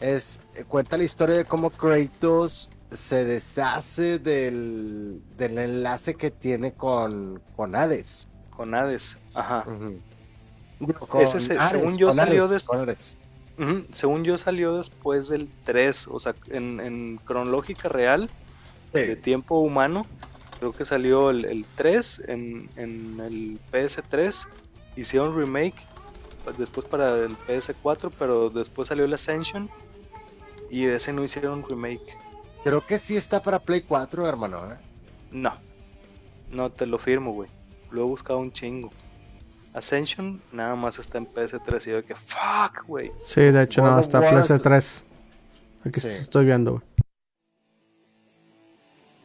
es- 0.00 0.40
cuenta 0.66 0.96
la 0.96 1.04
historia 1.04 1.36
de 1.36 1.44
cómo 1.44 1.68
Kratos 1.68 2.70
se 2.96 3.24
deshace 3.24 4.18
del, 4.18 5.20
del 5.36 5.58
enlace 5.58 6.14
que 6.14 6.30
tiene 6.30 6.72
con, 6.72 7.40
con 7.56 7.74
Hades. 7.74 8.28
Con 8.56 8.74
Hades. 8.74 9.18
Ajá. 9.34 9.64
Ujú. 9.66 9.98
Digo, 10.80 11.06
con 11.06 11.22
Ese 11.22 11.40
se- 11.40 11.58
según 11.68 11.96
yo 11.96 12.12
salió 12.12 12.40
Hades, 12.44 12.50
des- 12.50 12.64
con 12.64 12.80
Hades. 12.80 13.16
Ujú, 13.58 13.84
Según 13.92 14.24
yo 14.24 14.36
salió 14.38 14.76
después 14.76 15.28
del 15.28 15.48
3. 15.64 16.08
O 16.08 16.18
sea, 16.18 16.34
en, 16.50 16.80
en 16.80 17.20
cronológica 17.24 17.88
real. 17.88 18.28
de 18.92 19.16
tiempo 19.16 19.58
humano. 19.58 20.06
Creo 20.60 20.72
que 20.72 20.84
salió 20.84 21.30
el, 21.30 21.44
el 21.46 21.66
3 21.76 22.22
en, 22.28 22.68
en 22.76 23.20
el 23.20 23.58
PS3. 23.72 24.46
Hicieron 24.96 25.36
remake 25.36 25.74
después 26.58 26.86
para 26.86 27.16
el 27.18 27.36
PS4, 27.38 28.10
pero 28.18 28.50
después 28.50 28.88
salió 28.88 29.04
el 29.04 29.14
Ascension. 29.14 29.68
Y 30.70 30.84
de 30.84 30.96
ese 30.96 31.12
no 31.12 31.24
hicieron 31.24 31.64
remake. 31.68 32.16
Creo 32.64 32.84
que 32.86 32.98
sí 32.98 33.16
está 33.16 33.42
para 33.42 33.58
Play 33.60 33.82
4, 33.82 34.26
hermano. 34.26 34.72
¿eh? 34.72 34.78
No, 35.30 35.52
no 36.50 36.70
te 36.70 36.86
lo 36.86 36.98
firmo, 36.98 37.32
güey. 37.32 37.48
Lo 37.90 38.00
he 38.02 38.04
buscado 38.04 38.38
un 38.40 38.52
chingo. 38.52 38.90
Ascension 39.74 40.40
nada 40.52 40.74
más 40.76 40.98
está 40.98 41.18
en 41.18 41.26
PS3 41.26 41.86
y 41.86 41.90
yo 41.90 42.04
que 42.04 42.14
fuck, 42.14 42.86
güey. 42.86 43.12
Sí, 43.26 43.40
de 43.42 43.62
hecho, 43.62 43.82
no, 43.82 43.88
of 43.92 43.98
hasta 43.98 44.20
War 44.20 44.30
Plaza 44.30 44.54
es- 44.56 44.62
3. 44.62 45.04
Aquí 45.84 46.00
Sí. 46.00 46.08
estoy 46.08 46.44
viendo, 46.46 46.72
güey. 46.72 46.82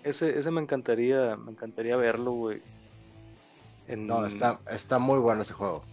Ese, 0.03 0.37
ese 0.39 0.49
me 0.51 0.61
encantaría, 0.61 1.35
me 1.37 1.51
encantaría 1.51 1.95
verlo, 1.97 2.31
güey. 2.31 2.61
En- 3.87 4.07
No, 4.07 4.25
está, 4.25 4.59
está 4.71 4.97
muy 4.99 5.19
bueno 5.19 5.41
ese 5.41 5.53
juego. 5.53 5.83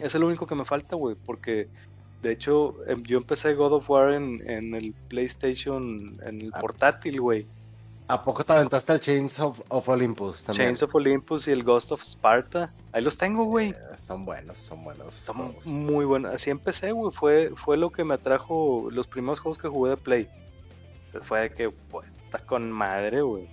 Es 0.00 0.14
el 0.14 0.24
único 0.24 0.46
que 0.46 0.54
me 0.54 0.64
falta, 0.64 0.96
güey, 0.96 1.14
porque 1.14 1.68
de 2.24 2.32
hecho 2.32 2.74
em, 2.88 3.02
yo 3.04 3.18
empecé 3.18 3.54
God 3.54 3.74
of 3.74 3.88
War 3.88 4.12
en, 4.12 4.42
en 4.50 4.74
el 4.74 4.92
PlayStation, 5.08 6.18
en 6.24 6.40
el 6.40 6.50
Ah. 6.54 6.60
portátil, 6.60 7.20
güey. 7.20 7.46
¿A 8.06 8.20
poco 8.22 8.44
te 8.44 8.52
aventaste 8.52 8.92
el 8.92 9.00
Chains 9.00 9.40
of, 9.40 9.60
of 9.68 9.88
Olympus 9.88 10.44
también? 10.44 10.66
Chains 10.68 10.82
of 10.82 10.94
Olympus 10.94 11.48
y 11.48 11.52
el 11.52 11.62
Ghost 11.64 11.90
of 11.92 12.02
Sparta. 12.02 12.70
Ahí 12.92 13.02
los 13.02 13.16
tengo, 13.16 13.44
güey. 13.44 13.70
Eh, 13.70 13.74
son 13.96 14.24
buenos, 14.26 14.58
son 14.58 14.84
buenos. 14.84 15.14
Son 15.14 15.36
juegos. 15.36 15.66
muy 15.66 16.04
buenos. 16.04 16.34
Así 16.34 16.50
empecé, 16.50 16.92
güey. 16.92 17.10
Fue, 17.12 17.50
fue 17.56 17.78
lo 17.78 17.90
que 17.90 18.04
me 18.04 18.12
atrajo 18.14 18.88
los 18.90 19.06
primeros 19.06 19.40
juegos 19.40 19.56
que 19.56 19.68
jugué 19.68 19.90
de 19.92 19.96
Play. 19.96 20.28
Pues 21.12 21.24
fue 21.26 21.40
de 21.40 21.50
que, 21.54 21.70
pues, 21.70 22.06
está 22.24 22.40
con 22.40 22.70
madre, 22.70 23.22
güey. 23.22 23.48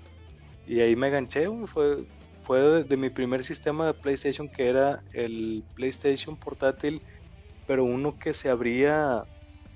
Y 0.68 0.82
ahí 0.82 0.98
me 0.98 1.10
ganché, 1.10 1.48
güey. 1.48 1.68
Fue, 1.68 2.04
fue 2.44 2.60
de, 2.60 2.84
de 2.84 2.98
mi 2.98 3.10
primer 3.10 3.46
sistema 3.46 3.86
de 3.86 3.94
PlayStation, 3.94 4.50
que 4.50 4.68
era 4.68 5.02
el 5.14 5.64
PlayStation 5.76 6.36
portátil, 6.36 7.02
pero 7.72 7.86
uno 7.86 8.20
que 8.20 8.34
se 8.34 8.50
abría 8.50 9.26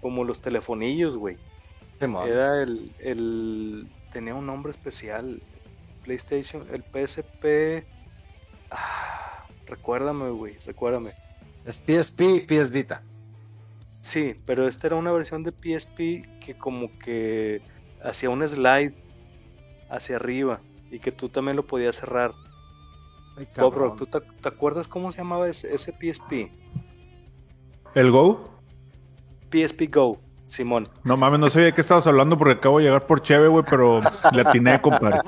como 0.01 0.25
los 0.25 0.41
telefonillos, 0.41 1.15
güey. 1.15 1.37
Era 2.27 2.61
el, 2.61 2.93
el. 2.99 3.87
Tenía 4.11 4.35
un 4.35 4.45
nombre 4.45 4.71
especial. 4.71 5.41
PlayStation, 6.03 6.67
el 6.73 6.83
PSP. 6.83 7.87
Ah, 8.69 9.47
recuérdame, 9.65 10.29
güey, 10.31 10.57
recuérdame. 10.65 11.13
Es 11.63 11.77
PSP 11.77 12.45
PS 12.45 12.69
Vita. 12.73 13.01
Sí, 14.01 14.35
pero 14.45 14.67
esta 14.67 14.87
era 14.87 14.97
una 14.97 15.13
versión 15.13 15.43
de 15.43 15.53
PSP 15.53 16.21
que 16.41 16.57
como 16.57 16.89
que 16.99 17.61
hacía 18.03 18.29
un 18.29 18.45
slide 18.45 18.93
hacia 19.89 20.17
arriba 20.17 20.59
y 20.91 20.99
que 20.99 21.13
tú 21.13 21.29
también 21.29 21.55
lo 21.55 21.65
podías 21.65 21.95
cerrar. 21.95 22.33
Ay, 23.37 23.45
Bob 23.45 23.71
cabrón. 23.71 23.97
Rock, 23.97 23.99
¿tú 23.99 24.05
te, 24.07 24.19
te 24.41 24.49
acuerdas 24.49 24.89
cómo 24.89 25.13
se 25.13 25.19
llamaba 25.19 25.47
ese, 25.47 25.73
ese 25.73 25.93
PSP? 25.93 26.64
¿El 27.95 28.11
Go? 28.11 28.49
PSP 29.51 29.83
Go, 29.93 30.19
Simón. 30.47 30.87
No 31.03 31.17
mames, 31.17 31.39
no 31.39 31.49
sabía 31.49 31.67
de 31.67 31.73
qué 31.73 31.81
estabas 31.81 32.05
hablando 32.07 32.37
porque 32.37 32.53
acabo 32.55 32.77
de 32.79 32.85
llegar 32.85 33.07
por 33.07 33.21
Cheve, 33.21 33.47
güey, 33.47 33.63
pero 33.69 34.01
le 34.33 34.41
atiné, 34.41 34.79
compadre. 34.81 35.19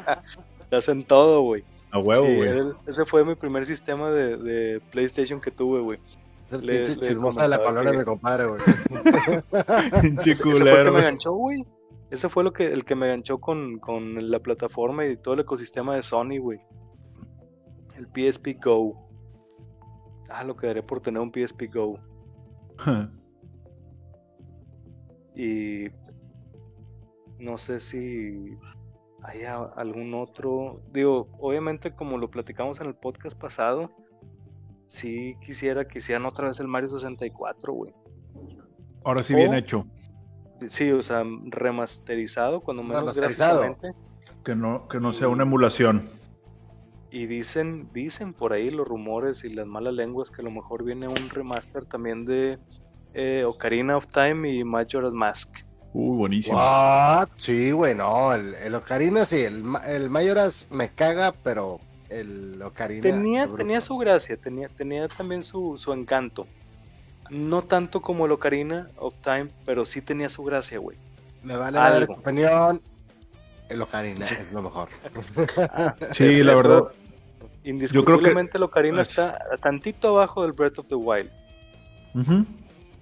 Te 0.69 0.75
hacen 0.75 1.03
todo, 1.03 1.41
güey. 1.41 1.63
A 1.91 1.99
huevo, 1.99 2.25
Sí, 2.25 2.35
güey. 2.35 2.49
el- 2.49 2.73
ese 2.85 3.05
fue 3.05 3.23
mi 3.23 3.35
primer 3.35 3.65
sistema 3.65 4.09
de, 4.11 4.35
de 4.37 4.81
PlayStation 4.91 5.39
que 5.39 5.51
tuve, 5.51 5.79
güey. 5.79 5.99
Es 6.45 6.53
el 6.53 6.65
Le- 6.65 6.75
pinche 6.81 6.95
le 7.01 7.07
chismosa 7.07 7.43
de 7.43 7.47
la 7.49 7.61
colonia, 7.63 7.91
que- 7.91 7.97
mi 7.99 8.03
compadre, 8.03 8.45
güey. 8.47 8.59
Pinche 10.01 10.31
Ese, 10.31 10.43
fue 10.43 10.51
el 10.53 10.83
que 10.85 10.91
me 10.91 11.01
ganchó, 11.01 11.31
güey. 11.33 11.63
Ese 12.09 12.29
fue 12.29 12.43
lo 12.43 12.51
que, 12.53 12.65
el 12.67 12.83
que 12.85 12.95
me 12.95 13.07
ganchó 13.07 13.37
con, 13.39 13.79
con 13.79 14.29
la 14.29 14.39
plataforma 14.39 15.05
y 15.05 15.17
todo 15.17 15.33
el 15.35 15.41
ecosistema 15.41 15.95
de 15.95 16.03
Sony, 16.03 16.37
güey. 16.39 16.59
El 17.95 18.07
PSP 18.07 18.57
Go. 18.63 18.95
Ah, 20.29 20.43
lo 20.43 20.55
que 20.55 20.67
daré 20.67 20.83
por 20.83 20.99
tener 21.01 21.21
un 21.21 21.31
PSP 21.31 21.63
Go. 21.73 21.99
Y 25.39 25.89
no 27.37 27.59
sé 27.59 27.79
si 27.79 28.57
hay 29.21 29.43
algún 29.43 30.15
otro. 30.15 30.81
Digo, 30.91 31.29
obviamente, 31.39 31.93
como 31.93 32.17
lo 32.17 32.31
platicamos 32.31 32.81
en 32.81 32.87
el 32.87 32.95
podcast 32.95 33.37
pasado, 33.39 33.91
sí 34.87 35.37
quisiera 35.43 35.87
que 35.87 35.99
hicieran 35.99 36.25
otra 36.25 36.47
vez 36.47 36.59
el 36.59 36.67
Mario 36.67 36.89
64, 36.89 37.71
güey. 37.71 37.93
Ahora 39.05 39.21
sí 39.21 39.35
bien 39.35 39.53
hecho. 39.53 39.85
Sí, 40.69 40.91
o 40.91 41.03
sea, 41.03 41.23
remasterizado, 41.45 42.61
cuando 42.61 42.81
menos 42.81 43.01
Remasterizado. 43.01 43.77
Que 44.43 44.55
no, 44.55 44.87
que 44.87 44.99
no 44.99 45.13
sea 45.13 45.27
una 45.27 45.43
emulación. 45.43 46.09
Y 47.09 47.25
dicen, 47.25 47.89
dicen 47.93 48.33
por 48.33 48.51
ahí 48.51 48.69
los 48.69 48.87
rumores 48.87 49.43
y 49.43 49.49
las 49.49 49.65
malas 49.65 49.93
lenguas 49.93 50.29
que 50.29 50.41
a 50.41 50.45
lo 50.45 50.51
mejor 50.51 50.83
viene 50.83 51.07
un 51.07 51.29
remaster 51.29 51.85
también 51.85 52.25
de 52.25 52.59
eh, 53.13 53.45
Ocarina 53.45 53.95
of 53.95 54.07
Time 54.07 54.51
y 54.51 54.63
Majora's 54.63 55.13
Mask. 55.13 55.59
Uy, 55.93 56.17
buenísimo. 56.17 56.57
What? 56.57 57.29
Sí, 57.37 57.71
güey, 57.71 57.95
no. 57.95 58.33
El, 58.33 58.55
el 58.55 58.75
Ocarina 58.75 59.25
sí. 59.25 59.41
El, 59.41 59.63
el 59.87 60.09
Mayoras 60.09 60.67
me 60.69 60.89
caga, 60.89 61.31
pero 61.31 61.79
el 62.09 62.61
Ocarina. 62.61 63.01
Tenía, 63.01 63.47
tenía 63.47 63.79
su 63.79 63.97
gracia, 63.97 64.35
tenía, 64.37 64.67
tenía 64.67 65.07
también 65.07 65.43
su, 65.43 65.77
su 65.77 65.93
encanto. 65.93 66.45
No 67.29 67.63
tanto 67.63 68.01
como 68.01 68.25
el 68.25 68.33
Ocarina 68.33 68.89
of 68.97 69.13
Time, 69.23 69.49
pero 69.65 69.85
sí 69.85 70.01
tenía 70.01 70.29
su 70.29 70.43
gracia, 70.43 70.77
güey. 70.77 70.97
Me 71.41 71.55
vale 71.55 72.05
tu 72.05 72.13
opinión. 72.13 72.81
El 73.69 73.81
Ocarina 73.81 74.23
es 74.25 74.51
lo 74.51 74.61
mejor. 74.61 74.89
Sí, 76.11 76.25
Eso- 76.25 76.43
la 76.45 76.53
eso, 76.53 76.63
verdad. 76.63 76.83
Indiscutiblemente 77.63 78.57
el 78.57 78.63
Ocarina 78.63 79.01
está 79.01 79.39
tantito 79.61 80.09
abajo 80.09 80.43
del 80.43 80.53
Breath 80.53 80.79
of 80.79 80.87
the 80.87 80.95
Wild. 80.95 81.29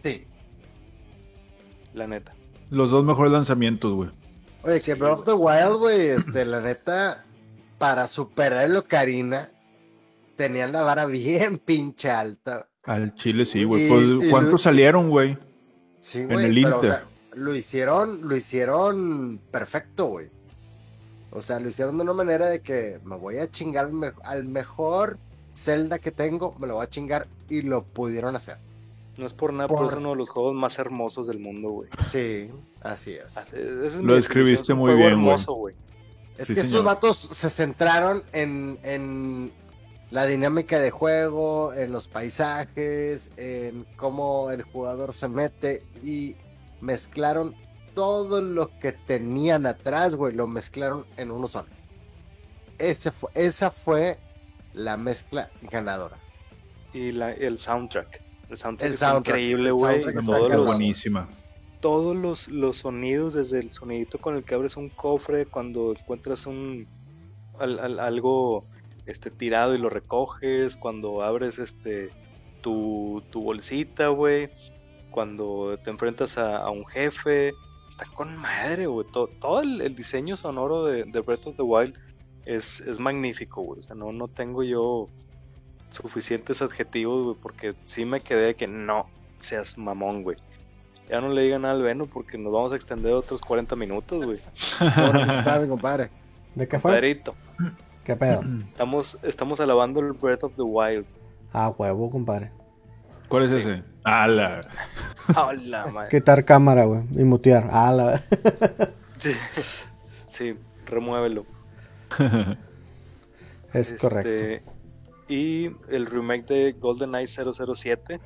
Sí. 0.03 0.25
la 1.93 2.07
neta. 2.07 2.33
Los 2.69 2.91
dos 2.91 3.05
mejores 3.05 3.31
lanzamientos, 3.31 3.93
güey. 3.93 4.09
Oye, 4.63 4.75
que 4.81 4.93
Sí, 4.95 4.99
Breath 4.99 5.19
of 5.19 5.23
the 5.25 5.33
Wild, 5.33 5.77
güey, 5.77 6.07
este, 6.07 6.43
la 6.45 6.59
neta, 6.59 7.23
para 7.77 8.07
superar 8.07 8.65
el 8.65 8.75
Ocarina, 8.75 9.49
tenían 10.35 10.71
la 10.71 10.81
vara 10.81 11.05
bien 11.05 11.57
pinche 11.65 12.09
alta. 12.09 12.67
Al 12.83 13.13
Chile 13.15 13.45
sí, 13.45 13.63
güey. 13.63 13.87
Pues, 13.87 14.29
¿Cuántos 14.31 14.51
lo- 14.53 14.57
salieron, 14.57 15.09
güey? 15.09 15.37
Sí, 15.99 16.19
En 16.19 16.27
güey. 16.33 16.45
el 16.45 16.55
pero, 16.63 16.67
o 16.67 16.83
Inter. 16.83 16.91
sea, 16.91 17.05
lo 17.35 17.55
hicieron, 17.55 18.27
lo 18.27 18.35
hicieron 18.35 19.39
perfecto, 19.51 20.05
güey. 20.07 20.29
O 21.35 21.41
sea, 21.41 21.59
lo 21.59 21.67
hicieron 21.67 21.97
de 21.97 22.03
una 22.03 22.13
manera 22.13 22.47
de 22.47 22.61
que 22.61 22.99
me 23.03 23.17
voy 23.17 23.37
a 23.39 23.51
chingar 23.51 23.85
al 23.85 23.91
me- 23.93 24.13
al 24.23 24.45
mejor 24.45 25.17
Zelda 25.55 25.99
que 25.99 26.11
tengo, 26.11 26.55
me 26.59 26.65
lo 26.67 26.75
voy 26.75 26.83
a 26.83 26.89
chingar 26.89 27.27
y 27.49 27.61
lo 27.61 27.83
pudieron 27.83 28.35
hacer. 28.35 28.57
No 29.17 29.27
es 29.27 29.33
por 29.33 29.53
nada, 29.53 29.67
pero 29.67 29.81
Por- 29.81 29.91
es 29.93 29.97
uno 29.99 30.09
de 30.11 30.15
los 30.15 30.29
juegos 30.29 30.53
más 30.55 30.77
hermosos 30.79 31.27
del 31.27 31.39
mundo, 31.39 31.69
güey. 31.69 31.89
Sí, 32.07 32.49
así 32.81 33.13
es. 33.15 33.35
Lo 34.01 34.15
describiste 34.15 34.73
muy 34.73 34.93
juego 34.93 34.97
bien, 35.07 35.21
güey. 35.21 35.33
hermoso, 35.33 35.53
güey. 35.53 35.75
Es 36.37 36.47
Sí, 36.49 36.55
que 36.55 36.61
señor. 36.63 36.77
estos 36.79 36.83
vatos 36.83 37.17
se 37.17 37.49
centraron 37.49 38.23
en, 38.33 38.77
en 38.83 39.51
la 40.11 40.25
dinámica 40.25 40.79
de 40.81 40.91
juego, 40.91 41.73
en 41.73 41.91
los 41.93 42.07
paisajes, 42.09 43.31
en 43.37 43.85
cómo 43.95 44.51
el 44.51 44.63
jugador 44.63 45.13
se 45.13 45.27
mete 45.29 45.81
y 46.03 46.35
mezclaron 46.81 47.55
todo 47.95 48.41
lo 48.41 48.77
que 48.79 48.91
tenían 48.91 49.65
atrás, 49.65 50.15
güey, 50.15 50.33
lo 50.35 50.45
mezclaron 50.47 51.05
en 51.17 51.31
uno 51.31 51.47
solo. 51.47 51.67
Ese 52.77 53.11
fue, 53.11 53.29
esa 53.33 53.71
fue 53.71 54.17
la 54.73 54.97
mezcla 54.97 55.49
ganadora. 55.63 56.17
Y 56.93 57.11
la, 57.13 57.31
el 57.31 57.57
soundtrack. 57.57 58.21
El 58.49 58.57
soundtrack 58.57 58.91
El 58.91 58.97
soundtrack, 58.97 59.37
increíble, 59.37 59.67
el 59.69 59.73
güey. 59.73 60.01
cagado. 60.03 60.49
los, 60.49 60.65
buenísima. 60.67 61.27
todos 61.79 62.15
los, 62.15 62.47
los 62.49 62.77
sonidos, 62.77 63.33
desde 63.33 63.59
el 63.59 63.71
sonidito 63.71 64.17
con 64.19 64.35
el 64.35 64.43
que 64.43 64.55
abres 64.55 64.75
un 64.77 64.89
cofre, 64.89 65.45
cuando 65.45 65.93
encuentras 65.93 66.45
un 66.45 66.87
al- 67.59 67.79
al- 67.79 67.99
algo 67.99 68.63
este 69.05 69.31
tirado 69.31 69.73
y 69.73 69.77
lo 69.77 69.89
recoges, 69.89 70.75
cuando 70.75 71.21
abres 71.23 71.59
este 71.59 72.09
tu, 72.61 73.23
tu 73.29 73.41
bolsita, 73.43 74.07
güey, 74.09 74.49
cuando 75.11 75.77
te 75.83 75.89
enfrentas 75.91 76.37
a, 76.37 76.57
a 76.57 76.69
un 76.71 76.85
jefe, 76.87 77.53
está 77.95 78.05
con 78.13 78.35
madre, 78.37 78.87
güey. 78.87 79.07
To- 79.11 79.27
todo 79.39 79.61
el, 79.61 79.81
el 79.81 79.95
diseño 79.95 80.35
sonoro 80.37 80.83
de, 80.85 81.05
de 81.05 81.19
Breath 81.21 81.47
of 81.47 81.55
the 81.55 81.61
Wild 81.63 81.95
es, 82.45 82.81
es 82.81 82.99
magnífico, 82.99 83.61
güey. 83.61 83.79
O 83.79 83.83
sea, 83.83 83.95
no, 83.95 84.11
no 84.11 84.27
tengo 84.27 84.63
yo 84.63 85.07
suficientes 85.91 86.61
adjetivos, 86.61 87.23
güey, 87.25 87.37
porque 87.41 87.73
sí 87.83 88.05
me 88.05 88.19
quedé 88.19 88.47
de 88.47 88.55
que 88.55 88.67
no 88.67 89.07
seas 89.39 89.77
mamón, 89.77 90.23
güey. 90.23 90.37
Ya 91.09 91.21
no 91.21 91.29
le 91.29 91.43
digan 91.43 91.61
nada 91.61 91.75
al 91.75 91.83
Veno 91.83 92.05
porque 92.05 92.37
nos 92.37 92.51
vamos 92.51 92.73
a 92.73 92.75
extender 92.75 93.13
otros 93.13 93.39
40 93.41 93.75
minutos, 93.75 94.25
güey. 94.25 94.39
Está 95.33 95.59
mi 95.59 95.67
compadre. 95.69 96.09
¿De 96.55 96.67
qué 96.67 96.79
fue? 96.79 96.91
Compadrito, 96.91 97.33
¿Qué 98.03 98.15
pedo? 98.15 98.41
estamos, 98.71 99.17
estamos 99.23 99.59
alabando 99.59 99.99
el 99.99 100.13
Breath 100.13 100.43
of 100.43 100.53
the 100.55 100.61
Wild. 100.63 101.05
Ah, 101.53 101.73
huevo, 101.77 102.09
compadre. 102.09 102.51
¿Cuál 103.27 103.43
es 103.43 103.51
ese? 103.51 103.83
Ah, 104.03 104.27
la... 104.27 104.61
Hola, 105.35 105.87
madre. 105.87 106.09
Quitar 106.09 106.45
cámara, 106.45 106.85
güey. 106.85 107.01
Y 107.15 107.23
mutear. 107.23 107.67
Ah, 107.71 107.91
la... 107.91 108.23
Sí, 109.17 109.31
sí, 110.27 110.55
remuévelo. 110.85 111.45
Es 113.73 113.91
Este, 113.91 113.97
correcto. 113.97 114.71
Y 115.27 115.71
el 115.89 116.05
remake 116.05 116.45
de 116.45 116.71
GoldenEye 116.73 117.27
007, 117.27 118.19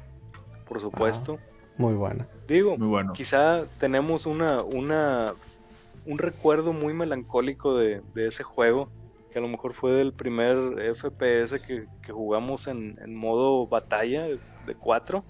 por 0.68 0.82
supuesto. 0.82 1.39
Muy 1.78 1.93
buena. 1.93 2.28
Digo, 2.47 2.78
Muy 2.78 2.88
bueno. 2.88 3.14
quizá 3.14 3.64
tenemos 3.80 4.26
una, 4.26 4.62
una, 4.64 5.34
un 6.06 6.18
recuerdo 6.18 6.74
muy 6.74 6.93
melancólico 6.93 7.78
de, 7.78 8.02
de 8.14 8.28
ese 8.28 8.43
juego, 8.43 8.89
que 9.32 9.39
a 9.39 9.41
lo 9.41 9.47
mejor 9.47 9.74
fue 9.74 9.91
del 9.91 10.12
primer 10.12 10.58
FPS 10.95 11.62
que, 11.66 11.86
que 12.02 12.12
jugamos 12.12 12.68
en, 12.68 13.00
en 13.02 13.16
modo 13.16 13.66
batalla 13.68 14.28
de 14.70 14.76
4. 14.76 15.24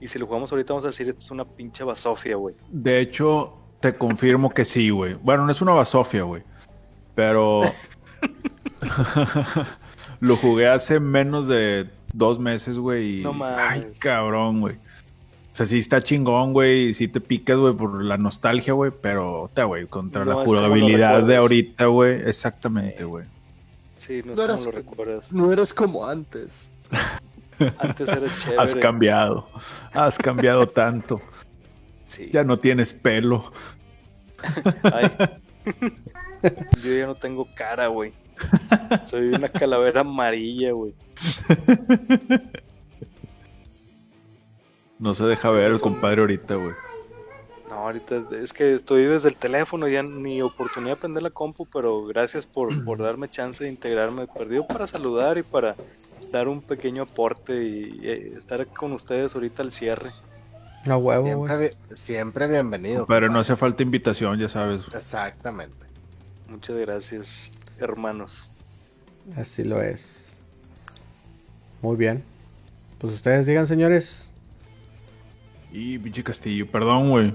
Y 0.00 0.08
si 0.08 0.18
lo 0.18 0.26
jugamos 0.26 0.50
ahorita 0.50 0.72
vamos 0.72 0.84
a 0.84 0.88
decir, 0.88 1.08
esto 1.08 1.24
es 1.24 1.30
una 1.30 1.44
pinche 1.44 1.84
basofia, 1.84 2.34
güey. 2.36 2.56
De 2.68 2.98
hecho, 3.00 3.54
te 3.80 3.94
confirmo 3.94 4.50
que 4.50 4.64
sí, 4.64 4.90
güey. 4.90 5.14
Bueno, 5.14 5.46
no 5.46 5.52
es 5.52 5.62
una 5.62 5.72
basofia, 5.72 6.24
güey. 6.24 6.42
Pero. 7.14 7.62
Lo 10.20 10.36
jugué 10.36 10.68
hace 10.68 11.00
menos 11.00 11.46
de 11.46 11.88
dos 12.12 12.38
meses, 12.38 12.78
güey. 12.78 13.20
y- 13.20 13.22
No 13.22 13.32
mames. 13.32 13.58
Ay, 13.60 13.92
cabrón, 13.98 14.60
güey. 14.60 14.76
O 14.76 15.56
sea, 15.56 15.66
sí 15.66 15.78
está 15.78 16.00
chingón, 16.00 16.52
güey. 16.52 16.88
y 16.88 16.94
Sí 16.94 17.08
te 17.08 17.20
picas, 17.20 17.56
güey, 17.58 17.74
por 17.74 18.02
la 18.02 18.16
nostalgia, 18.18 18.72
güey. 18.72 18.92
Pero, 19.00 19.50
te, 19.54 19.62
güey, 19.64 19.86
contra 19.86 20.24
No 20.24 20.38
la 20.40 20.44
jugabilidad 20.44 21.22
de 21.22 21.36
ahorita, 21.36 21.86
güey. 21.86 22.20
Exactamente, 22.28 23.04
güey. 23.04 23.26
Sí, 23.96 24.22
no, 24.24 24.34
No 24.34 24.36
sé 24.36 24.44
eras- 24.44 24.58
cómo 24.60 24.72
lo 24.72 24.78
recuerdas. 24.78 25.32
No 25.32 25.52
eres 25.52 25.74
como 25.74 26.06
antes. 26.06 26.70
Antes 27.78 28.08
era 28.08 28.28
chévere. 28.38 28.62
Has 28.62 28.74
cambiado. 28.74 29.48
Has 29.92 30.18
cambiado 30.18 30.68
tanto. 30.68 31.20
Sí. 32.06 32.28
Ya 32.32 32.44
no 32.44 32.58
tienes 32.58 32.92
pelo. 32.92 33.52
Ay. 34.82 35.10
Yo 36.82 36.92
ya 36.92 37.06
no 37.06 37.14
tengo 37.14 37.48
cara, 37.54 37.86
güey. 37.86 38.12
Soy 39.06 39.28
una 39.28 39.48
calavera 39.48 40.00
amarilla, 40.00 40.72
güey. 40.72 40.94
No 44.98 45.14
se 45.14 45.24
deja 45.24 45.50
ver 45.50 45.72
el 45.72 45.80
compadre 45.80 46.20
ahorita, 46.20 46.54
güey. 46.56 46.74
No, 47.68 47.76
ahorita 47.76 48.22
es 48.32 48.52
que 48.52 48.74
estoy 48.74 49.04
desde 49.04 49.28
el 49.28 49.36
teléfono, 49.36 49.88
ya 49.88 50.02
ni 50.02 50.42
oportunidad 50.42 50.96
de 50.96 51.00
prender 51.00 51.22
la 51.22 51.30
compu, 51.30 51.66
pero 51.66 52.04
gracias 52.04 52.46
por, 52.46 52.84
por 52.84 52.98
darme 52.98 53.30
chance 53.30 53.64
de 53.64 53.70
integrarme. 53.70 54.26
Perdido 54.26 54.66
para 54.66 54.86
saludar 54.86 55.38
y 55.38 55.42
para 55.42 55.74
dar 56.38 56.48
un 56.48 56.60
pequeño 56.62 57.02
aporte 57.04 57.62
y, 57.64 58.00
eh, 58.02 58.32
estar 58.36 58.66
con 58.68 58.92
ustedes 58.92 59.34
ahorita 59.34 59.62
al 59.62 59.72
cierre. 59.72 60.10
No 60.84 60.98
huevo, 60.98 61.24
Siempre, 61.26 61.56
güey. 61.56 61.68
bi- 61.70 61.96
siempre 61.96 62.46
bienvenido. 62.46 63.06
Pero 63.06 63.28
no 63.30 63.38
hace 63.38 63.56
falta 63.56 63.82
invitación, 63.82 64.38
ya 64.38 64.48
sabes. 64.48 64.82
Exactamente. 64.94 65.86
Muchas 66.48 66.76
gracias, 66.76 67.50
hermanos. 67.78 68.50
Así 69.36 69.64
lo 69.64 69.80
es. 69.80 70.40
Muy 71.80 71.96
bien. 71.96 72.22
Pues 72.98 73.14
ustedes 73.14 73.46
digan, 73.46 73.66
señores. 73.66 74.28
Y 75.72 75.98
pinche 75.98 76.22
Castillo, 76.22 76.70
perdón, 76.70 77.10
güey. 77.10 77.34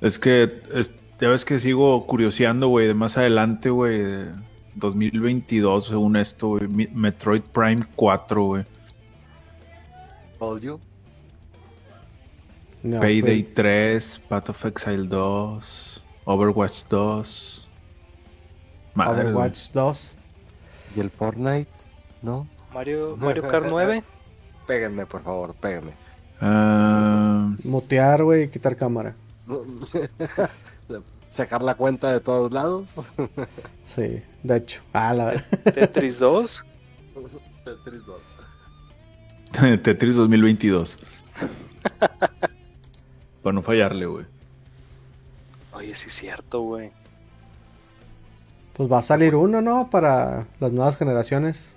Es 0.00 0.18
que 0.18 0.60
es- 0.74 0.90
ya 1.20 1.28
ves 1.28 1.44
que 1.44 1.58
sigo 1.60 2.06
curioseando, 2.06 2.68
güey, 2.68 2.86
de 2.86 2.94
más 2.94 3.16
adelante, 3.18 3.70
güey. 3.70 3.98
de 4.02 4.26
2022, 4.80 5.86
según 5.86 6.16
esto, 6.16 6.48
güey. 6.48 6.66
Metroid 6.92 7.42
Prime 7.42 7.82
4, 7.94 8.42
güey. 8.42 8.64
Told 10.38 10.62
you. 10.62 10.80
No, 12.82 13.00
Payday 13.00 13.42
pues, 13.42 13.54
3, 13.54 14.18
Path 14.28 14.48
of 14.50 14.64
Exile 14.64 15.06
2, 15.06 16.02
Overwatch 16.24 16.84
2. 16.88 17.68
Madre. 18.94 19.22
Overwatch 19.28 19.70
2. 19.72 20.16
¿Y 20.96 21.00
el 21.00 21.10
Fortnite? 21.10 21.70
¿No? 22.22 22.48
Mario, 22.72 23.16
Mario 23.20 23.42
Kart 23.42 23.66
9. 23.68 24.02
Péguenme, 24.66 25.06
por 25.06 25.22
favor, 25.22 25.54
péguenme. 25.54 25.92
Ah, 26.40 27.54
Mutear, 27.64 28.24
güey, 28.24 28.44
y 28.44 28.48
quitar 28.48 28.74
cámara. 28.76 29.14
Sacar 31.30 31.62
la 31.62 31.76
cuenta 31.76 32.12
de 32.12 32.20
todos 32.20 32.52
lados. 32.52 33.12
Sí, 33.84 34.22
de 34.44 34.56
hecho. 34.56 34.82
Ah, 34.92 35.12
la 35.12 35.24
verdad. 35.24 35.44
Tetris 35.64 36.20
2. 36.20 36.64
Tetris 37.64 38.06
2. 38.06 38.22
Tetris 39.82 40.14
2022. 40.14 40.96
Para 43.42 43.52
no 43.52 43.62
fallarle, 43.62 44.06
güey. 44.06 44.26
Oye, 45.72 45.94
sí 45.96 46.06
es 46.06 46.14
cierto, 46.14 46.60
güey. 46.60 46.92
Pues 48.74 48.90
va 48.90 48.98
a 48.98 49.02
salir 49.02 49.34
uno, 49.34 49.60
¿no? 49.60 49.90
Para 49.90 50.46
las 50.60 50.72
nuevas 50.72 50.96
generaciones. 50.96 51.74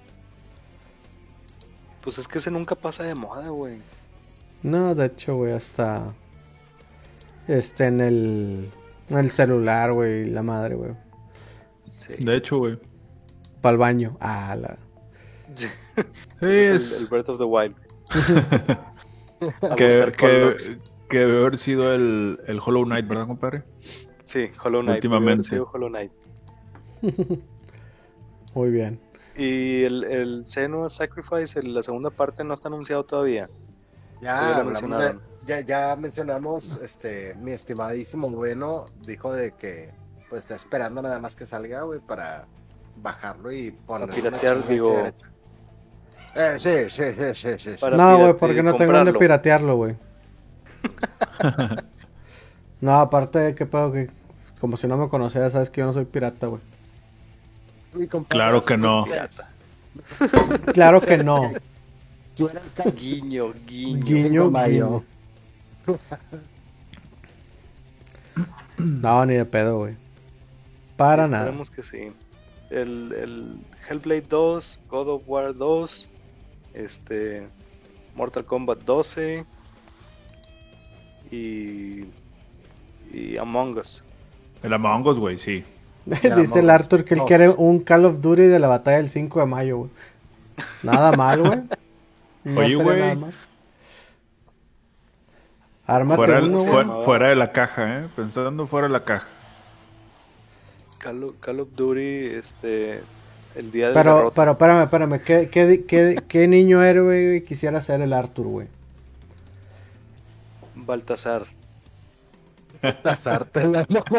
Pues 2.02 2.18
es 2.18 2.28
que 2.28 2.38
ese 2.38 2.52
nunca 2.52 2.76
pasa 2.76 3.04
de 3.04 3.16
moda, 3.16 3.48
güey. 3.50 3.80
No, 4.62 4.94
de 4.94 5.08
hecho, 5.08 5.36
güey, 5.36 5.54
hasta. 5.54 6.14
Este, 7.48 7.86
en 7.86 8.02
el. 8.02 8.72
El 9.20 9.32
celular, 9.32 9.92
güey, 9.94 10.30
la 10.30 10.44
madre, 10.44 10.76
güey. 10.76 10.92
Sí. 12.06 12.14
De 12.24 12.36
hecho, 12.36 12.58
güey. 12.58 12.80
Para 13.62 13.74
el 13.74 13.78
baño. 13.78 14.18
Ah, 14.20 14.56
la. 14.60 14.78
Sí, 15.56 15.68
es- 16.42 16.50
es 16.82 16.92
el, 16.94 17.02
el 17.04 17.08
Breath 17.08 17.30
of 17.30 17.38
the 17.38 17.44
Wild. 17.46 17.76
Que, 19.76 20.14
que, 20.18 20.56
que 21.10 21.18
debe 21.20 21.42
haber 21.42 21.58
sido 21.58 21.94
el, 21.94 22.40
el 22.48 22.62
Hollow 22.66 22.86
Knight, 22.86 23.06
¿verdad, 23.06 23.28
compadre? 23.28 23.64
Sí, 24.26 24.50
Hollow 24.64 24.82
Knight. 24.82 24.96
Últimamente. 25.00 25.50
sido 25.50 25.68
Hollow 25.70 25.90
Knight. 25.90 26.12
Muy 28.54 28.70
bien. 28.72 29.00
Y 29.36 29.84
el, 29.84 30.04
el 30.06 30.46
Senua 30.46 30.90
Sacrifice, 30.90 31.60
el- 31.60 31.74
la 31.74 31.84
segunda 31.84 32.10
parte, 32.10 32.44
no 32.46 32.54
está 32.54 32.70
anunciado 32.70 33.04
todavía. 33.04 33.50
Ya, 34.22 34.58
hablamos 34.60 34.98
de-. 35.00 35.20
Ya, 35.46 35.62
ya 35.62 35.96
mencionamos, 35.96 36.80
este, 36.84 37.36
mi 37.36 37.52
estimadísimo 37.52 38.30
bueno 38.30 38.86
dijo 39.06 39.34
de 39.34 39.52
que 39.52 39.92
pues 40.30 40.44
está 40.44 40.56
esperando 40.56 41.02
nada 41.02 41.20
más 41.20 41.36
que 41.36 41.46
salga, 41.46 41.82
güey, 41.84 42.00
para 42.00 42.46
bajarlo 43.02 43.52
y 43.52 43.72
ponerlo 43.72 44.14
piratear, 44.14 44.68
digo. 44.68 45.06
Eh, 46.36 46.56
sí, 46.58 46.90
sí, 46.90 47.04
sí, 47.16 47.34
sí, 47.58 47.58
sí, 47.58 47.86
no, 47.96 48.18
güey, 48.18 48.34
pirate- 48.34 48.40
porque 48.40 48.64
no 48.64 48.76
tengo 48.76 48.94
donde 48.94 49.14
piratearlo, 49.14 49.76
güey. 49.76 49.96
no, 52.82 52.98
aparte 52.98 53.40
de 53.40 53.56
que 53.56 53.66
pedo 53.66 53.92
que. 53.92 54.10
Como 54.60 54.78
si 54.78 54.88
no 54.88 54.98
me 54.98 55.10
conocieras, 55.10 55.52
sabes 55.52 55.70
que 55.70 55.82
yo 55.82 55.86
no 55.88 55.94
soy 55.94 56.06
pirata, 56.06 56.48
güey. 56.48 56.62
Claro 58.30 58.64
que 58.64 58.78
no. 58.78 59.04
Pirata. 59.04 59.50
Claro 60.74 61.02
que 61.02 61.18
no. 61.24 61.52
Guiño, 62.96 63.54
guiño. 63.66 64.06
Guiño, 64.06 64.52
guiño. 64.52 65.04
No, 68.78 69.26
ni 69.26 69.36
de 69.36 69.46
pedo, 69.46 69.78
güey. 69.78 69.96
Para 70.98 71.28
nada. 71.28 71.46
Esperemos 71.46 71.72
que 71.72 71.84
sí. 71.84 72.12
El, 72.70 73.14
el 73.14 73.58
Hellblade 73.88 74.26
2, 74.28 74.80
God 74.90 75.10
of 75.10 75.24
War 75.28 75.56
2, 75.56 76.10
este, 76.74 77.48
Mortal 78.16 78.46
Kombat 78.46 78.80
12 78.84 79.46
y, 81.32 82.06
y 83.12 83.38
Among 83.40 83.78
Us. 83.78 84.04
El 84.64 84.74
Among 84.74 85.06
Us, 85.08 85.18
güey, 85.18 85.38
sí. 85.38 85.64
Dice 86.06 86.60
el 86.60 86.70
Arthur 86.70 87.06
que 87.06 87.14
él 87.14 87.22
quiere 87.26 87.50
un 87.50 87.80
Call 87.80 88.06
of 88.06 88.22
Duty 88.22 88.44
de 88.44 88.60
la 88.60 88.68
batalla 88.68 88.98
del 88.98 89.10
5 89.10 89.40
de 89.40 89.46
mayo, 89.46 89.78
güey. 89.78 89.92
Nada 90.84 91.16
mal, 91.16 91.42
güey. 91.42 91.62
No 92.46 92.60
Oye, 92.60 92.76
güey. 92.76 93.18
Ármate 95.86 96.16
Fuera, 96.18 96.42
uno, 96.42 97.02
fuera 97.04 97.28
de 97.28 97.36
la 97.36 97.52
caja, 97.52 98.00
¿eh? 98.00 98.08
Pensando 98.16 98.66
fuera 98.68 98.88
de 98.88 98.94
la 98.94 99.04
caja. 99.04 99.28
Call 100.98 101.24
of, 101.26 101.34
Call 101.42 101.60
of 101.60 101.70
Duty, 101.76 102.26
este, 102.38 103.04
el 103.56 103.72
día 103.72 103.90
de 103.90 103.94
Pero, 103.94 104.32
pero 104.34 104.52
espérame, 104.52 104.84
espérame. 104.84 105.20
¿Qué, 105.20 105.50
qué, 105.52 105.84
qué, 105.86 106.24
qué 106.28 106.48
niño 106.48 106.82
héroe 106.82 107.04
güey, 107.04 107.44
quisiera 107.44 107.82
ser 107.82 108.00
el 108.02 108.14
Arthur, 108.14 108.48
güey? 108.48 108.68
Baltasar. 110.76 111.48
Tasártela, 113.02 113.86
¿no? 113.90 114.04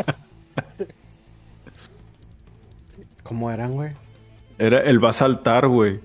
¿Cómo 3.22 3.50
eran, 3.50 3.72
güey? 3.72 3.92
Era 4.58 4.80
el 4.82 5.02
va 5.02 5.10
a 5.10 5.14
saltar, 5.14 5.66
güey. 5.66 6.00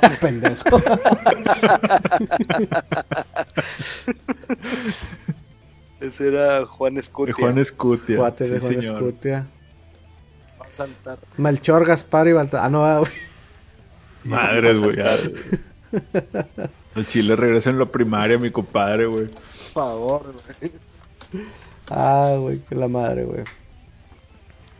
Pendejo. 0.20 0.64
Ese 6.00 6.28
era 6.28 6.66
Juan 6.66 6.98
Escutia. 6.98 7.34
De 7.34 7.42
Juan 7.42 7.58
Escutia. 7.58 8.16
Cuate 8.16 8.48
de 8.48 8.60
sí, 8.60 8.66
Juan 8.66 8.82
señor. 8.82 9.02
Escutia. 9.02 9.46
Va 10.60 10.66
a 10.66 10.72
saltar. 10.72 11.18
Melchor, 11.36 11.86
Gaspar 11.86 12.28
y 12.28 12.32
Baltasar. 12.32 12.66
Ah, 12.66 12.70
no, 12.70 12.84
ah, 12.84 12.98
güey. 12.98 13.12
Madres, 14.24 14.80
güey. 14.80 14.96
ya. 14.96 15.14
El 16.94 17.06
chile 17.06 17.36
regresa 17.36 17.70
en 17.70 17.78
la 17.78 17.86
primaria, 17.86 18.38
mi 18.38 18.50
compadre, 18.50 19.06
güey. 19.06 19.26
Por 19.26 19.72
favor, 19.72 20.34
güey. 20.58 20.72
Ah, 21.90 22.36
güey, 22.38 22.58
que 22.60 22.74
la 22.74 22.88
madre, 22.88 23.24
güey. 23.24 23.44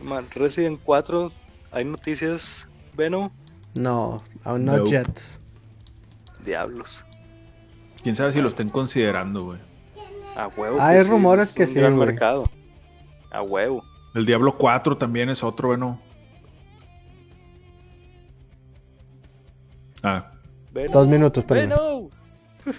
Man, 0.01 0.27
Resident 0.33 0.79
4, 0.83 1.31
hay 1.71 1.85
noticias, 1.85 2.67
Veno, 2.95 3.31
No, 3.77 4.21
aún 4.43 4.65
no 4.65 4.77
Nope. 4.77 4.89
Jets. 4.89 5.39
diablos. 6.45 7.03
Quién 8.03 8.15
sabe 8.15 8.31
si 8.31 8.41
lo 8.41 8.47
estén 8.47 8.69
considerando, 8.69 9.43
güey. 9.43 9.59
A 10.37 10.47
huevo. 10.47 10.77
Hay 10.79 11.03
sí, 11.03 11.09
rumores 11.09 11.49
es 11.49 11.53
que 11.53 11.67
sí, 11.67 11.75
gran 11.75 11.97
mercado. 11.97 12.45
A 13.31 13.41
huevo. 13.41 13.83
El 14.13 14.25
Diablo 14.25 14.57
4 14.57 14.97
también 14.97 15.29
es 15.29 15.43
otro, 15.43 15.69
bueno. 15.69 15.99
Ah. 20.03 20.31
Dos 20.91 21.07
minutos. 21.07 21.45
Veno. 21.47 22.09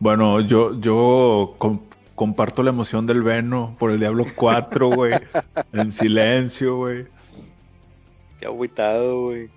bueno, 0.00 0.40
yo, 0.40 0.78
yo 0.80 1.54
com- 1.58 1.80
comparto 2.14 2.62
la 2.62 2.70
emoción 2.70 3.06
del 3.06 3.22
Veno 3.22 3.76
por 3.78 3.90
el 3.90 4.00
Diablo 4.00 4.24
4, 4.34 4.88
güey. 4.88 5.14
en 5.72 5.92
silencio, 5.92 6.76
güey. 6.76 7.06
Qué 8.44 8.48
agüitado, 8.48 9.22
güey. 9.22 9.48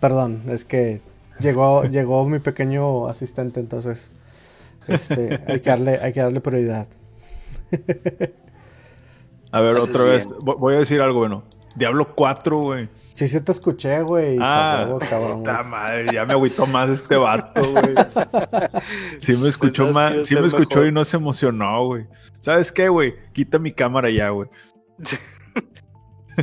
Perdón, 0.00 0.44
es 0.48 0.64
que 0.64 1.02
llegó, 1.40 1.84
llegó 1.90 2.24
mi 2.24 2.38
pequeño 2.38 3.06
asistente, 3.06 3.60
entonces 3.60 4.10
este, 4.88 5.42
hay, 5.46 5.60
que 5.60 5.68
darle, 5.68 5.98
hay 6.00 6.14
que 6.14 6.20
darle 6.20 6.40
prioridad. 6.40 6.88
A 9.52 9.60
ver, 9.60 9.76
otra 9.76 10.04
vez. 10.04 10.26
bien. 10.26 10.38
Voy 10.40 10.74
a 10.74 10.78
decir 10.78 11.02
algo 11.02 11.18
bueno. 11.18 11.44
Diablo 11.76 12.14
4, 12.14 12.58
güey. 12.60 12.88
Sí, 13.12 13.28
sí 13.28 13.42
te 13.42 13.52
escuché, 13.52 14.00
güey. 14.00 14.38
Ah, 14.40 14.84
huevo, 14.86 15.00
cabrón, 15.00 15.38
puta 15.40 15.62
madre, 15.62 16.10
ya 16.10 16.24
me 16.24 16.32
agüitó 16.32 16.66
más 16.66 16.88
este 16.88 17.16
vato, 17.16 17.60
güey. 17.62 17.94
Sí 19.18 19.36
me 19.36 19.50
escuchó 19.50 19.88
más, 19.88 20.26
sí 20.26 20.34
me 20.34 20.46
escuchó 20.46 20.78
mejor. 20.78 20.88
y 20.88 20.92
no 20.92 21.04
se 21.04 21.18
emocionó, 21.18 21.88
güey. 21.88 22.06
¿Sabes 22.40 22.72
qué, 22.72 22.88
güey? 22.88 23.16
Quita 23.34 23.58
mi 23.58 23.70
cámara 23.70 24.08
ya, 24.08 24.30
güey. 24.30 24.48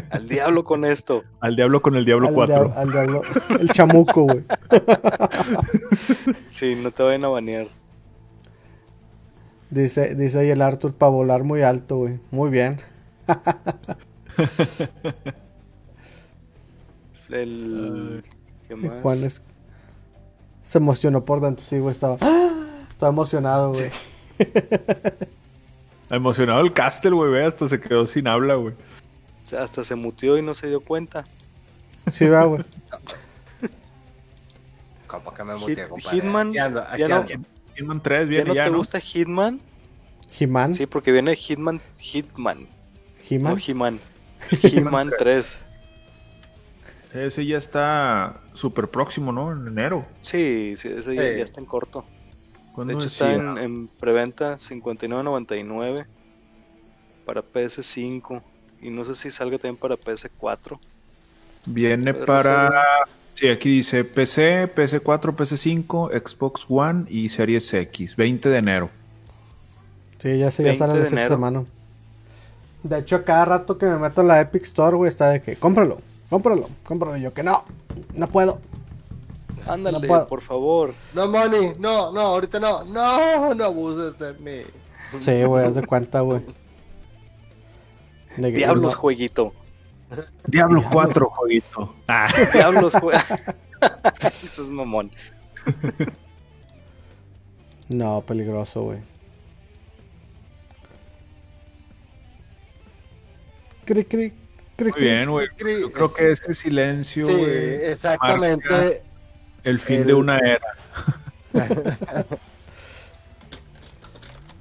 Al 0.10 0.28
diablo 0.28 0.64
con 0.64 0.86
esto. 0.86 1.24
Al 1.40 1.56
diablo 1.56 1.82
con 1.82 1.96
el 1.96 2.06
Diablo 2.06 2.30
Al 2.30 2.34
4. 2.34 2.66
dia- 2.70 2.80
al 2.82 2.92
diablo- 2.92 3.22
el 3.60 3.70
chamuco, 3.70 4.24
güey. 4.24 4.44
Sí, 6.50 6.76
no 6.82 6.92
te 6.92 7.04
vayan 7.04 7.26
a 7.26 7.30
banear. 7.30 7.68
Dice, 9.70 10.16
dice 10.16 10.40
ahí 10.40 10.50
el 10.50 10.62
Arthur 10.62 10.94
para 10.94 11.12
volar 11.12 11.44
muy 11.44 11.62
alto, 11.62 11.98
güey. 11.98 12.20
Muy 12.32 12.50
bien. 12.50 12.78
El. 17.30 18.24
¿Qué 18.68 18.76
más? 18.76 19.02
Juan 19.02 19.24
es- 19.24 19.42
se 20.64 20.78
emocionó 20.78 21.26
por 21.26 21.42
dentro, 21.42 21.64
sí, 21.64 21.80
güey. 21.80 21.92
Estaba, 21.94 22.16
estaba 22.92 23.12
emocionado, 23.12 23.74
güey. 23.74 23.90
Emocionado 26.10 26.62
el 26.62 26.74
Castle, 26.74 27.12
güey, 27.12 27.44
hasta 27.46 27.70
se 27.70 27.80
quedó 27.80 28.06
sin 28.06 28.28
habla, 28.28 28.56
güey. 28.56 28.74
Hasta 29.54 29.84
se 29.84 29.96
mutió 29.96 30.38
y 30.38 30.42
no 30.42 30.54
se 30.54 30.68
dio 30.68 30.82
cuenta. 30.82 31.24
Sí, 32.12 32.28
va, 32.28 32.44
güey. 32.46 32.64
Compa, 35.08 35.34
que 35.34 35.44
me 35.44 35.54
Hit- 35.54 35.60
muteé, 35.60 35.88
compadre. 35.88 36.18
Hitman, 36.22 36.48
Aquí 36.50 36.58
ando, 36.60 36.84
ya 36.98 37.08
no- 37.08 37.16
ando. 37.18 37.34
Hitman 37.76 38.02
3 38.04 38.20
¿Ya 38.22 38.26
viene 38.30 38.46
no 38.46 38.54
ya, 38.56 38.64
te 38.66 38.72
¿no? 38.72 38.78
gusta 38.78 39.00
Hitman? 39.00 39.62
He-Man. 40.40 40.76
Sí, 40.76 40.86
porque 40.86 41.12
viene 41.12 41.36
Hitman. 41.36 41.82
Hitman. 42.00 42.68
He-Man. 43.30 43.56
No 43.56 43.60
He-Man. 43.66 44.00
He-Man 44.64 45.12
3. 45.18 45.60
Ese 47.14 47.46
ya 47.46 47.58
está 47.58 48.40
súper 48.54 48.90
próximo, 48.90 49.34
¿no? 49.34 49.52
En 49.52 49.68
enero. 49.68 50.06
Sí, 50.22 50.76
sí, 50.78 50.88
ese 50.88 51.16
ya, 51.16 51.22
Sí. 51.22 51.38
ya 51.40 51.44
está 51.44 51.60
en 51.60 51.66
corto. 51.66 52.06
De 52.56 52.72
¿Cuándo 52.74 52.94
hecho, 52.94 53.04
decía? 53.04 53.32
está 53.34 53.44
en, 53.44 53.58
en 53.58 53.88
preventa 53.90 54.58
59.99 54.58 56.06
para 57.26 57.42
PS5. 57.44 58.42
Y 58.82 58.90
no 58.90 59.04
sé 59.06 59.16
si 59.16 59.30
salga 59.32 59.58
también 59.58 59.78
para 59.78 59.96
PS4. 59.96 60.80
Viene 61.66 62.14
Pero 62.14 62.26
para... 62.26 62.72
Sí, 63.34 63.48
aquí 63.48 63.70
dice 63.70 64.04
PC, 64.04 64.74
PS4, 64.76 65.36
PS5, 65.36 66.10
Xbox 66.28 66.66
One 66.68 67.06
y 67.10 67.30
Series 67.30 67.74
X. 67.74 68.16
20 68.16 68.50
de 68.50 68.58
enero. 68.58 68.90
Sí, 70.20 70.38
ya 70.38 70.52
sé, 70.52 70.64
ya 70.64 70.70
20 70.70 70.78
sale 70.80 70.94
la 70.94 71.00
de 71.00 71.08
enero. 71.08 71.30
semana. 71.30 71.64
De 72.84 73.00
hecho, 73.00 73.24
cada 73.24 73.46
rato 73.46 73.78
que 73.78 73.86
me 73.86 73.98
meto 73.98 74.22
en 74.22 74.28
la 74.28 74.42
Epic 74.42 74.64
Store, 74.64 74.96
güey, 74.98 75.08
está 75.10 75.30
de 75.30 75.42
que 75.42 75.56
cómpralo, 75.56 76.00
cómpralo, 76.30 76.70
cómpralo. 76.84 77.18
Y 77.18 77.22
yo 77.22 77.34
que 77.34 77.44
no, 77.44 77.64
no 78.16 78.28
puedo. 78.28 78.60
Ándale, 79.68 80.00
No 80.00 80.08
puedo. 80.08 80.28
por 80.28 80.42
favor. 80.42 80.94
No, 81.14 81.28
money, 81.28 81.74
no, 81.80 82.12
no, 82.12 82.20
ahorita 82.22 82.60
no. 82.60 82.84
No, 82.86 83.54
no 83.54 83.64
abuses 83.64 84.18
de 84.18 84.34
mí. 84.34 84.64
Sí, 85.22 85.44
güey, 85.44 85.66
haz 85.66 85.76
de 85.76 85.86
cuenta, 85.86 86.22
güey. 86.22 86.42
De 88.38 88.52
Diablos, 88.52 88.94
no, 88.94 89.00
jueguito. 89.00 89.54
Diablo 90.46 90.84
4, 90.92 91.30
jueguito. 91.30 91.96
Ah. 92.08 92.28
Diablos, 92.54 92.94
juego. 92.94 93.20
Eso 94.44 94.64
es 94.64 94.70
mamón. 94.72 95.12
No, 97.90 98.22
peligroso, 98.22 98.84
güey. 98.84 99.00
Cri, 103.86 104.06
cri, 104.06 104.34
cri, 104.76 104.92
Muy 104.92 105.02
bien, 105.02 105.30
güey. 105.30 105.48
Yo 105.82 105.92
creo 105.92 106.14
que 106.14 106.32
ese 106.32 106.54
silencio, 106.54 107.26
Sí, 107.26 107.34
güey, 107.34 107.86
exactamente. 107.86 108.70
marca 108.70 108.90
el 109.64 109.80
fin 109.80 110.02
el- 110.02 110.08
de 110.08 110.14
una 110.14 110.38
era. 110.38 110.76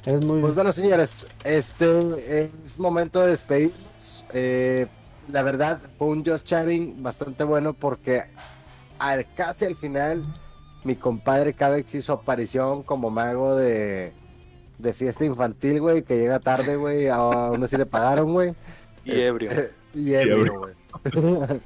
Es 0.06 0.24
muy. 0.24 0.40
Pues 0.40 0.54
bueno, 0.54 0.72
señores, 0.72 1.26
este 1.44 2.46
es 2.64 2.78
momento 2.78 3.20
de 3.20 3.30
despedirnos. 3.30 4.24
Eh, 4.32 4.86
la 5.30 5.42
verdad, 5.42 5.80
fue 5.98 6.08
un 6.08 6.24
Just 6.24 6.46
Chatting 6.46 7.02
bastante 7.02 7.44
bueno 7.44 7.74
porque 7.74 8.24
al, 8.98 9.26
casi 9.34 9.66
al 9.66 9.76
final 9.76 10.22
mi 10.84 10.96
compadre 10.96 11.54
Cabex 11.54 11.94
hizo 11.94 12.14
aparición 12.14 12.82
como 12.82 13.10
mago 13.10 13.56
de, 13.56 14.12
de 14.78 14.92
fiesta 14.94 15.24
infantil, 15.24 15.80
güey, 15.80 16.02
que 16.02 16.16
llega 16.16 16.40
tarde, 16.40 16.76
güey, 16.76 17.08
aún 17.08 17.62
así 17.62 17.76
le 17.76 17.86
pagaron, 17.86 18.32
güey. 18.32 18.54
Y 19.04 19.12
Este, 19.12 19.26
ebrio. 19.26 19.50
Y 19.94 20.14
ebrio, 20.14 20.58
güey. 20.58 20.74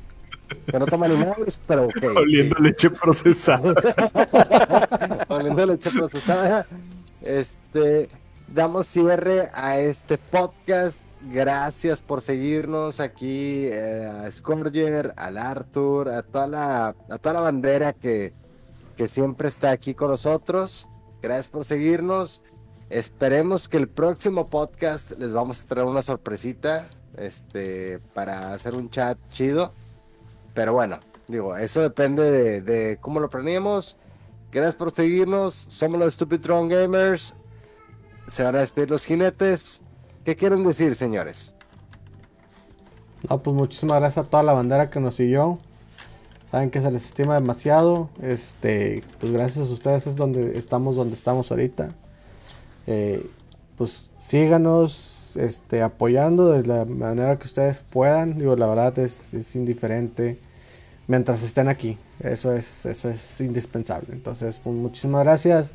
que 0.67 0.79
no 0.79 0.87
toma 0.87 1.09
ni 1.09 1.17
madres, 1.17 1.61
pero 1.67 1.87
ok. 1.87 2.05
Oliendo 2.17 2.57
leche 2.59 2.91
procesada. 2.91 3.75
Oliendo 5.29 5.67
leche 5.67 5.91
procesada. 5.91 6.67
Este, 7.23 8.09
damos 8.49 8.87
cierre 8.87 9.51
a 9.55 9.79
este 9.79 10.19
podcast. 10.19 11.03
Gracias 11.33 12.03
por 12.03 12.21
seguirnos 12.21 13.01
aquí 13.01 13.65
eh, 13.65 14.07
a 14.07 14.31
Scorger, 14.31 15.15
al 15.17 15.39
Arthur, 15.39 16.11
a 16.11 16.23
toda 16.23 16.47
la, 16.47 16.95
a 17.09 17.19
toda 17.19 17.35
la 17.35 17.41
bandera 17.41 17.95
que, 17.95 18.35
que 18.97 19.09
siempre 19.09 19.49
está 19.49 19.71
aquí 19.71 19.95
con 19.95 20.11
nosotros. 20.11 20.89
Gracias 21.23 21.49
por 21.49 21.65
seguirnos. 21.65 22.43
Esperemos 22.91 23.69
que 23.69 23.79
el 23.79 23.89
próximo 23.89 24.49
podcast 24.49 25.13
les 25.13 25.33
vamos 25.33 25.63
a 25.63 25.67
traer 25.67 25.87
una 25.87 26.03
sorpresita 26.03 26.87
este, 27.17 27.99
para 28.13 28.53
hacer 28.53 28.75
un 28.75 28.91
chat 28.91 29.19
chido. 29.31 29.73
Pero 30.53 30.75
bueno, 30.75 31.01
digo, 31.27 31.57
eso 31.57 31.81
depende 31.81 32.31
de, 32.31 32.61
de 32.61 32.99
cómo 33.01 33.19
lo 33.21 33.31
planeemos. 33.31 33.97
Gracias 34.53 34.77
por 34.77 34.91
seguirnos. 34.91 35.55
Somos 35.69 35.99
los 35.99 36.15
Stupid 36.15 36.41
Drone 36.41 36.73
Gamers. 36.73 37.35
Se 38.27 38.43
van 38.43 38.57
a 38.57 38.61
despedir 38.61 38.91
los 38.91 39.05
jinetes. 39.05 39.83
¿Qué 40.25 40.37
quieren 40.37 40.65
decir, 40.65 40.95
señores? 40.95 41.55
No, 43.29 43.43
pues 43.43 43.57
muchísimas 43.57 44.01
gracias 44.01 44.27
a 44.27 44.29
toda 44.29 44.43
la 44.43 44.53
bandera 44.53 44.91
que 44.91 45.01
nos 45.01 45.17
siguió. 45.17 45.59
Saben 46.51 46.71
que 46.71 46.81
se 46.81 46.91
les 46.91 47.07
estima 47.07 47.35
demasiado. 47.35 48.11
Este, 48.23 49.03
pues 49.19 49.33
gracias 49.33 49.69
a 49.69 49.73
ustedes 49.73 50.07
es 50.07 50.17
donde 50.17 50.57
estamos 50.59 50.97
donde 50.97 51.15
estamos 51.15 51.51
ahorita. 51.51 51.91
Eh, 52.87 53.27
pues 53.77 54.11
síganos 54.19 55.37
este, 55.37 55.83
apoyando 55.83 56.51
de 56.51 56.67
la 56.67 56.85
manera 56.85 57.39
que 57.39 57.47
ustedes 57.47 57.81
puedan. 57.81 58.39
Digo, 58.39 58.57
la 58.57 58.67
verdad 58.67 58.99
es, 58.99 59.35
es 59.35 59.55
indiferente 59.57 60.39
mientras 61.07 61.43
estén 61.43 61.69
aquí. 61.69 61.99
Eso 62.21 62.53
es, 62.53 62.87
eso 62.87 63.09
es 63.09 63.41
indispensable. 63.41 64.09
Entonces, 64.13 64.61
pues, 64.63 64.77
muchísimas 64.77 65.25
gracias. 65.25 65.73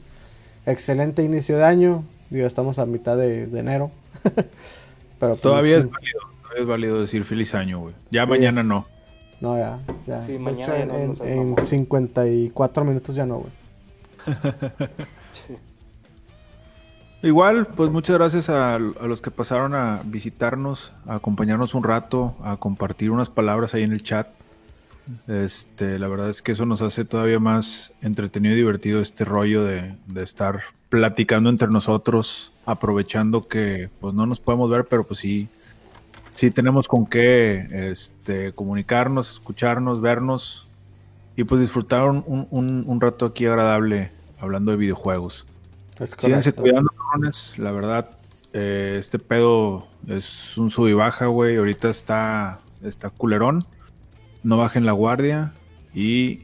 Excelente 0.65 1.23
inicio 1.23 1.57
de 1.57 1.65
año. 1.65 2.03
Digo, 2.30 2.45
estamos 2.47 2.80
a 2.80 2.85
mitad 2.85 3.18
de, 3.18 3.47
de 3.47 3.60
enero. 3.60 3.91
Pero 4.23 5.31
pues, 5.34 5.41
Todavía 5.41 5.77
es 5.77 5.89
válido. 5.89 6.19
Todavía 6.41 6.61
es 6.61 6.68
válido 6.68 7.01
decir 7.01 7.23
feliz 7.23 7.53
año, 7.56 7.80
güey. 7.80 7.95
Ya 8.11 8.23
Sí, 8.23 8.30
mañana 8.30 8.61
es- 8.61 8.68
no. 8.68 8.88
No, 9.41 9.57
ya, 9.57 9.80
ya. 10.06 10.26
Sí, 10.26 10.38
mañana 10.38 10.64
hecho, 10.64 10.77
ya 10.77 10.85
no, 10.85 10.95
en, 10.97 11.11
no 11.18 11.23
en 11.26 11.49
mamón. 11.51 11.65
54 11.65 12.84
minutos 12.85 13.15
ya 13.15 13.26
no, 13.26 13.38
güey. 13.38 13.51
Sí. 15.31 15.56
Igual, 17.22 17.68
pues 17.68 17.89
muchas 17.89 18.18
gracias 18.18 18.49
a, 18.49 18.76
a 18.76 18.80
los 18.80 19.22
que 19.22 19.30
pasaron 19.31 19.76
a 19.76 20.01
visitarnos, 20.06 20.93
a 21.06 21.15
acompañarnos 21.15 21.73
un 21.76 21.84
rato, 21.84 22.35
a 22.41 22.56
compartir 22.57 23.11
unas 23.11 23.30
palabras 23.30 23.73
ahí 23.73 23.84
en 23.84 23.91
el 23.91 24.03
chat. 24.03 24.27
Este, 25.27 25.99
la 25.99 26.07
verdad 26.07 26.30
es 26.30 26.41
que 26.41 26.53
eso 26.53 26.65
nos 26.65 26.81
hace 26.81 27.03
todavía 27.03 27.39
más 27.39 27.91
entretenido 28.01 28.53
y 28.53 28.57
divertido 28.57 29.01
este 29.01 29.26
rollo 29.26 29.64
de, 29.65 29.95
de 30.06 30.23
estar 30.23 30.61
platicando 30.90 31.49
entre 31.49 31.68
nosotros, 31.70 32.52
aprovechando 32.66 33.48
que 33.48 33.90
pues 33.99 34.14
no 34.14 34.26
nos 34.26 34.40
podemos 34.40 34.70
ver, 34.70 34.86
pero 34.88 35.06
pues 35.06 35.20
sí, 35.20 35.48
sí 36.34 36.52
tenemos 36.52 36.88
con 36.88 37.06
qué 37.06 37.68
este, 37.91 38.53
comunicarnos, 38.53 39.30
escucharnos, 39.32 40.02
vernos 40.02 40.68
y 41.36 41.44
pues 41.44 41.61
disfrutar 41.61 42.10
un, 42.10 42.24
un- 42.52 42.84
un- 42.86 43.02
rato 43.02 43.26
aquí 43.28 43.45
agradable 43.45 44.11
hablando 44.40 44.72
de 44.72 44.78
videojuegos. 44.78 45.45
Síganse 46.18 46.53
cuidando, 46.53 46.90
cabrones. 46.91 47.53
La 47.57 47.72
verdad, 47.72 48.10
eh, 48.53 48.98
este 48.99 49.20
pedo 49.20 49.88
es 50.07 50.57
un 50.57 50.70
sub 50.72 50.88
y 50.88 50.94
baja, 50.94 51.28
güey. 51.28 51.57
Ahorita 51.57 51.90
está, 51.90 52.60
está 52.84 53.10
culerón. 53.10 53.66
No 54.44 54.57
bajen 54.57 54.86
la 54.86 54.94
guardia. 54.94 55.53
Y 55.94 56.44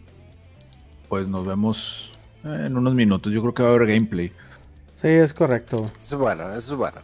pues 1.08 1.28
nos 1.30 1.46
vemos 1.46 2.12
en 2.46 2.78
unos 2.78 2.94
minutos. 2.94 3.32
Yo 3.34 3.42
creo 3.42 3.54
que 3.54 3.64
va 3.64 3.70
a 3.70 3.74
haber 3.74 3.88
gameplay. 3.88 4.32
Sí, 5.02 5.08
es 5.08 5.34
correcto. 5.34 5.92
Eso 5.98 6.16
es 6.16 6.22
bueno, 6.22 6.44
eso 6.50 6.74
es 6.74 6.76
bueno. 6.76 6.98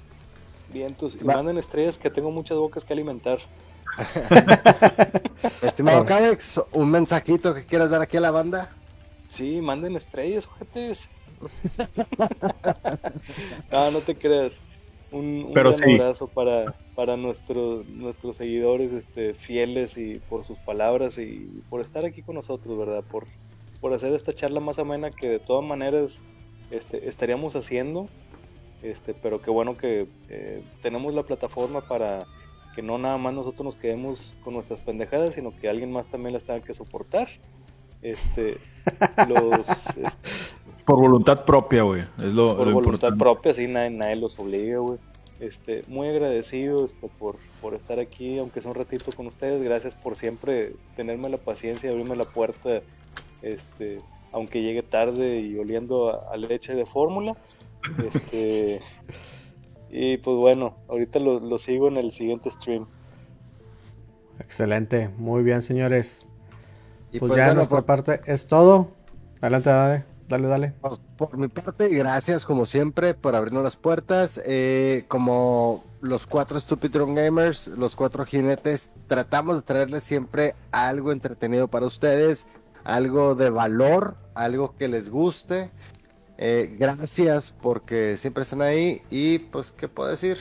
Vientos. 0.74 1.18
Y 1.22 1.26
Va. 1.26 1.36
manden 1.36 1.58
estrellas 1.58 1.98
que 1.98 2.10
tengo 2.10 2.32
muchas 2.32 2.58
bocas 2.58 2.86
que 2.86 2.94
alimentar. 2.94 3.40
Estimado 5.62 6.06
Cabex, 6.06 6.62
un 6.72 6.92
mensajito 6.92 7.54
que 7.54 7.66
quieras 7.66 7.90
dar 7.90 8.02
aquí 8.02 8.18
a 8.18 8.22
la 8.22 8.32
banda. 8.32 8.70
Sí, 9.30 9.62
manden 9.62 9.96
estrellas, 9.96 10.48
ojetes. 10.48 11.10
no, 13.72 13.92
no 13.92 14.00
te 14.00 14.16
creas. 14.16 14.62
Un, 15.12 15.46
un 15.48 15.54
Pero 15.54 15.74
gran 15.74 15.90
sí. 15.90 15.96
abrazo 15.96 16.28
para, 16.28 16.74
para 16.96 17.18
nuestros 17.18 17.86
nuestros 17.88 18.38
seguidores 18.38 18.94
este, 18.94 19.34
fieles 19.34 19.98
y 19.98 20.22
por 20.30 20.46
sus 20.46 20.58
palabras 20.60 21.18
y 21.18 21.62
por 21.70 21.82
estar 21.82 22.06
aquí 22.06 22.22
con 22.22 22.36
nosotros, 22.36 22.78
¿verdad? 22.78 23.04
Por, 23.04 23.26
por 23.82 23.94
hacer 23.94 24.14
esta 24.14 24.32
charla 24.32 24.60
más 24.60 24.80
amena 24.80 25.12
que 25.12 25.28
de 25.28 25.40
todas 25.40 25.66
maneras 25.66 26.22
este, 26.70 27.10
estaríamos 27.10 27.56
haciendo. 27.56 28.08
Este, 28.84 29.14
pero 29.14 29.42
qué 29.42 29.52
bueno 29.52 29.78
que 29.78 30.08
eh, 30.30 30.64
tenemos 30.82 31.14
la 31.14 31.24
plataforma 31.24 31.82
para 31.82 32.26
que 32.76 32.82
no 32.82 32.98
nada 32.98 33.18
más 33.18 33.34
nosotros 33.34 33.66
nos 33.66 33.76
quedemos 33.76 34.36
con 34.44 34.54
nuestras 34.54 34.80
pendejadas, 34.80 35.36
sino 35.36 35.56
que 35.56 35.70
alguien 35.70 35.92
más 35.92 36.08
también 36.08 36.34
las 36.34 36.46
tenga 36.46 36.62
que 36.62 36.74
soportar. 36.74 37.28
Este, 38.02 38.58
los, 39.30 39.70
este, 39.70 40.56
Por 40.86 41.00
voluntad 41.00 41.46
propia, 41.46 41.84
güey. 41.84 42.02
Es 42.18 42.34
lo, 42.34 42.56
por 42.58 42.68
lo 42.68 42.74
voluntad 42.74 43.10
importante. 43.10 43.20
propia, 43.20 43.52
así 43.52 43.68
nadie, 43.68 43.90
nadie 43.92 44.16
los 44.16 44.40
obliga, 44.40 44.80
güey. 44.80 44.98
Este, 45.40 45.84
muy 45.88 46.08
agradecido 46.08 46.86
este, 46.86 47.08
por, 47.20 47.36
por 47.62 47.74
estar 47.74 48.00
aquí, 48.00 48.38
aunque 48.38 48.62
sea 48.62 48.72
un 48.72 48.78
ratito 48.78 49.12
con 49.12 49.28
ustedes. 49.28 49.62
Gracias 49.62 49.96
por 49.96 50.16
siempre 50.16 50.74
tenerme 50.96 51.30
la 51.30 51.38
paciencia 51.38 51.90
y 51.90 51.92
abrirme 51.92 52.16
la 52.16 52.26
puerta, 52.26 52.82
este, 53.42 54.00
aunque 54.32 54.62
llegue 54.62 54.84
tarde 54.84 55.40
y 55.40 55.58
oliendo 55.58 56.10
a, 56.10 56.34
a 56.34 56.38
leche 56.38 56.76
de 56.76 56.86
fórmula. 56.86 57.36
Este, 58.06 58.82
y 59.90 60.18
pues 60.18 60.38
bueno, 60.38 60.78
ahorita 60.88 61.20
lo, 61.20 61.40
lo 61.40 61.60
sigo 61.60 61.88
en 61.88 61.98
el 61.98 62.12
siguiente 62.12 62.50
stream. 62.52 62.88
Excelente, 64.40 65.10
muy 65.18 65.44
bien, 65.44 65.62
señores. 65.62 66.26
Y 67.12 67.20
Pues, 67.20 67.30
pues, 67.30 67.38
ya 67.38 67.46
bueno, 67.46 67.56
nuestra 67.56 67.80
por, 67.80 67.86
parte 67.86 68.22
es 68.26 68.48
todo. 68.48 68.90
Adelante, 69.42 69.70
dale, 69.70 70.06
dale, 70.28 70.48
dale. 70.48 70.74
pues, 70.82 71.00
por 71.18 71.38
mi 71.38 71.48
parte, 71.48 71.90
gracias 71.90 72.46
como 72.46 72.66
siempre 72.66 73.14
por 73.14 73.36
abrirnos 73.36 73.64
las 73.64 73.76
puertas. 73.76 74.42
Eh, 74.46 75.06
como 75.08 75.84
los 76.02 76.26
cuatro 76.26 76.60
Stupid 76.60 76.90
Drone 76.90 77.22
Gamers, 77.22 77.68
los 77.68 77.96
cuatro 77.96 78.26
jinetes, 78.26 78.92
tratamos 79.08 79.58
de 79.58 79.62
traerles 79.62 80.04
siempre 80.04 80.56
algo 80.72 81.12
entretenido 81.12 81.68
para 81.68 81.86
ustedes, 81.86 82.48
algo 82.84 83.36
de 83.36 83.50
valor, 83.50 84.16
algo 84.36 84.76
que 84.78 84.88
les 84.88 85.10
guste. 85.10 85.72
Eh, 86.38 86.76
gracias 86.80 87.54
porque 87.62 88.18
siempre 88.18 88.44
están 88.44 88.62
ahí 88.62 89.02
y 89.12 89.40
pues, 89.40 89.72
¿qué 89.72 89.88
puedo 89.88 90.10
decir? 90.10 90.38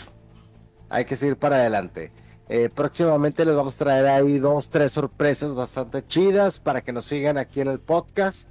Hay 0.88 1.04
que 1.04 1.16
seguir 1.16 1.36
para 1.36 1.56
adelante. 1.56 2.10
Eh, 2.48 2.68
próximamente 2.74 3.44
les 3.44 3.54
vamos 3.54 3.76
a 3.76 3.78
traer 3.78 4.06
ahí 4.06 4.38
dos, 4.38 4.70
tres 4.70 4.92
sorpresas 4.92 5.54
bastante 5.54 6.04
chidas 6.06 6.58
para 6.58 6.80
que 6.80 6.92
nos 6.92 7.04
sigan 7.04 7.38
aquí 7.38 7.60
en 7.60 7.68
el 7.68 7.78
podcast. 7.78 8.48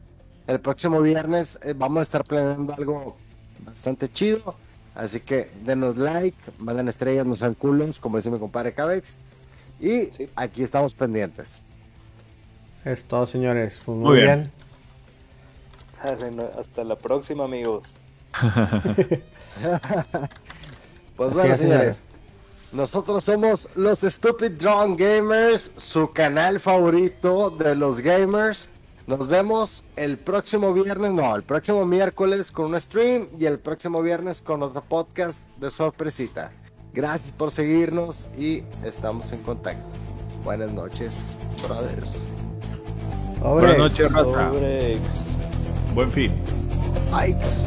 El 0.48 0.60
próximo 0.62 1.02
viernes 1.02 1.60
eh, 1.64 1.74
vamos 1.76 2.00
a 2.00 2.02
estar 2.04 2.24
planeando 2.24 2.74
algo 2.74 3.18
bastante 3.66 4.10
chido. 4.12 4.56
Así 4.96 5.20
que 5.20 5.50
denos 5.64 5.98
like, 5.98 6.38
manden 6.60 6.88
estrellas, 6.88 7.26
no 7.26 7.36
sean 7.36 7.54
culos, 7.56 8.00
como 8.00 8.18
dice 8.18 8.30
mi 8.32 8.40
compadre 8.40 8.74
Cabex. 8.74 9.18
Y 9.80 10.06
Sí. 10.08 10.30
aquí 10.36 10.62
estamos 10.64 10.94
pendientes. 10.94 11.64
Es 12.86 13.04
todo, 13.04 13.26
señores. 13.26 13.82
Pues, 13.86 13.98
muy, 13.98 14.08
Muy 14.10 14.22
bien. 14.22 14.52
bien. 16.04 16.42
Hasta 16.58 16.84
la 16.84 16.96
próxima, 16.96 17.46
amigos. 17.46 17.96
Pues 21.18 21.32
Así 21.32 21.40
bueno, 21.40 21.54
es, 21.54 21.60
señores. 21.60 22.04
Nosotros 22.72 23.26
somos 23.26 23.68
los 23.76 24.00
Stupid 24.00 24.52
Drone 24.52 24.96
Gamers, 24.96 25.74
su 25.76 26.14
canal 26.14 26.62
favorito 26.62 27.50
de 27.50 27.76
los 27.76 28.00
gamers. 28.00 28.70
Nos 29.06 29.28
vemos 29.28 29.84
el 29.98 30.18
próximo 30.18 30.72
viernes, 30.72 31.12
no, 31.12 31.36
el 31.36 31.44
próximo 31.44 31.84
miércoles 31.84 32.52
con 32.52 32.68
un 32.68 32.80
stream 32.80 33.28
y 33.38 33.48
el 33.48 33.60
próximo 33.60 34.02
viernes 34.02 34.42
con 34.42 34.64
otro 34.64 34.82
podcast 34.82 35.50
de 35.58 35.70
sorpresita. 35.72 36.54
Gracias 36.94 37.34
por 37.34 37.52
seguirnos 37.52 38.30
y 38.38 38.64
estamos 38.86 39.32
en 39.34 39.42
contacto. 39.42 39.84
Buenas 40.44 40.72
noches, 40.72 41.38
brothers. 41.62 42.30
Buenas 43.42 43.78
noches, 43.78 44.12
Rata. 44.12 44.52
Obrex. 44.52 45.30
Buen 45.94 46.12
fin. 46.12 46.32
Bikes. 47.12 47.66